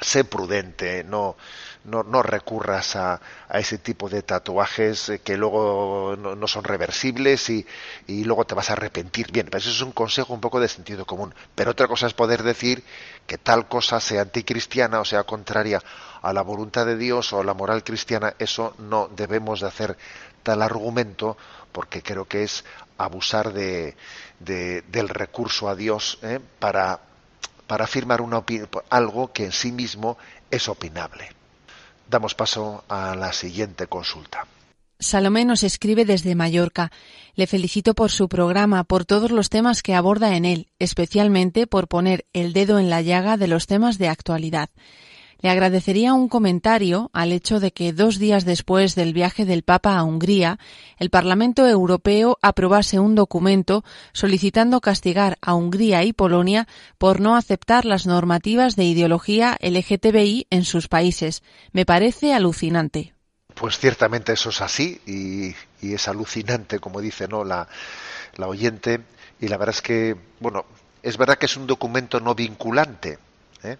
sé 0.00 0.24
prudente, 0.24 1.04
no, 1.04 1.36
no, 1.84 2.02
no 2.02 2.22
recurras 2.22 2.96
a, 2.96 3.20
a, 3.48 3.58
ese 3.58 3.78
tipo 3.78 4.08
de 4.08 4.22
tatuajes 4.22 5.12
que 5.24 5.36
luego 5.36 6.16
no, 6.16 6.48
son 6.48 6.64
reversibles 6.64 7.48
y, 7.50 7.66
y, 8.06 8.24
luego 8.24 8.44
te 8.44 8.54
vas 8.54 8.70
a 8.70 8.74
arrepentir. 8.74 9.30
Bien, 9.32 9.46
pues 9.50 9.64
eso 9.64 9.72
es 9.72 9.82
un 9.82 9.92
consejo 9.92 10.32
un 10.34 10.40
poco 10.40 10.60
de 10.60 10.68
sentido 10.68 11.04
común. 11.06 11.34
Pero 11.54 11.72
otra 11.72 11.88
cosa 11.88 12.06
es 12.06 12.14
poder 12.14 12.42
decir 12.42 12.82
que 13.26 13.38
tal 13.38 13.68
cosa 13.68 14.00
sea 14.00 14.22
anticristiana 14.22 15.00
o 15.00 15.04
sea 15.04 15.24
contraria 15.24 15.82
a 16.22 16.32
la 16.32 16.42
voluntad 16.42 16.86
de 16.86 16.96
Dios 16.96 17.32
o 17.32 17.40
a 17.40 17.44
la 17.44 17.54
moral 17.54 17.84
cristiana. 17.84 18.34
Eso 18.38 18.74
no 18.78 19.08
debemos 19.14 19.60
de 19.60 19.68
hacer 19.68 19.96
tal 20.42 20.62
argumento 20.62 21.36
porque 21.72 22.02
creo 22.02 22.26
que 22.26 22.42
es 22.42 22.64
abusar 22.98 23.52
de, 23.52 23.96
de 24.40 24.82
del 24.82 25.08
recurso 25.08 25.68
a 25.68 25.74
Dios 25.76 26.18
¿eh? 26.22 26.40
para 26.58 27.00
para 27.70 27.84
afirmar 27.84 28.20
algo 28.90 29.32
que 29.32 29.44
en 29.44 29.52
sí 29.52 29.70
mismo 29.70 30.18
es 30.50 30.68
opinable. 30.68 31.28
Damos 32.10 32.34
paso 32.34 32.82
a 32.88 33.14
la 33.14 33.32
siguiente 33.32 33.86
consulta. 33.86 34.44
Salomé 34.98 35.44
nos 35.44 35.62
escribe 35.62 36.04
desde 36.04 36.34
Mallorca. 36.34 36.90
Le 37.36 37.46
felicito 37.46 37.94
por 37.94 38.10
su 38.10 38.28
programa, 38.28 38.82
por 38.82 39.04
todos 39.04 39.30
los 39.30 39.50
temas 39.50 39.84
que 39.84 39.94
aborda 39.94 40.34
en 40.34 40.46
él, 40.46 40.66
especialmente 40.80 41.68
por 41.68 41.86
poner 41.86 42.26
el 42.32 42.52
dedo 42.52 42.80
en 42.80 42.90
la 42.90 43.02
llaga 43.02 43.36
de 43.36 43.46
los 43.46 43.68
temas 43.68 43.98
de 43.98 44.08
actualidad. 44.08 44.70
Le 45.42 45.48
agradecería 45.48 46.12
un 46.12 46.28
comentario 46.28 47.10
al 47.14 47.32
hecho 47.32 47.60
de 47.60 47.72
que 47.72 47.92
dos 47.92 48.18
días 48.18 48.44
después 48.44 48.94
del 48.94 49.14
viaje 49.14 49.46
del 49.46 49.62
Papa 49.62 49.96
a 49.96 50.02
Hungría, 50.02 50.58
el 50.98 51.08
Parlamento 51.08 51.66
Europeo 51.66 52.38
aprobase 52.42 52.98
un 52.98 53.14
documento 53.14 53.82
solicitando 54.12 54.80
castigar 54.80 55.38
a 55.40 55.54
Hungría 55.54 56.04
y 56.04 56.12
Polonia 56.12 56.68
por 56.98 57.20
no 57.20 57.36
aceptar 57.36 57.86
las 57.86 58.06
normativas 58.06 58.76
de 58.76 58.84
ideología 58.84 59.56
LGTBI 59.62 60.46
en 60.50 60.64
sus 60.64 60.88
países. 60.88 61.42
Me 61.72 61.86
parece 61.86 62.34
alucinante. 62.34 63.14
Pues 63.54 63.78
ciertamente 63.78 64.32
eso 64.32 64.50
es 64.50 64.60
así 64.60 65.00
y, 65.06 65.54
es 65.82 66.08
alucinante, 66.08 66.78
como 66.78 67.00
dice 67.00 67.28
no 67.28 67.44
la, 67.44 67.66
la 68.36 68.46
oyente. 68.46 69.00
Y 69.40 69.48
la 69.48 69.56
verdad 69.56 69.74
es 69.74 69.82
que, 69.82 70.16
bueno, 70.38 70.66
es 71.02 71.16
verdad 71.16 71.38
que 71.38 71.46
es 71.46 71.56
un 71.56 71.66
documento 71.66 72.20
no 72.20 72.34
vinculante, 72.34 73.18
¿eh? 73.62 73.78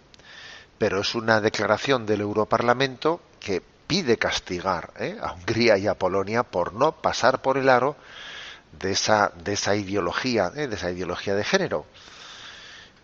Pero 0.81 1.03
es 1.03 1.15
una 1.15 1.43
declaración 1.43 2.07
del 2.07 2.23
Europarlamento 2.23 3.21
que 3.39 3.61
pide 3.87 4.17
castigar 4.17 4.95
¿eh? 4.99 5.15
a 5.21 5.35
Hungría 5.35 5.77
y 5.77 5.87
a 5.87 5.93
Polonia 5.93 6.43
por 6.43 6.73
no 6.73 6.93
pasar 7.03 7.43
por 7.43 7.59
el 7.59 7.69
aro 7.69 7.97
de 8.81 8.93
esa, 8.93 9.31
de 9.45 9.53
esa 9.53 9.77
ideología, 9.77 10.51
¿eh? 10.57 10.69
de 10.69 10.77
esa 10.77 10.91
ideología 10.91 11.35
de 11.35 11.45
género. 11.45 11.85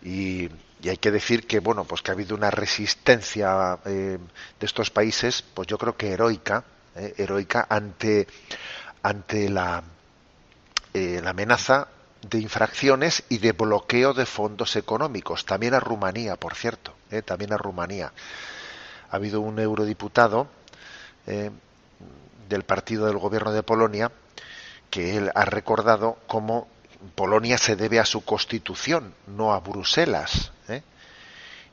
Y, 0.01 0.49
hay 0.89 0.97
que 0.97 1.11
decir 1.11 1.45
que 1.45 1.59
bueno, 1.59 1.83
pues 1.83 2.01
que 2.01 2.09
ha 2.09 2.15
habido 2.15 2.35
una 2.35 2.49
resistencia 2.49 3.77
eh, 3.85 4.17
de 4.59 4.65
estos 4.65 4.89
países, 4.89 5.43
pues 5.53 5.67
yo 5.67 5.77
creo 5.77 5.95
que 5.95 6.13
heroica, 6.13 6.63
¿eh? 6.95 7.13
heroica 7.17 7.67
ante 7.69 8.27
ante 9.03 9.49
la, 9.49 9.83
la 10.93 11.29
amenaza 11.29 11.89
de 12.21 12.39
infracciones 12.39 13.23
y 13.29 13.37
de 13.37 13.51
bloqueo 13.51 14.13
de 14.13 14.25
fondos 14.25 14.75
económicos, 14.75 15.45
también 15.45 15.73
a 15.73 15.79
Rumanía, 15.79 16.35
por 16.35 16.55
cierto, 16.55 16.93
eh, 17.11 17.21
también 17.21 17.53
a 17.53 17.57
Rumanía. 17.57 18.11
Ha 19.09 19.15
habido 19.15 19.41
un 19.41 19.59
eurodiputado 19.59 20.47
eh, 21.25 21.51
del 22.49 22.63
partido 22.63 23.05
del 23.05 23.17
gobierno 23.17 23.51
de 23.51 23.63
Polonia 23.63 24.11
que 24.89 25.17
él 25.17 25.31
ha 25.35 25.45
recordado 25.45 26.17
cómo 26.27 26.67
Polonia 27.15 27.57
se 27.57 27.75
debe 27.75 27.99
a 27.99 28.05
su 28.05 28.23
constitución, 28.23 29.13
no 29.27 29.53
a 29.53 29.59
Bruselas. 29.59 30.51
¿eh? 30.67 30.81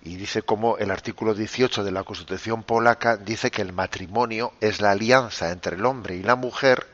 Y 0.03 0.17
dice 0.17 0.43
cómo 0.43 0.77
el 0.79 0.91
artículo 0.91 1.35
18 1.35 1.85
de 1.85 1.93
la 1.93 2.03
constitución 2.05 2.63
polaca 2.63 3.17
dice 3.17 3.51
que 3.51 3.63
el 3.63 3.73
matrimonio 3.73 4.53
es 4.61 4.81
la 4.81 4.91
alianza 4.91 5.51
entre 5.51 5.77
el 5.77 5.87
hombre 5.87 6.17
y 6.17 6.23
la 6.23 6.37
mujer 6.37 6.87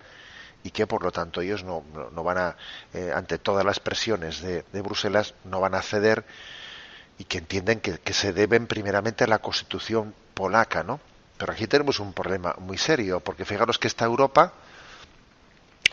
y 0.62 0.70
que 0.70 0.86
por 0.86 1.02
lo 1.02 1.10
tanto 1.10 1.40
ellos 1.40 1.64
no, 1.64 1.84
no, 2.12 2.22
van 2.22 2.38
a, 2.38 2.56
eh, 2.92 3.12
ante 3.14 3.38
todas 3.38 3.64
las 3.64 3.80
presiones 3.80 4.42
de, 4.42 4.64
de, 4.72 4.82
Bruselas, 4.82 5.34
no 5.44 5.60
van 5.60 5.74
a 5.74 5.82
ceder 5.82 6.24
y 7.18 7.24
que 7.24 7.38
entienden 7.38 7.80
que, 7.80 7.98
que, 7.98 8.12
se 8.12 8.32
deben 8.32 8.66
primeramente 8.66 9.24
a 9.24 9.26
la 9.26 9.38
constitución 9.38 10.14
polaca, 10.34 10.82
¿no? 10.82 11.00
Pero 11.38 11.52
aquí 11.52 11.66
tenemos 11.66 12.00
un 12.00 12.12
problema 12.12 12.54
muy 12.58 12.76
serio, 12.76 13.20
porque 13.20 13.44
fijaros 13.44 13.78
que 13.78 13.88
esta 13.88 14.04
Europa 14.04 14.52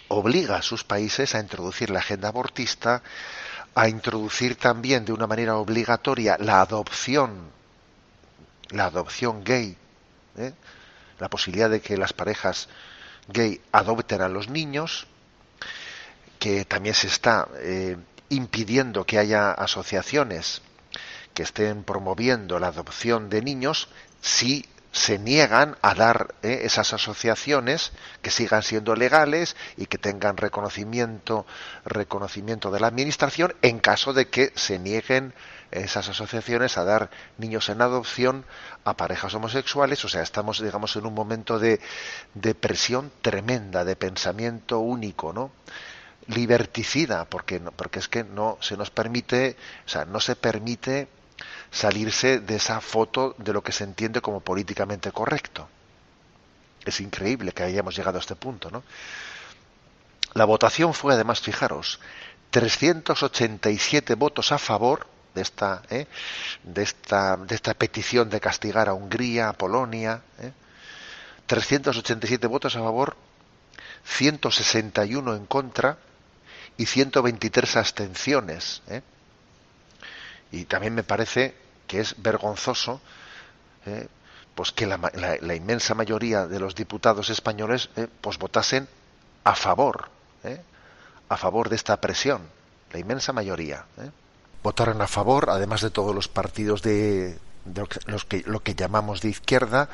obliga 0.10 0.58
a 0.58 0.62
sus 0.62 0.84
países 0.84 1.36
a 1.36 1.40
introducir 1.40 1.90
la 1.90 2.00
agenda 2.00 2.30
abortista, 2.30 3.02
a 3.76 3.88
introducir 3.88 4.56
también 4.56 5.06
de 5.06 5.14
una 5.14 5.28
manera 5.28 5.58
obligatoria 5.58 6.38
la 6.40 6.62
adopción, 6.62 7.52
la 8.70 8.86
adopción 8.86 9.44
gay, 9.44 9.78
¿eh? 10.38 10.54
la 11.20 11.30
posibilidad 11.30 11.70
de 11.70 11.82
que 11.82 11.98
las 11.98 12.14
parejas 12.14 12.70
gay 13.28 13.62
adopten 13.72 14.22
a 14.22 14.30
los 14.30 14.50
niños, 14.50 15.08
que 16.40 16.66
también 16.66 16.96
se 16.96 17.08
está 17.08 17.48
eh, 17.60 17.98
impidiendo 18.30 19.06
que 19.06 19.18
haya 19.18 19.52
asociaciones 19.52 20.62
que 21.34 21.44
estén 21.44 21.84
promoviendo 21.84 22.60
la 22.60 22.68
adopción 22.68 23.30
de 23.30 23.42
niños 23.42 23.90
si 24.22 24.66
se 24.92 25.20
niegan 25.20 25.78
a 25.82 25.94
dar 25.94 26.34
eh, 26.42 26.62
esas 26.64 26.94
asociaciones 26.94 27.92
que 28.22 28.32
sigan 28.32 28.64
siendo 28.64 28.96
legales 28.96 29.56
y 29.78 29.86
que 29.86 29.98
tengan 29.98 30.38
reconocimiento 30.38 31.46
reconocimiento 31.86 32.72
de 32.72 32.80
la 32.80 32.88
administración 32.88 33.54
en 33.62 33.80
caso 33.80 34.14
de 34.14 34.30
que 34.30 34.52
se 34.56 34.80
nieguen 34.80 35.34
esas 35.72 36.10
asociaciones 36.10 36.78
a 36.78 36.84
dar 36.84 37.10
niños 37.38 37.70
en 37.70 37.82
adopción 37.82 38.46
a 38.84 38.96
parejas 38.96 39.34
homosexuales, 39.34 40.04
o 40.06 40.10
sea, 40.10 40.22
estamos, 40.22 40.62
digamos, 40.62 40.96
en 40.96 41.06
un 41.06 41.14
momento 41.14 41.60
de, 41.60 41.80
de 42.34 42.56
presión 42.56 43.12
tremenda, 43.22 43.84
de 43.86 43.96
pensamiento 43.96 44.80
único, 44.80 45.34
¿no? 45.34 45.52
liberticida, 46.28 47.26
porque, 47.26 47.60
porque 47.60 48.00
es 48.00 48.08
que 48.08 48.24
no 48.24 48.58
se 48.62 48.78
nos 48.78 48.92
permite, 48.92 49.56
o 49.86 49.90
sea, 49.90 50.06
no 50.06 50.20
se 50.20 50.36
permite 50.36 51.08
salirse 51.72 52.40
de 52.40 52.56
esa 52.56 52.82
foto 52.82 53.36
de 53.38 53.54
lo 53.54 53.64
que 53.64 53.72
se 53.72 53.84
entiende 53.84 54.22
como 54.22 54.42
políticamente 54.42 55.12
correcto. 55.12 55.70
Es 56.86 57.02
increíble 57.02 57.52
que 57.52 57.64
hayamos 57.64 57.96
llegado 57.96 58.18
a 58.18 58.22
este 58.22 58.36
punto, 58.36 58.70
¿no? 58.70 58.84
La 60.34 60.46
votación 60.46 60.94
fue 60.94 61.14
además, 61.14 61.42
fijaros, 61.42 62.00
387 62.52 64.16
votos 64.16 64.52
a 64.52 64.58
favor 64.58 65.08
de 65.38 65.44
esta, 65.44 65.84
¿eh? 65.92 66.08
de 66.64 66.82
esta, 66.82 67.38
de 67.38 67.54
esta 67.54 67.76
petición 67.76 68.28
de 68.30 68.40
castigar 68.40 68.90
a 68.90 68.94
Hungría, 68.94 69.50
a 69.50 69.54
Polonia, 69.54 70.24
¿eh? 70.40 70.52
387 71.46 72.48
votos 72.48 72.76
a 72.76 72.80
favor, 72.80 73.16
161 74.04 75.36
en 75.36 75.46
contra 75.46 76.00
y 76.76 76.88
123 76.88 77.78
abstenciones. 77.78 78.82
¿eh? 78.88 79.02
Y 80.52 80.66
también 80.66 80.96
me 80.96 81.04
parece 81.04 81.56
que 81.86 82.00
es 82.02 82.16
vergonzoso 82.18 83.00
¿eh? 83.86 84.08
pues 84.56 84.72
que 84.72 84.88
la, 84.88 85.00
la, 85.14 85.56
inmensa 85.56 85.94
mayoría 85.94 86.48
de 86.48 86.60
los 86.60 86.74
diputados 86.74 87.30
españoles 87.30 87.90
¿eh? 87.96 88.08
pues 88.22 88.40
votasen 88.40 88.88
a 89.44 89.56
favor, 89.56 90.10
¿eh? 90.44 90.60
a 91.30 91.38
favor 91.38 91.70
de 91.70 91.76
esta 91.76 91.96
presión, 92.02 92.42
la 92.92 93.00
inmensa 93.00 93.32
mayoría. 93.34 93.86
Votaron 94.64 95.02
a 95.02 95.08
favor, 95.08 95.50
además 95.50 95.82
de 95.82 95.90
todos 95.90 96.14
los 96.14 96.28
partidos 96.28 96.82
de, 96.82 97.38
de 97.66 97.88
los 98.08 98.26
que, 98.26 98.44
lo 98.46 98.62
que 98.62 98.76
llamamos 98.76 99.22
de 99.22 99.30
izquierda, 99.30 99.90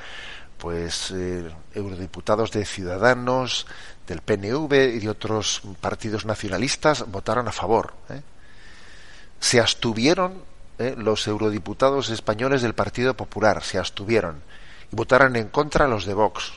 pues 0.57 1.11
eh, 1.11 1.49
eurodiputados 1.74 2.51
de 2.51 2.66
Ciudadanos, 2.66 3.68
del 4.07 4.22
PNV 4.22 4.95
y 4.95 4.99
de 4.99 5.09
otros 5.09 5.61
partidos 5.82 6.26
nacionalistas 6.26 7.05
votaron 7.11 7.47
a 7.47 7.51
favor. 7.51 7.93
¿eh? 8.09 8.22
Se 9.39 9.59
abstuvieron 9.59 10.41
¿eh? 10.80 10.95
los 10.97 11.28
eurodiputados 11.28 12.09
españoles 12.09 12.61
del 12.61 12.76
Partido 12.76 13.14
Popular, 13.14 13.64
se 13.64 13.78
abstuvieron 13.78 14.41
y 14.91 14.95
votaron 14.95 15.36
en 15.36 15.49
contra 15.49 15.88
los 15.88 16.05
de 16.05 16.14
Vox. 16.14 16.53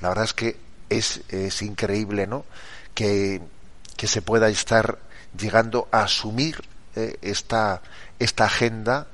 La 0.00 0.08
verdad 0.10 0.24
es 0.24 0.34
que 0.34 0.56
es, 0.90 1.22
es 1.28 1.62
increíble, 1.62 2.26
¿no? 2.26 2.44
Que, 2.94 3.40
que, 3.96 4.06
se 4.06 4.20
pueda 4.20 4.48
estar 4.48 4.98
llegando 5.38 5.88
a 5.90 6.02
asumir 6.02 6.62
¿eh? 6.94 7.18
esta, 7.22 7.82
esta 8.18 8.44
agenda 8.44 9.06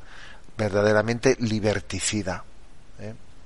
verdaderamente 0.56 1.36
liberticida 1.40 2.44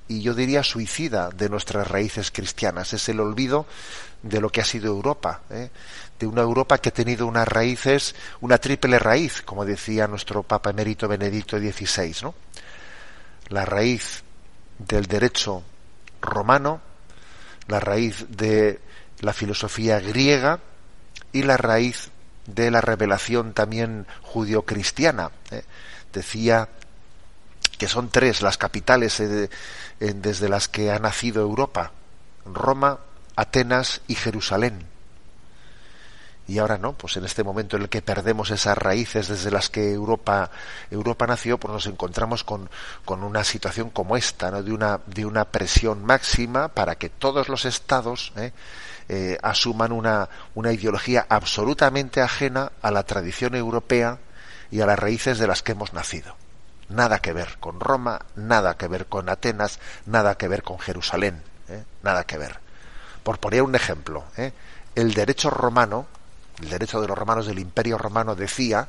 y 0.07 0.21
yo 0.21 0.33
diría 0.33 0.63
suicida 0.63 1.29
de 1.29 1.49
nuestras 1.49 1.87
raíces 1.87 2.31
cristianas. 2.31 2.93
Es 2.93 3.09
el 3.09 3.19
olvido 3.19 3.65
de 4.23 4.39
lo 4.39 4.49
que 4.49 4.61
ha 4.61 4.65
sido 4.65 4.87
Europa, 4.87 5.41
¿eh? 5.49 5.69
de 6.19 6.27
una 6.27 6.41
Europa 6.41 6.77
que 6.77 6.89
ha 6.89 6.93
tenido 6.93 7.27
unas 7.27 7.47
raíces, 7.47 8.15
una 8.41 8.57
triple 8.57 8.99
raíz, 8.99 9.41
como 9.41 9.65
decía 9.65 10.07
nuestro 10.07 10.43
Papa 10.43 10.69
emérito 10.69 11.07
Benedicto 11.07 11.59
XVI, 11.59 12.15
¿no? 12.23 12.35
La 13.49 13.65
raíz 13.65 14.23
del 14.79 15.05
derecho 15.05 15.63
romano, 16.21 16.81
la 17.67 17.79
raíz 17.79 18.25
de 18.29 18.79
la 19.19 19.33
filosofía 19.33 19.99
griega 19.99 20.59
y 21.31 21.43
la 21.43 21.57
raíz 21.57 22.09
de 22.47 22.71
la 22.71 22.81
revelación 22.81 23.53
también 23.53 24.07
judio-cristiana. 24.23 25.31
¿eh? 25.51 25.63
Decía 26.11 26.69
que 27.77 27.87
son 27.87 28.09
tres 28.09 28.41
las 28.41 28.57
capitales 28.57 29.19
eh, 29.19 29.49
desde 29.99 30.49
las 30.49 30.67
que 30.67 30.91
ha 30.91 30.99
nacido 30.99 31.41
Europa, 31.41 31.91
Roma, 32.45 32.99
Atenas 33.35 34.01
y 34.07 34.15
Jerusalén. 34.15 34.87
Y 36.47 36.59
ahora 36.59 36.77
no, 36.77 36.93
pues 36.93 37.17
en 37.17 37.25
este 37.25 37.43
momento 37.43 37.75
en 37.75 37.83
el 37.83 37.89
que 37.89 38.01
perdemos 38.01 38.51
esas 38.51 38.77
raíces 38.77 39.27
desde 39.27 39.51
las 39.51 39.69
que 39.69 39.91
Europa, 39.91 40.49
Europa 40.89 41.27
nació, 41.27 41.57
pues 41.57 41.73
nos 41.73 41.87
encontramos 41.87 42.45
con, 42.45 42.69
con 43.03 43.23
una 43.23 43.43
situación 43.43 43.89
como 43.89 44.15
esta, 44.15 44.49
¿no? 44.49 44.63
de, 44.63 44.71
una, 44.71 45.01
de 45.07 45.25
una 45.25 45.43
presión 45.43 46.05
máxima 46.05 46.69
para 46.69 46.95
que 46.95 47.09
todos 47.09 47.49
los 47.49 47.65
estados 47.65 48.31
¿eh? 48.37 48.53
Eh, 49.09 49.37
asuman 49.41 49.91
una, 49.91 50.27
una 50.53 50.73
ideología 50.73 51.25
absolutamente 51.29 52.21
ajena 52.21 52.71
a 52.81 52.91
la 52.91 53.03
tradición 53.03 53.55
europea 53.55 54.19
y 54.69 54.81
a 54.81 54.85
las 54.85 54.99
raíces 54.99 55.39
de 55.39 55.47
las 55.47 55.63
que 55.63 55.71
hemos 55.71 55.93
nacido 55.93 56.35
nada 56.89 57.19
que 57.19 57.33
ver 57.33 57.57
con 57.59 57.79
Roma, 57.79 58.19
nada 58.35 58.77
que 58.77 58.87
ver 58.87 59.07
con 59.07 59.29
Atenas, 59.29 59.79
nada 60.05 60.35
que 60.35 60.47
ver 60.47 60.63
con 60.63 60.79
Jerusalén, 60.79 61.41
¿eh? 61.69 61.83
nada 62.03 62.25
que 62.25 62.37
ver. 62.37 62.59
Por 63.23 63.39
poner 63.39 63.61
un 63.61 63.75
ejemplo, 63.75 64.25
¿eh? 64.37 64.53
el 64.95 65.13
derecho 65.13 65.49
romano, 65.49 66.07
el 66.61 66.69
derecho 66.69 67.01
de 67.01 67.07
los 67.07 67.17
romanos 67.17 67.45
del 67.45 67.59
Imperio 67.59 67.97
Romano 67.97 68.35
decía 68.35 68.87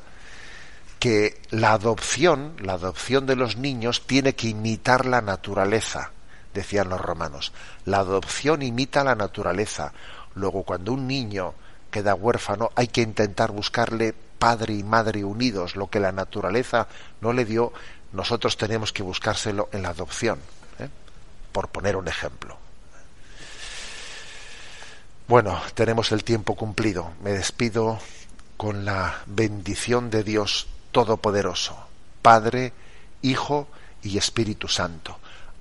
que 0.97 1.41
la 1.49 1.73
adopción, 1.73 2.55
la 2.59 2.73
adopción 2.73 3.25
de 3.25 3.35
los 3.35 3.57
niños 3.57 4.05
tiene 4.05 4.35
que 4.35 4.47
imitar 4.47 5.05
la 5.05 5.21
naturaleza, 5.21 6.11
decían 6.53 6.89
los 6.89 7.01
romanos. 7.01 7.51
La 7.85 7.99
adopción 7.99 8.61
imita 8.61 9.03
la 9.03 9.15
naturaleza. 9.15 9.93
Luego, 10.35 10.63
cuando 10.63 10.93
un 10.93 11.07
niño 11.07 11.53
queda 11.91 12.15
huérfano, 12.15 12.71
hay 12.75 12.87
que 12.87 13.01
intentar 13.01 13.51
buscarle 13.51 14.13
padre 14.13 14.75
y 14.75 14.83
madre 14.83 15.23
unidos, 15.23 15.75
lo 15.75 15.87
que 15.87 15.99
la 15.99 16.11
naturaleza 16.11 16.87
no 17.21 17.33
le 17.33 17.45
dio, 17.45 17.73
nosotros 18.13 18.57
tenemos 18.57 18.93
que 18.93 19.03
buscárselo 19.03 19.69
en 19.71 19.83
la 19.83 19.89
adopción, 19.89 20.39
¿eh? 20.79 20.89
por 21.51 21.67
poner 21.67 21.95
un 21.95 22.07
ejemplo. 22.07 22.57
Bueno, 25.27 25.61
tenemos 25.75 26.11
el 26.11 26.23
tiempo 26.23 26.55
cumplido. 26.55 27.11
Me 27.21 27.31
despido 27.31 27.99
con 28.57 28.83
la 28.83 29.21
bendición 29.27 30.09
de 30.09 30.23
Dios 30.23 30.67
Todopoderoso, 30.91 31.77
Padre, 32.23 32.73
Hijo 33.21 33.67
y 34.01 34.17
Espíritu 34.17 34.67
Santo. 34.67 35.18